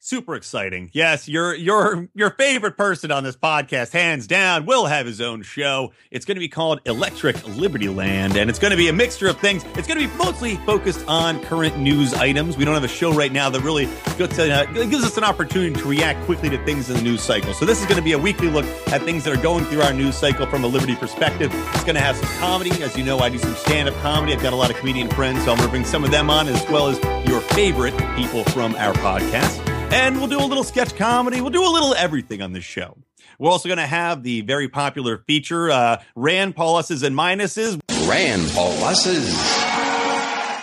Super 0.06 0.36
exciting. 0.36 0.88
Yes, 0.92 1.26
your 1.26 1.52
your 1.52 2.08
your 2.14 2.30
favorite 2.30 2.76
person 2.76 3.10
on 3.10 3.24
this 3.24 3.34
podcast, 3.34 3.90
hands 3.90 4.28
down, 4.28 4.64
will 4.64 4.86
have 4.86 5.04
his 5.04 5.20
own 5.20 5.42
show. 5.42 5.92
It's 6.12 6.24
going 6.24 6.36
to 6.36 6.40
be 6.40 6.46
called 6.46 6.80
Electric 6.84 7.44
Liberty 7.56 7.88
Land, 7.88 8.36
and 8.36 8.48
it's 8.48 8.60
going 8.60 8.70
to 8.70 8.76
be 8.76 8.88
a 8.88 8.92
mixture 8.92 9.26
of 9.26 9.40
things. 9.40 9.64
It's 9.74 9.88
going 9.88 10.00
to 10.00 10.06
be 10.06 10.16
mostly 10.16 10.58
focused 10.58 11.04
on 11.08 11.42
current 11.42 11.80
news 11.80 12.14
items. 12.14 12.56
We 12.56 12.64
don't 12.64 12.74
have 12.74 12.84
a 12.84 12.88
show 12.88 13.12
right 13.12 13.32
now 13.32 13.50
that 13.50 13.62
really 13.62 13.86
gets, 14.16 14.38
uh, 14.38 14.64
gives 14.74 15.02
us 15.02 15.16
an 15.16 15.24
opportunity 15.24 15.74
to 15.74 15.88
react 15.88 16.24
quickly 16.24 16.50
to 16.50 16.64
things 16.64 16.88
in 16.88 16.94
the 16.94 17.02
news 17.02 17.20
cycle. 17.20 17.52
So 17.52 17.64
this 17.64 17.80
is 17.80 17.86
going 17.86 17.98
to 17.98 18.04
be 18.04 18.12
a 18.12 18.18
weekly 18.18 18.48
look 18.48 18.64
at 18.92 19.02
things 19.02 19.24
that 19.24 19.36
are 19.36 19.42
going 19.42 19.64
through 19.64 19.82
our 19.82 19.92
news 19.92 20.16
cycle 20.16 20.46
from 20.46 20.62
a 20.62 20.68
Liberty 20.68 20.94
perspective. 20.94 21.50
It's 21.52 21.82
going 21.82 21.96
to 21.96 22.00
have 22.00 22.16
some 22.16 22.28
comedy, 22.38 22.70
as 22.80 22.96
you 22.96 23.02
know. 23.02 23.18
I 23.18 23.28
do 23.28 23.38
some 23.38 23.56
stand-up 23.56 23.96
comedy. 24.02 24.34
I've 24.34 24.40
got 24.40 24.52
a 24.52 24.56
lot 24.56 24.70
of 24.70 24.76
comedian 24.76 25.08
friends, 25.08 25.44
so 25.44 25.50
I'm 25.50 25.56
going 25.56 25.66
to 25.66 25.72
bring 25.72 25.84
some 25.84 26.04
of 26.04 26.12
them 26.12 26.30
on, 26.30 26.46
as 26.46 26.64
well 26.70 26.86
as 26.86 27.28
your 27.28 27.40
favorite 27.40 27.96
people 28.14 28.44
from 28.44 28.76
our 28.76 28.92
podcast. 28.94 29.65
And 29.92 30.18
we'll 30.18 30.28
do 30.28 30.38
a 30.38 30.44
little 30.44 30.64
sketch 30.64 30.96
comedy. 30.96 31.40
We'll 31.40 31.50
do 31.50 31.66
a 31.66 31.70
little 31.70 31.94
everything 31.94 32.42
on 32.42 32.52
this 32.52 32.64
show. 32.64 32.96
We're 33.38 33.50
also 33.50 33.68
going 33.68 33.78
to 33.78 33.86
have 33.86 34.22
the 34.22 34.40
very 34.42 34.68
popular 34.68 35.18
feature, 35.18 35.70
uh, 35.70 36.02
Rand 36.14 36.56
Pauluses 36.56 37.02
and 37.02 37.16
Minuses. 37.16 37.80
Rand 38.08 38.42
Pauluses 38.42 39.66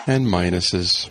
and 0.07 0.27
Minuses. 0.27 1.09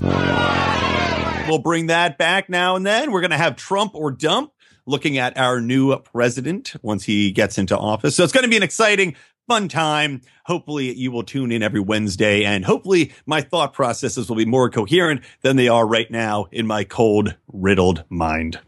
We'll 1.49 1.59
bring 1.59 1.87
that 1.89 2.19
back 2.19 2.49
now 2.49 2.77
and 2.77 2.87
then. 2.87 3.13
We're 3.13 3.21
going 3.21 3.31
to 3.31 3.37
have 3.37 3.57
Trump 3.57 3.95
or 3.95 4.11
Dump 4.11 4.53
looking 4.87 5.19
at 5.19 5.37
our 5.39 5.61
new 5.61 5.97
president 5.99 6.75
once 6.83 7.05
he 7.05 7.31
gets 7.31 7.59
into 7.59 7.77
office. 7.77 8.17
So 8.17 8.25
it's 8.25 8.33
going 8.33 8.45
to 8.45 8.51
be 8.51 8.57
an 8.57 8.63
exciting, 8.63 9.17
fun 9.53 9.69
time. 9.69 10.23
Hopefully 10.47 10.95
you 10.95 11.13
will 11.13 11.25
tune 11.25 11.53
in 11.53 11.63
every 11.63 11.79
Wednesday 11.79 12.43
and 12.43 12.65
hopefully 12.65 13.13
my 13.27 13.43
thought 13.43 13.75
processes 13.75 14.27
will 14.27 14.37
be 14.37 14.47
more 14.47 14.71
coherent 14.71 15.21
than 15.43 15.57
they 15.57 15.69
are 15.69 15.87
right 15.87 16.11
now 16.11 16.47
in 16.51 16.67
my 16.67 16.85
cold, 16.85 17.37
riddled 17.53 18.03
mind. 18.09 18.59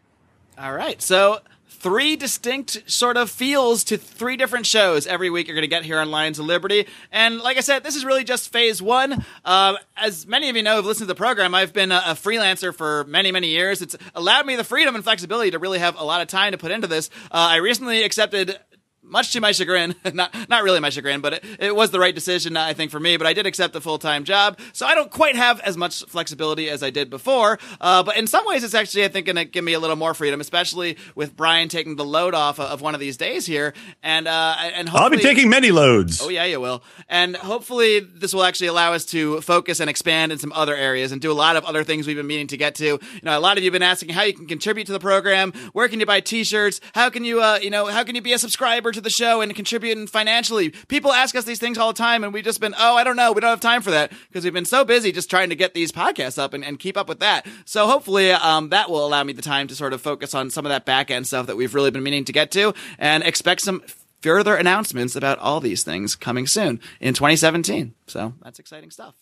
All 0.58 0.74
right. 0.74 1.00
So 1.00 1.38
three 1.66 2.16
distinct 2.16 2.82
sort 2.84 3.16
of 3.16 3.30
feels 3.30 3.82
to 3.84 3.96
three 3.96 4.36
different 4.36 4.66
shows 4.66 5.06
every 5.06 5.30
week 5.30 5.48
you're 5.48 5.56
going 5.56 5.62
to 5.62 5.68
get 5.68 5.84
here 5.84 5.98
on 5.98 6.10
Lions 6.10 6.38
of 6.38 6.44
Liberty. 6.44 6.86
And 7.10 7.38
like 7.40 7.56
I 7.56 7.60
said, 7.60 7.82
this 7.82 7.96
is 7.96 8.04
really 8.04 8.24
just 8.24 8.52
phase 8.52 8.82
one. 8.82 9.24
Uh, 9.42 9.76
as 9.96 10.26
many 10.26 10.50
of 10.50 10.56
you 10.56 10.62
know 10.62 10.76
who've 10.76 10.84
listened 10.84 11.08
to 11.08 11.14
the 11.14 11.18
program, 11.18 11.54
I've 11.54 11.72
been 11.72 11.92
a, 11.92 12.02
a, 12.08 12.12
freelancer 12.12 12.74
for 12.74 13.04
many, 13.04 13.32
many 13.32 13.48
years. 13.48 13.80
It's 13.80 13.96
allowed 14.14 14.44
me 14.44 14.56
the 14.56 14.64
freedom 14.64 14.94
and 14.94 15.02
flexibility 15.02 15.52
to 15.52 15.58
really 15.58 15.78
have 15.78 15.98
a 15.98 16.04
lot 16.04 16.20
of 16.20 16.28
time 16.28 16.52
to 16.52 16.58
put 16.58 16.72
into 16.72 16.88
this. 16.88 17.08
Uh, 17.30 17.52
I 17.52 17.56
recently 17.56 18.02
accepted 18.02 18.58
much 19.04 19.32
to 19.32 19.40
my 19.40 19.52
chagrin, 19.52 19.94
not 20.14 20.34
not 20.48 20.62
really 20.62 20.80
my 20.80 20.90
chagrin, 20.90 21.20
but 21.20 21.34
it, 21.34 21.44
it 21.58 21.76
was 21.76 21.90
the 21.90 21.98
right 21.98 22.14
decision, 22.14 22.56
I 22.56 22.72
think, 22.72 22.90
for 22.90 23.00
me. 23.00 23.16
But 23.16 23.26
I 23.26 23.32
did 23.32 23.46
accept 23.46 23.76
a 23.76 23.80
full 23.80 23.98
time 23.98 24.24
job, 24.24 24.58
so 24.72 24.86
I 24.86 24.94
don't 24.94 25.10
quite 25.10 25.36
have 25.36 25.60
as 25.60 25.76
much 25.76 26.04
flexibility 26.06 26.68
as 26.70 26.82
I 26.82 26.90
did 26.90 27.10
before. 27.10 27.58
Uh, 27.80 28.02
but 28.02 28.16
in 28.16 28.26
some 28.26 28.46
ways, 28.46 28.64
it's 28.64 28.74
actually, 28.74 29.04
I 29.04 29.08
think, 29.08 29.26
going 29.26 29.36
to 29.36 29.44
give 29.44 29.64
me 29.64 29.74
a 29.74 29.80
little 29.80 29.96
more 29.96 30.14
freedom, 30.14 30.40
especially 30.40 30.96
with 31.14 31.36
Brian 31.36 31.68
taking 31.68 31.96
the 31.96 32.04
load 32.04 32.34
off 32.34 32.58
of 32.58 32.80
one 32.80 32.94
of 32.94 33.00
these 33.00 33.16
days 33.16 33.46
here. 33.46 33.74
And 34.02 34.26
uh, 34.26 34.56
and 34.58 34.88
I'll 34.90 35.10
be 35.10 35.18
taking 35.18 35.48
many 35.48 35.70
loads. 35.70 36.20
Oh 36.22 36.28
yeah, 36.28 36.44
you 36.44 36.60
will. 36.60 36.82
And 37.08 37.36
hopefully, 37.36 38.00
this 38.00 38.34
will 38.34 38.44
actually 38.44 38.68
allow 38.68 38.92
us 38.92 39.04
to 39.06 39.40
focus 39.40 39.80
and 39.80 39.90
expand 39.90 40.32
in 40.32 40.38
some 40.38 40.52
other 40.52 40.74
areas 40.74 41.12
and 41.12 41.20
do 41.20 41.30
a 41.30 41.34
lot 41.34 41.56
of 41.56 41.64
other 41.64 41.84
things 41.84 42.06
we've 42.06 42.16
been 42.16 42.26
meaning 42.26 42.46
to 42.48 42.56
get 42.56 42.74
to. 42.76 42.84
You 42.84 43.00
know, 43.22 43.38
a 43.38 43.40
lot 43.40 43.58
of 43.58 43.64
you 43.64 43.68
have 43.68 43.72
been 43.72 43.82
asking 43.82 44.10
how 44.10 44.22
you 44.22 44.32
can 44.32 44.46
contribute 44.46 44.86
to 44.86 44.92
the 44.92 45.00
program. 45.00 45.52
Where 45.72 45.88
can 45.88 46.00
you 46.00 46.06
buy 46.06 46.20
T-shirts? 46.20 46.80
How 46.94 47.10
can 47.10 47.24
you, 47.24 47.42
uh, 47.42 47.58
you 47.62 47.70
know, 47.70 47.86
how 47.86 48.04
can 48.04 48.14
you 48.14 48.22
be 48.22 48.32
a 48.32 48.38
subscriber 48.38 48.92
to 48.94 49.00
the 49.00 49.10
show 49.10 49.40
and 49.40 49.54
contribute 49.54 50.08
financially. 50.08 50.70
People 50.88 51.12
ask 51.12 51.34
us 51.34 51.44
these 51.44 51.58
things 51.58 51.78
all 51.78 51.92
the 51.92 51.98
time, 51.98 52.24
and 52.24 52.32
we've 52.32 52.44
just 52.44 52.60
been, 52.60 52.74
oh, 52.78 52.96
I 52.96 53.04
don't 53.04 53.16
know, 53.16 53.32
we 53.32 53.40
don't 53.40 53.50
have 53.50 53.60
time 53.60 53.82
for 53.82 53.90
that 53.90 54.12
because 54.28 54.44
we've 54.44 54.52
been 54.52 54.64
so 54.64 54.84
busy 54.84 55.12
just 55.12 55.30
trying 55.30 55.50
to 55.50 55.56
get 55.56 55.74
these 55.74 55.92
podcasts 55.92 56.38
up 56.38 56.54
and, 56.54 56.64
and 56.64 56.78
keep 56.78 56.96
up 56.96 57.08
with 57.08 57.20
that. 57.20 57.46
So 57.64 57.86
hopefully, 57.86 58.32
um, 58.32 58.70
that 58.70 58.90
will 58.90 59.06
allow 59.06 59.22
me 59.24 59.32
the 59.32 59.42
time 59.42 59.68
to 59.68 59.74
sort 59.74 59.92
of 59.92 60.00
focus 60.00 60.34
on 60.34 60.50
some 60.50 60.64
of 60.66 60.70
that 60.70 60.84
back 60.84 61.10
end 61.10 61.26
stuff 61.26 61.46
that 61.46 61.56
we've 61.56 61.74
really 61.74 61.90
been 61.90 62.02
meaning 62.02 62.24
to 62.24 62.32
get 62.32 62.50
to, 62.52 62.74
and 62.98 63.22
expect 63.22 63.60
some 63.60 63.82
further 64.20 64.56
announcements 64.56 65.14
about 65.14 65.38
all 65.38 65.60
these 65.60 65.84
things 65.84 66.16
coming 66.16 66.46
soon 66.46 66.80
in 66.98 67.12
2017. 67.12 67.94
So 68.06 68.32
that's 68.42 68.58
exciting 68.58 68.90
stuff. 68.90 69.14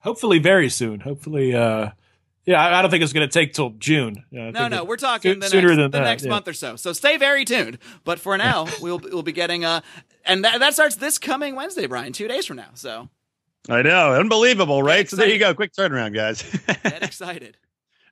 Hopefully, 0.00 0.38
very 0.38 0.70
soon. 0.70 1.00
Hopefully, 1.00 1.54
uh, 1.54 1.90
yeah, 2.46 2.78
I, 2.78 2.82
don't 2.82 2.90
think 2.90 3.02
it's 3.02 3.12
going 3.12 3.28
to 3.28 3.32
take 3.32 3.52
till 3.52 3.70
June. 3.70 4.24
no, 4.30 4.68
no, 4.68 4.84
we're 4.84 4.96
talking 4.96 5.40
the 5.40 5.48
sooner 5.48 5.68
next, 5.68 5.76
than 5.76 5.90
the 5.90 5.98
that, 5.98 6.04
next 6.04 6.24
yeah. 6.24 6.30
month 6.30 6.48
or 6.48 6.52
so. 6.52 6.76
So 6.76 6.92
stay 6.92 7.16
very 7.16 7.44
tuned. 7.44 7.78
But 8.04 8.18
for 8.18 8.36
now, 8.38 8.66
we'll 8.80 8.98
we'll 8.98 9.22
be 9.22 9.32
getting 9.32 9.64
uh, 9.64 9.82
and 10.24 10.44
that, 10.44 10.60
that 10.60 10.74
starts 10.74 10.96
this 10.96 11.18
coming 11.18 11.54
Wednesday, 11.54 11.86
Brian, 11.86 12.12
two 12.12 12.28
days 12.28 12.46
from 12.46 12.56
now. 12.56 12.70
So 12.74 13.08
I 13.68 13.82
know, 13.82 14.14
unbelievable, 14.14 14.82
right? 14.82 15.08
So 15.08 15.16
there 15.16 15.28
you 15.28 15.38
go, 15.38 15.54
quick 15.54 15.72
turnaround, 15.72 16.14
guys. 16.14 16.42
Get 16.82 17.02
excited. 17.02 17.56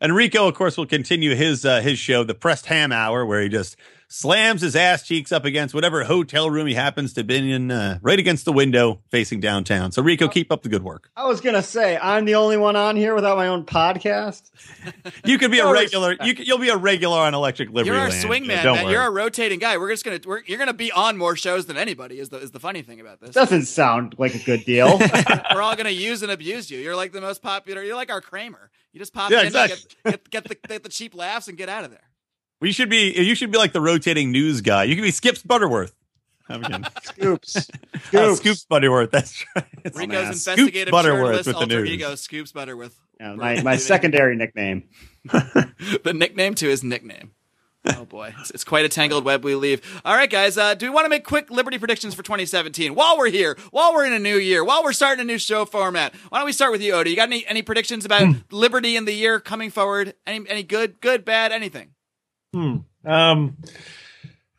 And 0.01 0.14
Rico, 0.14 0.47
of 0.47 0.55
course, 0.55 0.76
will 0.76 0.87
continue 0.87 1.35
his 1.35 1.64
uh, 1.64 1.81
his 1.81 1.99
show, 1.99 2.22
the 2.22 2.35
Pressed 2.35 2.66
Ham 2.66 2.93
Hour, 2.93 3.24
where 3.24 3.41
he 3.41 3.49
just 3.49 3.76
slams 4.09 4.63
his 4.63 4.75
ass 4.75 5.03
cheeks 5.03 5.31
up 5.31 5.45
against 5.45 5.75
whatever 5.75 6.05
hotel 6.05 6.51
room 6.51 6.67
he 6.67 6.75
happens 6.75 7.13
to 7.13 7.23
be 7.23 7.53
in, 7.53 7.71
uh, 7.71 7.99
right 8.03 8.19
against 8.19 8.45
the 8.45 8.53
window 8.53 9.01
facing 9.11 9.39
downtown. 9.39 9.93
So, 9.93 10.03
Rico, 10.03 10.29
keep 10.29 10.51
up 10.51 10.63
the 10.63 10.69
good 10.69 10.83
work. 10.83 11.11
I 11.17 11.27
was 11.27 11.41
gonna 11.41 11.63
say 11.63 11.99
I'm 11.99 12.25
the 12.25 12.35
only 12.35 12.57
one 12.57 12.75
on 12.75 12.97
here 12.97 13.15
without 13.15 13.37
my 13.37 13.49
own 13.49 13.65
podcast. 13.65 14.51
you 15.25 15.39
could 15.39 15.51
be 15.51 15.59
a 15.59 15.71
regular. 15.71 16.17
You 16.23 16.35
could, 16.35 16.47
you'll 16.47 16.59
be 16.59 16.71
a 16.71 16.77
regular 16.77 17.19
on 17.19 17.35
Electric 17.35 17.69
Liberty. 17.69 17.91
You're 17.91 17.99
our 17.99 18.09
Land. 18.09 18.23
swing 18.23 18.47
man, 18.47 18.65
man. 18.65 18.91
You're 18.91 19.07
a 19.07 19.11
rotating 19.11 19.59
guy. 19.59 19.77
We're 19.77 19.91
just 19.91 20.05
gonna. 20.05 20.21
We're, 20.25 20.43
you're 20.47 20.59
gonna 20.59 20.73
be 20.73 20.91
on 20.91 21.17
more 21.17 21.37
shows 21.37 21.67
than 21.67 21.77
anybody. 21.77 22.19
Is 22.19 22.31
the 22.31 22.39
is 22.39 22.51
the 22.51 22.61
funny 22.61 22.83
thing 22.83 23.01
about 23.01 23.21
this? 23.21 23.31
Doesn't 23.31 23.67
sound 23.67 24.15
like 24.19 24.35
a 24.35 24.39
good 24.39 24.65
deal. 24.65 24.99
we're 25.55 25.63
all 25.63 25.77
gonna 25.77 25.91
use 25.91 26.23
and 26.23 26.33
abuse 26.33 26.71
you. 26.71 26.79
You're 26.79 26.97
like 26.97 27.13
the 27.13 27.21
most 27.21 27.43
popular. 27.43 27.83
You're 27.83 27.97
like 27.97 28.11
our 28.11 28.21
Kramer. 28.21 28.71
You 28.93 28.99
just 28.99 29.13
pop 29.13 29.31
yeah, 29.31 29.41
in, 29.41 29.49
exactly. 29.49 29.77
get, 30.05 30.13
get, 30.13 30.31
get, 30.31 30.45
the, 30.49 30.69
get 30.69 30.83
the 30.83 30.89
cheap 30.89 31.15
laughs, 31.15 31.47
and 31.47 31.59
get 31.59 31.69
out 31.69 31.85
of 31.85 31.91
there. 31.91 32.08
We 32.61 32.73
should 32.73 32.91
be. 32.91 33.13
You 33.13 33.35
should 33.35 33.51
be 33.51 33.59
like 33.59 33.73
the 33.73 33.81
rotating 33.81 34.33
news 34.33 34.61
guy. 34.61 34.85
You 34.85 34.95
could 34.97 35.03
be 35.03 35.11
Skips 35.11 35.43
Butterworth. 35.43 35.95
I'm 36.49 36.85
Scoops. 37.03 37.53
Scoops. 38.07 38.15
Uh, 38.15 38.35
Scoops 38.35 38.65
Butterworth. 38.65 39.11
That's 39.11 39.45
right. 39.55 39.65
Rico's 39.95 40.27
investigative 40.29 40.89
Scoop 40.89 40.91
Butterworth 40.91 41.25
journalist 41.25 41.47
with 41.47 41.57
the 41.57 41.61
alter 41.61 41.81
news. 41.81 41.91
ego, 41.91 42.15
Scoops 42.15 42.53
Butterworth. 42.53 42.99
Yeah, 43.21 43.35
my, 43.35 43.63
my 43.63 43.77
secondary 43.77 44.37
nickname. 44.37 44.89
the 45.25 46.13
nickname 46.15 46.55
to 46.55 46.69
his 46.69 46.83
nickname. 46.85 47.33
Oh 47.85 48.05
boy, 48.05 48.35
it's, 48.41 48.51
it's, 48.51 48.65
quite 48.65 48.85
a 48.85 48.89
tangled 48.89 49.25
web 49.25 49.45
we 49.45 49.55
leave. 49.55 49.81
All 50.05 50.15
right, 50.15 50.29
guys, 50.29 50.59
uh, 50.59 50.75
do 50.75 50.87
we 50.87 50.91
want 50.91 51.05
to 51.07 51.09
make 51.09 51.25
quick 51.25 51.49
Liberty 51.51 51.79
predictions 51.79 52.13
for 52.13 52.23
2017 52.23 52.95
while 52.95 53.17
we're 53.17 53.31
here, 53.31 53.57
while 53.71 53.95
we're 53.95 54.05
in 54.05 54.13
a 54.13 54.19
new 54.19 54.37
year, 54.37 54.65
while 54.65 54.83
we're 54.83 54.93
starting 54.93 55.23
a 55.23 55.25
new 55.25 55.39
show 55.39 55.65
format? 55.65 56.15
Why 56.29 56.39
don't 56.39 56.47
we 56.47 56.53
start 56.53 56.73
with 56.73 56.83
you, 56.83 56.93
Odie? 56.95 57.11
You 57.11 57.17
got 57.17 57.29
any 57.29 57.47
any 57.47 57.63
predictions 57.63 58.05
about 58.05 58.23
Hmm. 58.23 58.33
Liberty 58.51 58.97
in 58.97 59.05
the 59.05 59.13
year 59.13 59.39
coming 59.41 59.71
forward? 59.71 60.15
Any 60.27 60.49
any 60.49 60.63
good, 60.65 61.01
good, 61.01 61.25
bad, 61.25 61.53
anything? 61.53 61.91
Hmm. 62.53 62.79
Um, 63.05 63.57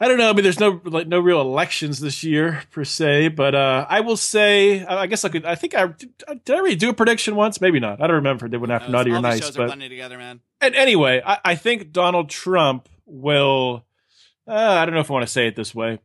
I 0.01 0.07
don't 0.07 0.17
know. 0.17 0.29
I 0.29 0.33
mean, 0.33 0.43
there's 0.43 0.59
no 0.59 0.79
like 0.85 1.07
no 1.07 1.19
real 1.19 1.41
elections 1.41 1.99
this 1.99 2.23
year 2.23 2.63
per 2.71 2.85
se, 2.85 3.29
but 3.29 3.53
uh, 3.53 3.85
I 3.89 3.99
will 3.99 4.15
say, 4.15 4.85
I 4.85 5.07
guess 5.07 5.25
I 5.25 5.29
could. 5.29 5.45
I 5.45 5.55
think 5.55 5.75
I 5.75 5.87
did. 5.87 6.13
I 6.27 6.53
already 6.53 6.75
do 6.75 6.89
a 6.89 6.93
prediction 6.93 7.35
once? 7.35 7.59
Maybe 7.59 7.81
not. 7.81 8.01
I 8.01 8.07
don't 8.07 8.17
remember. 8.17 8.47
They 8.47 8.57
went 8.57 8.71
after 8.71 8.89
Naughty 8.89 9.11
or 9.11 9.19
Nice, 9.19 9.51
but 9.51 9.77
together, 9.77 10.17
man. 10.17 10.39
and 10.61 10.73
anyway, 10.75 11.21
I, 11.25 11.39
I 11.43 11.55
think 11.55 11.91
Donald 11.91 12.29
Trump 12.29 12.87
will. 13.05 13.85
Uh, 14.47 14.53
I 14.53 14.85
don't 14.85 14.95
know 14.95 15.01
if 15.01 15.11
I 15.11 15.13
want 15.13 15.25
to 15.25 15.31
say 15.31 15.47
it 15.47 15.55
this 15.57 15.75
way. 15.75 15.99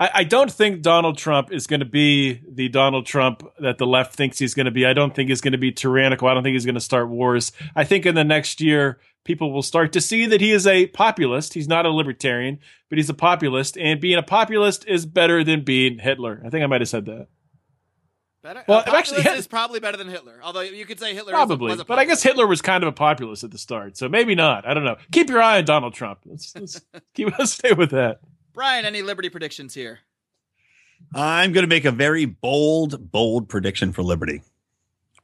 I, 0.00 0.10
I 0.14 0.24
don't 0.24 0.50
think 0.50 0.82
Donald 0.82 1.16
Trump 1.16 1.52
is 1.52 1.68
going 1.68 1.80
to 1.80 1.86
be 1.86 2.40
the 2.48 2.68
Donald 2.68 3.06
Trump 3.06 3.44
that 3.60 3.78
the 3.78 3.86
left 3.86 4.14
thinks 4.14 4.38
he's 4.38 4.54
going 4.54 4.66
to 4.66 4.72
be. 4.72 4.84
I 4.84 4.94
don't 4.94 5.14
think 5.14 5.28
he's 5.28 5.40
going 5.40 5.52
to 5.52 5.58
be 5.58 5.70
tyrannical. 5.70 6.26
I 6.26 6.34
don't 6.34 6.42
think 6.42 6.54
he's 6.54 6.64
going 6.66 6.74
to 6.74 6.80
start 6.80 7.08
wars. 7.08 7.52
I 7.76 7.84
think 7.84 8.04
in 8.04 8.16
the 8.16 8.24
next 8.24 8.60
year, 8.60 8.98
people 9.24 9.52
will 9.52 9.62
start 9.62 9.92
to 9.92 10.00
see 10.00 10.26
that 10.26 10.40
he 10.40 10.52
is 10.52 10.66
a 10.66 10.86
populist. 10.88 11.54
He's 11.54 11.68
not 11.68 11.86
a 11.86 11.90
libertarian, 11.90 12.58
but 12.88 12.98
he's 12.98 13.10
a 13.10 13.14
populist. 13.14 13.76
And 13.78 14.00
being 14.00 14.18
a 14.18 14.22
populist 14.22 14.86
is 14.86 15.04
better 15.06 15.44
than 15.44 15.64
being 15.64 15.98
Hitler. 15.98 16.42
I 16.44 16.50
think 16.50 16.62
I 16.62 16.66
might 16.66 16.80
have 16.80 16.88
said 16.88 17.06
that. 17.06 17.28
Better. 18.42 18.62
Well, 18.68 18.84
Well, 18.86 18.96
actually- 18.96 19.18
actually, 19.18 19.38
is 19.38 19.46
probably 19.48 19.80
better 19.80 19.96
than 19.96 20.08
Hitler. 20.08 20.40
Although 20.42 20.60
you 20.60 20.86
could 20.86 21.00
say 21.00 21.12
Hitler 21.12 21.32
Probably. 21.32 21.64
was 21.66 21.72
a, 21.72 21.74
was 21.74 21.80
a 21.80 21.84
but 21.84 21.98
I 21.98 22.04
guess 22.04 22.22
Hitler 22.22 22.46
was 22.46 22.62
kind 22.62 22.84
of 22.84 22.88
a 22.88 22.92
populist 22.92 23.42
at 23.44 23.50
the 23.50 23.58
start. 23.58 23.96
So 23.96 24.08
maybe 24.08 24.34
not. 24.34 24.66
I 24.66 24.74
don't 24.74 24.84
know. 24.84 24.96
Keep 25.12 25.28
your 25.30 25.42
eye 25.42 25.58
on 25.58 25.64
Donald 25.64 25.92
Trump. 25.94 26.20
Let's, 26.24 26.54
let's 26.54 26.80
keep 27.14 27.36
let's 27.38 27.52
stay 27.52 27.72
with 27.72 27.90
that. 27.90 28.20
Brian, 28.54 28.84
any 28.84 29.02
Liberty 29.02 29.28
predictions 29.28 29.74
here? 29.74 29.98
I'm 31.14 31.52
going 31.52 31.62
to 31.62 31.68
make 31.68 31.84
a 31.84 31.92
very 31.92 32.24
bold, 32.24 33.10
bold 33.12 33.48
prediction 33.48 33.92
for 33.92 34.02
Liberty. 34.02 34.42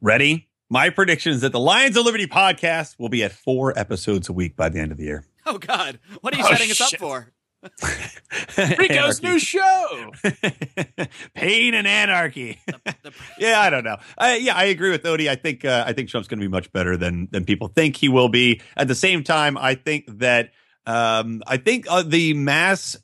Ready? 0.01 0.49
My 0.71 0.91
prediction 0.91 1.33
is 1.33 1.43
that 1.43 1.53
the 1.53 1.61
Lions 1.61 1.97
of 1.97 2.05
Liberty 2.05 2.27
podcast 2.27 2.99
will 2.99 3.09
be 3.11 3.23
at 3.23 3.33
four 3.33 3.79
episodes 3.79 4.29
a 4.29 4.33
week 4.33 4.57
by 4.57 4.69
the 4.71 4.81
end 4.81 4.93
of 4.93 4.99
the 4.99 5.05
year. 5.05 5.25
Oh 5.47 5.59
God, 5.59 5.99
what 6.21 6.35
are 6.35 6.39
you 6.39 6.45
Oh, 6.45 6.51
setting 6.51 6.71
us 6.71 6.81
up 6.81 6.99
for? 6.99 7.33
Rico's 8.79 9.23
new 9.23 9.39
show. 9.39 10.13
Pain 11.35 11.75
and 11.75 11.87
anarchy. 11.87 12.59
The- 12.67 13.13
yeah, 13.39 13.61
I 13.61 13.71
don't 13.71 13.85
know. 13.85 13.97
I, 14.19 14.37
yeah, 14.37 14.55
I 14.55 14.65
agree 14.65 14.91
with 14.91 15.03
Odie. 15.05 15.29
I 15.29 15.37
think 15.37 15.65
uh, 15.65 15.85
I 15.87 15.93
think 15.93 16.09
Trump's 16.09 16.29
going 16.29 16.41
to 16.41 16.45
be 16.45 16.51
much 16.51 16.73
better 16.73 16.97
than 16.97 17.29
than 17.31 17.45
people 17.45 17.69
think 17.69 17.97
he 17.97 18.09
will 18.09 18.29
be. 18.29 18.61
At 18.77 18.89
the 18.89 18.95
same 18.95 19.25
time, 19.25 19.57
I 19.57 19.75
think 19.77 20.05
that 20.19 20.51
um, 20.87 21.43
I 21.47 21.57
think 21.57 21.87
uh, 21.89 22.03
the 22.03 22.35
mass, 22.35 22.97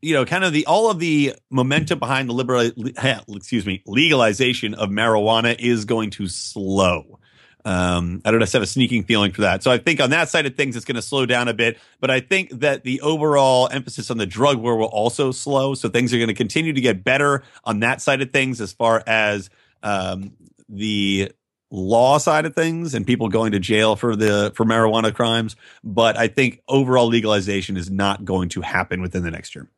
you 0.00 0.14
know, 0.14 0.24
kind 0.24 0.44
of 0.44 0.52
the 0.52 0.66
all 0.66 0.90
of 0.90 0.98
the 0.98 1.34
momentum 1.50 1.98
behind 1.98 2.28
the 2.28 2.32
liberal, 2.32 2.70
excuse 3.34 3.66
me, 3.66 3.82
legalization 3.86 4.74
of 4.74 4.90
marijuana 4.90 5.56
is 5.58 5.84
going 5.84 6.10
to 6.10 6.28
slow. 6.28 7.18
Um, 7.64 8.22
I 8.24 8.30
don't 8.30 8.40
just 8.40 8.52
have 8.52 8.62
a 8.62 8.66
sneaking 8.66 9.04
feeling 9.04 9.32
for 9.32 9.42
that. 9.42 9.62
So 9.62 9.70
I 9.70 9.78
think 9.78 10.00
on 10.00 10.10
that 10.10 10.28
side 10.28 10.46
of 10.46 10.54
things, 10.54 10.76
it's 10.76 10.84
going 10.84 10.94
to 10.96 11.02
slow 11.02 11.26
down 11.26 11.48
a 11.48 11.54
bit. 11.54 11.78
But 12.00 12.10
I 12.10 12.20
think 12.20 12.50
that 12.60 12.84
the 12.84 13.00
overall 13.00 13.68
emphasis 13.70 14.10
on 14.10 14.16
the 14.16 14.26
drug 14.26 14.58
war 14.58 14.76
will 14.76 14.86
also 14.86 15.32
slow. 15.32 15.74
So 15.74 15.88
things 15.88 16.14
are 16.14 16.16
going 16.16 16.28
to 16.28 16.34
continue 16.34 16.72
to 16.72 16.80
get 16.80 17.04
better 17.04 17.42
on 17.64 17.80
that 17.80 18.00
side 18.00 18.22
of 18.22 18.30
things 18.30 18.60
as 18.60 18.72
far 18.72 19.02
as 19.06 19.50
um, 19.82 20.32
the 20.68 21.32
law 21.70 22.16
side 22.16 22.46
of 22.46 22.54
things 22.54 22.94
and 22.94 23.06
people 23.06 23.28
going 23.28 23.52
to 23.52 23.58
jail 23.58 23.96
for 23.96 24.16
the 24.16 24.52
for 24.54 24.64
marijuana 24.64 25.12
crimes. 25.12 25.56
But 25.84 26.16
I 26.16 26.28
think 26.28 26.62
overall 26.68 27.08
legalization 27.08 27.76
is 27.76 27.90
not 27.90 28.24
going 28.24 28.48
to 28.50 28.62
happen 28.62 29.02
within 29.02 29.24
the 29.24 29.30
next 29.30 29.54
year. 29.54 29.68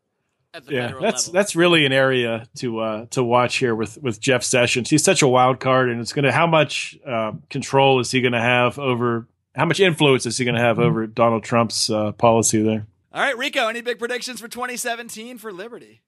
At 0.52 0.66
the 0.66 0.74
Yeah, 0.74 0.86
federal 0.86 1.02
that's 1.02 1.26
level. 1.28 1.38
that's 1.38 1.56
really 1.56 1.86
an 1.86 1.92
area 1.92 2.46
to 2.56 2.80
uh, 2.80 3.06
to 3.10 3.22
watch 3.22 3.56
here 3.56 3.74
with 3.74 3.98
with 4.02 4.20
Jeff 4.20 4.42
Sessions. 4.42 4.90
He's 4.90 5.04
such 5.04 5.22
a 5.22 5.28
wild 5.28 5.60
card, 5.60 5.90
and 5.90 6.00
it's 6.00 6.12
going 6.12 6.24
to 6.24 6.32
how 6.32 6.46
much 6.46 6.98
um, 7.06 7.42
control 7.50 8.00
is 8.00 8.10
he 8.10 8.20
going 8.20 8.32
to 8.32 8.40
have 8.40 8.78
over 8.78 9.26
how 9.54 9.64
much 9.64 9.78
influence 9.80 10.26
is 10.26 10.38
he 10.38 10.44
going 10.44 10.54
to 10.56 10.60
have 10.60 10.78
over 10.78 11.06
Donald 11.06 11.44
Trump's 11.44 11.88
uh, 11.90 12.12
policy 12.12 12.62
there? 12.62 12.86
All 13.12 13.20
right, 13.22 13.36
Rico. 13.36 13.66
Any 13.68 13.80
big 13.80 13.98
predictions 13.98 14.40
for 14.40 14.48
2017 14.48 15.38
for 15.38 15.52
Liberty? 15.52 16.00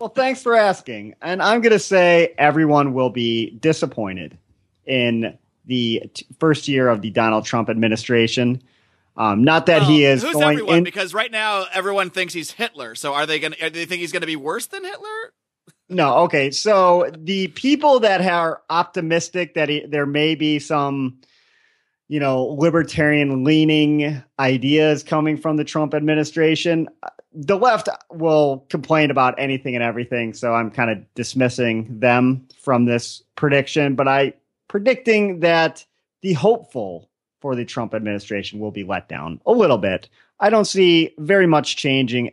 Well, 0.00 0.08
thanks 0.08 0.40
for 0.42 0.54
asking. 0.56 1.14
And 1.20 1.42
I'm 1.42 1.60
going 1.60 1.72
to 1.72 1.78
say 1.78 2.34
everyone 2.38 2.94
will 2.94 3.10
be 3.10 3.50
disappointed 3.60 4.38
in 4.86 5.36
the 5.66 6.02
t- 6.14 6.26
first 6.38 6.68
year 6.68 6.88
of 6.88 7.02
the 7.02 7.10
Donald 7.10 7.44
Trump 7.44 7.68
administration. 7.68 8.62
Um, 9.16 9.44
not 9.44 9.66
that 9.66 9.82
he 9.82 10.04
is 10.04 10.22
Who's 10.22 10.32
going 10.32 10.58
everyone? 10.58 10.78
in. 10.78 10.84
Because 10.84 11.14
right 11.14 11.30
now 11.30 11.66
everyone 11.72 12.10
thinks 12.10 12.34
he's 12.34 12.50
Hitler. 12.50 12.94
So 12.94 13.14
are 13.14 13.26
they 13.26 13.38
going? 13.38 13.52
to 13.52 13.58
Do 13.58 13.70
they 13.70 13.84
think 13.86 14.00
he's 14.00 14.12
going 14.12 14.22
to 14.22 14.26
be 14.26 14.36
worse 14.36 14.66
than 14.66 14.84
Hitler? 14.84 15.32
No, 15.88 16.14
okay. 16.24 16.50
So 16.50 17.10
the 17.16 17.48
people 17.48 18.00
that 18.00 18.20
are 18.22 18.62
optimistic 18.70 19.54
that 19.54 19.68
he, 19.68 19.84
there 19.86 20.06
may 20.06 20.34
be 20.34 20.58
some, 20.58 21.20
you 22.08 22.18
know, 22.18 22.44
libertarian 22.44 23.44
leaning 23.44 24.22
ideas 24.38 25.02
coming 25.02 25.36
from 25.36 25.56
the 25.56 25.64
Trump 25.64 25.94
administration, 25.94 26.88
the 27.32 27.56
left 27.56 27.88
will 28.10 28.66
complain 28.70 29.10
about 29.10 29.34
anything 29.38 29.74
and 29.74 29.84
everything. 29.84 30.32
So 30.34 30.54
I'm 30.54 30.70
kind 30.70 30.90
of 30.90 30.98
dismissing 31.14 32.00
them 32.00 32.48
from 32.62 32.86
this 32.86 33.22
prediction, 33.36 33.94
but 33.94 34.08
I 34.08 34.34
predicting 34.68 35.40
that 35.40 35.84
the 36.22 36.32
hopeful 36.32 37.10
for 37.44 37.54
the 37.54 37.64
Trump 37.66 37.92
administration 37.92 38.58
will 38.58 38.70
be 38.70 38.84
let 38.84 39.06
down 39.06 39.38
a 39.44 39.52
little 39.52 39.76
bit. 39.76 40.08
I 40.40 40.48
don't 40.48 40.64
see 40.64 41.12
very 41.18 41.46
much 41.46 41.76
changing 41.76 42.32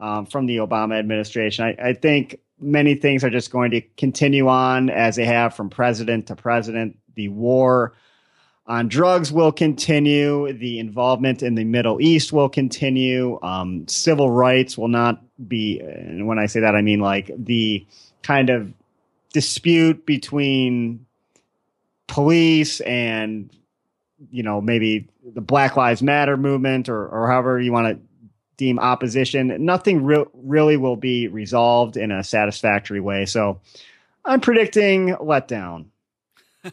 um, 0.00 0.24
from 0.24 0.46
the 0.46 0.56
Obama 0.56 0.98
administration. 0.98 1.66
I, 1.66 1.90
I 1.90 1.92
think 1.92 2.40
many 2.58 2.94
things 2.94 3.24
are 3.24 3.28
just 3.28 3.50
going 3.50 3.72
to 3.72 3.82
continue 3.98 4.48
on 4.48 4.88
as 4.88 5.16
they 5.16 5.26
have 5.26 5.54
from 5.54 5.68
president 5.68 6.28
to 6.28 6.34
president. 6.34 6.98
The 7.14 7.28
war 7.28 7.92
on 8.66 8.88
drugs 8.88 9.30
will 9.30 9.52
continue. 9.52 10.50
The 10.50 10.78
involvement 10.78 11.42
in 11.42 11.54
the 11.54 11.64
Middle 11.64 12.00
East 12.00 12.32
will 12.32 12.48
continue. 12.48 13.38
Um, 13.42 13.86
civil 13.86 14.30
rights 14.30 14.78
will 14.78 14.88
not 14.88 15.22
be, 15.46 15.78
and 15.78 16.26
when 16.26 16.38
I 16.38 16.46
say 16.46 16.60
that, 16.60 16.74
I 16.74 16.80
mean 16.80 17.00
like 17.00 17.30
the 17.36 17.86
kind 18.22 18.48
of 18.48 18.72
dispute 19.34 20.06
between 20.06 21.04
police 22.06 22.80
and 22.80 23.50
you 24.30 24.42
know 24.42 24.60
maybe 24.60 25.08
the 25.24 25.40
Black 25.40 25.76
Lives 25.76 26.02
Matter 26.02 26.36
movement 26.36 26.88
or 26.88 27.06
or 27.06 27.28
however 27.28 27.60
you 27.60 27.72
want 27.72 27.96
to 27.96 28.04
deem 28.56 28.78
opposition. 28.78 29.64
Nothing 29.64 30.04
re- 30.04 30.24
really 30.34 30.76
will 30.76 30.96
be 30.96 31.28
resolved 31.28 31.96
in 31.96 32.10
a 32.10 32.22
satisfactory 32.22 33.00
way. 33.00 33.26
So 33.26 33.60
I'm 34.24 34.40
predicting 34.40 35.08
letdown. 35.14 35.86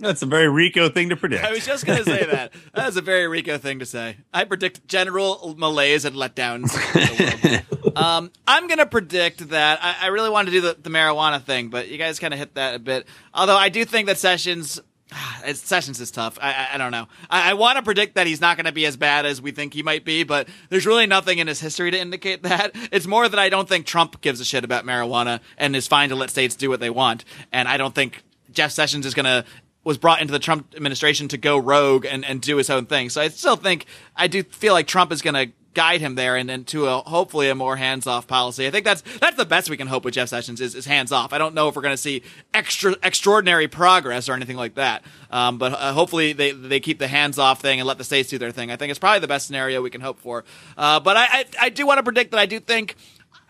That's 0.00 0.22
a 0.22 0.26
very 0.26 0.48
Rico 0.48 0.88
thing 0.88 1.08
to 1.08 1.16
predict. 1.16 1.44
I 1.44 1.50
was 1.50 1.66
just 1.66 1.84
going 1.84 1.98
to 1.98 2.04
say 2.04 2.24
that. 2.24 2.52
That 2.74 2.88
is 2.88 2.96
a 2.96 3.00
very 3.00 3.26
Rico 3.26 3.58
thing 3.58 3.80
to 3.80 3.86
say. 3.86 4.16
I 4.32 4.44
predict 4.44 4.86
general 4.86 5.56
malaise 5.58 6.04
and 6.04 6.14
letdowns. 6.14 6.72
in 6.94 7.16
the 7.16 7.64
world. 7.82 7.96
um, 7.96 8.30
I'm 8.46 8.68
going 8.68 8.78
to 8.78 8.86
predict 8.86 9.48
that. 9.48 9.80
I, 9.82 9.96
I 10.02 10.06
really 10.08 10.30
want 10.30 10.46
to 10.46 10.52
do 10.52 10.60
the, 10.60 10.76
the 10.80 10.90
marijuana 10.90 11.42
thing, 11.42 11.68
but 11.70 11.88
you 11.88 11.98
guys 11.98 12.20
kind 12.20 12.32
of 12.32 12.38
hit 12.38 12.54
that 12.54 12.76
a 12.76 12.78
bit. 12.78 13.08
Although 13.34 13.56
I 13.56 13.70
do 13.70 13.84
think 13.84 14.06
that 14.06 14.18
Sessions. 14.18 14.80
It's, 15.44 15.60
Sessions 15.60 16.00
is 16.00 16.10
tough. 16.10 16.38
I, 16.42 16.52
I, 16.52 16.68
I 16.74 16.78
don't 16.78 16.90
know. 16.90 17.06
I, 17.30 17.50
I 17.50 17.54
want 17.54 17.76
to 17.76 17.82
predict 17.82 18.16
that 18.16 18.26
he's 18.26 18.40
not 18.40 18.56
going 18.56 18.66
to 18.66 18.72
be 18.72 18.84
as 18.84 18.96
bad 18.96 19.24
as 19.24 19.40
we 19.40 19.50
think 19.50 19.72
he 19.72 19.82
might 19.82 20.04
be, 20.04 20.24
but 20.24 20.48
there's 20.68 20.84
really 20.84 21.06
nothing 21.06 21.38
in 21.38 21.46
his 21.46 21.60
history 21.60 21.90
to 21.90 21.98
indicate 21.98 22.42
that. 22.44 22.72
It's 22.92 23.06
more 23.06 23.28
that 23.28 23.38
I 23.38 23.48
don't 23.48 23.68
think 23.68 23.86
Trump 23.86 24.20
gives 24.20 24.40
a 24.40 24.44
shit 24.44 24.64
about 24.64 24.84
marijuana 24.84 25.40
and 25.56 25.74
is 25.74 25.86
fine 25.86 26.10
to 26.10 26.16
let 26.16 26.30
states 26.30 26.56
do 26.56 26.68
what 26.68 26.80
they 26.80 26.90
want. 26.90 27.24
And 27.52 27.68
I 27.68 27.76
don't 27.76 27.94
think 27.94 28.22
Jeff 28.50 28.72
Sessions 28.72 29.06
is 29.06 29.14
going 29.14 29.24
to 29.24 29.44
was 29.84 29.96
brought 29.96 30.20
into 30.20 30.32
the 30.32 30.38
Trump 30.38 30.74
administration 30.76 31.28
to 31.28 31.38
go 31.38 31.56
rogue 31.56 32.04
and, 32.04 32.22
and 32.24 32.42
do 32.42 32.58
his 32.58 32.68
own 32.68 32.84
thing. 32.84 33.08
So 33.08 33.22
I 33.22 33.28
still 33.28 33.56
think 33.56 33.86
I 34.14 34.26
do 34.26 34.42
feel 34.42 34.74
like 34.74 34.86
Trump 34.86 35.12
is 35.12 35.22
going 35.22 35.34
to 35.34 35.52
guide 35.74 36.00
him 36.00 36.14
there 36.14 36.36
and, 36.36 36.50
and 36.50 36.66
to 36.66 36.86
a, 36.86 36.98
hopefully 36.98 37.48
a 37.48 37.54
more 37.54 37.76
hands 37.76 38.06
off 38.06 38.26
policy. 38.26 38.66
I 38.66 38.70
think 38.70 38.84
that's 38.84 39.02
that's 39.18 39.36
the 39.36 39.44
best 39.44 39.70
we 39.70 39.76
can 39.76 39.86
hope 39.86 40.04
with 40.04 40.14
Jeff 40.14 40.28
Sessions 40.28 40.60
is, 40.60 40.74
is 40.74 40.86
hands 40.86 41.12
off. 41.12 41.32
I 41.32 41.38
don't 41.38 41.54
know 41.54 41.68
if 41.68 41.76
we're 41.76 41.82
going 41.82 41.94
to 41.94 41.96
see 41.96 42.22
extra 42.52 42.96
extraordinary 43.02 43.68
progress 43.68 44.28
or 44.28 44.34
anything 44.34 44.56
like 44.56 44.74
that. 44.74 45.02
Um, 45.30 45.58
but 45.58 45.72
uh, 45.72 45.92
hopefully 45.92 46.32
they 46.32 46.52
they 46.52 46.80
keep 46.80 46.98
the 46.98 47.08
hands 47.08 47.38
off 47.38 47.60
thing 47.60 47.80
and 47.80 47.86
let 47.86 47.98
the 47.98 48.04
states 48.04 48.28
do 48.28 48.38
their 48.38 48.50
thing. 48.50 48.70
I 48.70 48.76
think 48.76 48.90
it's 48.90 48.98
probably 48.98 49.20
the 49.20 49.28
best 49.28 49.46
scenario 49.46 49.82
we 49.82 49.90
can 49.90 50.00
hope 50.00 50.18
for. 50.18 50.44
Uh, 50.76 51.00
but 51.00 51.16
I, 51.16 51.24
I 51.24 51.44
I 51.62 51.68
do 51.68 51.86
want 51.86 51.98
to 51.98 52.02
predict 52.02 52.32
that 52.32 52.40
I 52.40 52.46
do 52.46 52.60
think 52.60 52.96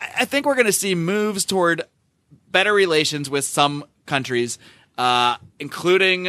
I 0.01 0.25
think 0.25 0.47
we're 0.47 0.55
going 0.55 0.66
to 0.66 0.73
see 0.73 0.95
moves 0.95 1.45
toward 1.45 1.83
better 2.51 2.73
relations 2.73 3.29
with 3.29 3.45
some 3.45 3.85
countries, 4.07 4.59
uh, 4.97 5.37
including 5.59 6.29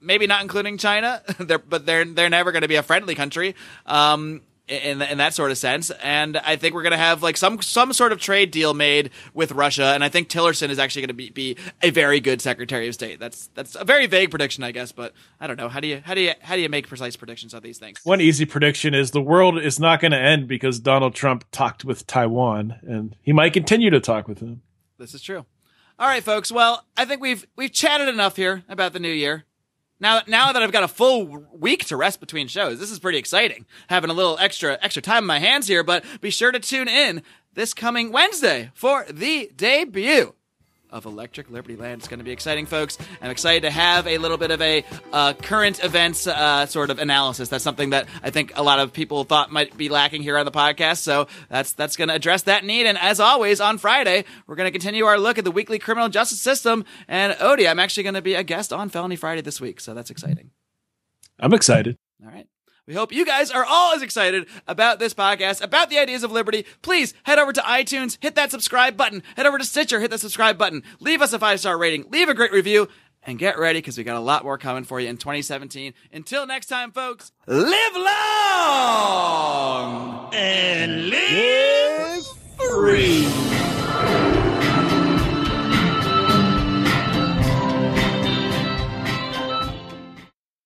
maybe 0.00 0.26
not 0.26 0.42
including 0.42 0.78
China. 0.78 1.22
they're, 1.38 1.58
but 1.58 1.86
they're 1.86 2.04
they're 2.04 2.30
never 2.30 2.52
going 2.52 2.62
to 2.62 2.68
be 2.68 2.76
a 2.76 2.82
friendly 2.82 3.14
country. 3.14 3.54
Um, 3.86 4.42
in, 4.68 5.02
in 5.02 5.18
that 5.18 5.34
sort 5.34 5.50
of 5.50 5.58
sense, 5.58 5.90
and 5.90 6.36
I 6.38 6.56
think 6.56 6.74
we're 6.74 6.82
going 6.82 6.92
to 6.92 6.98
have 6.98 7.22
like 7.22 7.36
some 7.36 7.60
some 7.62 7.92
sort 7.92 8.12
of 8.12 8.20
trade 8.20 8.50
deal 8.50 8.74
made 8.74 9.10
with 9.34 9.52
Russia, 9.52 9.92
and 9.94 10.04
I 10.04 10.08
think 10.08 10.28
Tillerson 10.28 10.68
is 10.68 10.78
actually 10.78 11.02
going 11.02 11.08
to 11.08 11.14
be, 11.14 11.30
be 11.30 11.56
a 11.82 11.90
very 11.90 12.20
good 12.20 12.40
Secretary 12.40 12.88
of 12.88 12.94
State. 12.94 13.18
That's 13.18 13.48
that's 13.54 13.74
a 13.74 13.84
very 13.84 14.06
vague 14.06 14.30
prediction, 14.30 14.64
I 14.64 14.72
guess, 14.72 14.92
but 14.92 15.12
I 15.40 15.46
don't 15.46 15.56
know 15.56 15.68
how 15.68 15.80
do 15.80 15.88
you 15.88 16.02
how 16.04 16.14
do 16.14 16.20
you 16.20 16.32
how 16.40 16.54
do 16.54 16.62
you 16.62 16.68
make 16.68 16.86
precise 16.86 17.16
predictions 17.16 17.54
on 17.54 17.62
these 17.62 17.78
things? 17.78 18.00
One 18.04 18.20
easy 18.20 18.44
prediction 18.44 18.94
is 18.94 19.10
the 19.10 19.22
world 19.22 19.58
is 19.58 19.80
not 19.80 20.00
going 20.00 20.12
to 20.12 20.20
end 20.20 20.48
because 20.48 20.78
Donald 20.78 21.14
Trump 21.14 21.44
talked 21.50 21.84
with 21.84 22.06
Taiwan, 22.06 22.78
and 22.82 23.16
he 23.22 23.32
might 23.32 23.52
continue 23.52 23.90
to 23.90 24.00
talk 24.00 24.28
with 24.28 24.38
them. 24.38 24.62
This 24.98 25.14
is 25.14 25.22
true. 25.22 25.46
All 25.98 26.06
right, 26.06 26.22
folks. 26.22 26.52
Well, 26.52 26.84
I 26.96 27.04
think 27.04 27.20
we've 27.20 27.46
we've 27.56 27.72
chatted 27.72 28.08
enough 28.08 28.36
here 28.36 28.62
about 28.68 28.92
the 28.92 29.00
new 29.00 29.08
year. 29.08 29.44
Now, 30.00 30.22
now 30.26 30.52
that 30.52 30.62
I've 30.62 30.72
got 30.72 30.84
a 30.84 30.88
full 30.88 31.46
week 31.52 31.84
to 31.86 31.96
rest 31.96 32.20
between 32.20 32.46
shows, 32.48 32.78
this 32.78 32.90
is 32.90 32.98
pretty 32.98 33.18
exciting. 33.18 33.66
Having 33.88 34.10
a 34.10 34.14
little 34.14 34.38
extra 34.38 34.78
extra 34.80 35.02
time 35.02 35.24
in 35.24 35.26
my 35.26 35.38
hands 35.38 35.66
here, 35.66 35.82
but 35.82 36.04
be 36.20 36.30
sure 36.30 36.52
to 36.52 36.60
tune 36.60 36.88
in 36.88 37.22
this 37.54 37.74
coming 37.74 38.12
Wednesday 38.12 38.70
for 38.74 39.04
the 39.10 39.50
debut 39.56 40.34
of 40.90 41.06
Electric 41.06 41.50
Liberty 41.50 41.76
Land. 41.76 42.00
It's 42.00 42.08
going 42.08 42.18
to 42.18 42.24
be 42.24 42.30
exciting, 42.30 42.66
folks. 42.66 42.98
I'm 43.20 43.30
excited 43.30 43.62
to 43.62 43.70
have 43.70 44.06
a 44.06 44.18
little 44.18 44.36
bit 44.36 44.50
of 44.50 44.60
a 44.60 44.84
uh, 45.12 45.32
current 45.34 45.82
events 45.82 46.26
uh, 46.26 46.66
sort 46.66 46.90
of 46.90 46.98
analysis. 46.98 47.48
That's 47.48 47.64
something 47.64 47.90
that 47.90 48.08
I 48.22 48.30
think 48.30 48.52
a 48.56 48.62
lot 48.62 48.78
of 48.78 48.92
people 48.92 49.24
thought 49.24 49.52
might 49.52 49.76
be 49.76 49.88
lacking 49.88 50.22
here 50.22 50.38
on 50.38 50.44
the 50.44 50.52
podcast. 50.52 50.98
So 50.98 51.28
that's 51.48 51.72
that's 51.72 51.96
going 51.96 52.08
to 52.08 52.14
address 52.14 52.42
that 52.42 52.64
need. 52.64 52.86
And 52.86 52.98
as 52.98 53.20
always, 53.20 53.60
on 53.60 53.78
Friday, 53.78 54.24
we're 54.46 54.56
going 54.56 54.66
to 54.66 54.72
continue 54.72 55.04
our 55.04 55.18
look 55.18 55.38
at 55.38 55.44
the 55.44 55.50
weekly 55.50 55.78
criminal 55.78 56.08
justice 56.08 56.40
system. 56.40 56.84
And 57.06 57.32
Odie, 57.34 57.68
I'm 57.68 57.78
actually 57.78 58.04
going 58.04 58.14
to 58.14 58.22
be 58.22 58.34
a 58.34 58.42
guest 58.42 58.72
on 58.72 58.88
Felony 58.88 59.16
Friday 59.16 59.42
this 59.42 59.60
week, 59.60 59.80
so 59.80 59.94
that's 59.94 60.10
exciting. 60.10 60.50
I'm 61.38 61.54
excited. 61.54 61.96
All 62.24 62.30
right. 62.30 62.46
We 62.88 62.94
hope 62.94 63.12
you 63.12 63.26
guys 63.26 63.50
are 63.50 63.66
all 63.66 63.94
as 63.94 64.00
excited 64.00 64.48
about 64.66 64.98
this 64.98 65.12
podcast, 65.12 65.62
about 65.62 65.90
the 65.90 65.98
ideas 65.98 66.22
of 66.22 66.32
liberty. 66.32 66.64
Please 66.80 67.12
head 67.24 67.38
over 67.38 67.52
to 67.52 67.60
iTunes, 67.60 68.16
hit 68.18 68.34
that 68.36 68.50
subscribe 68.50 68.96
button, 68.96 69.22
head 69.36 69.44
over 69.44 69.58
to 69.58 69.64
Stitcher, 69.66 70.00
hit 70.00 70.10
that 70.10 70.20
subscribe 70.20 70.56
button, 70.56 70.82
leave 70.98 71.20
us 71.20 71.34
a 71.34 71.38
five 71.38 71.60
star 71.60 71.76
rating, 71.76 72.06
leave 72.08 72.30
a 72.30 72.34
great 72.34 72.50
review, 72.50 72.88
and 73.24 73.38
get 73.38 73.58
ready 73.58 73.80
because 73.80 73.98
we 73.98 74.04
got 74.04 74.16
a 74.16 74.20
lot 74.20 74.42
more 74.42 74.56
coming 74.56 74.84
for 74.84 74.98
you 75.00 75.08
in 75.08 75.18
2017. 75.18 75.92
Until 76.14 76.46
next 76.46 76.68
time, 76.68 76.90
folks, 76.90 77.30
live 77.46 77.94
long 77.94 78.04
and 80.32 81.10
live 81.10 82.26
free. 82.56 83.57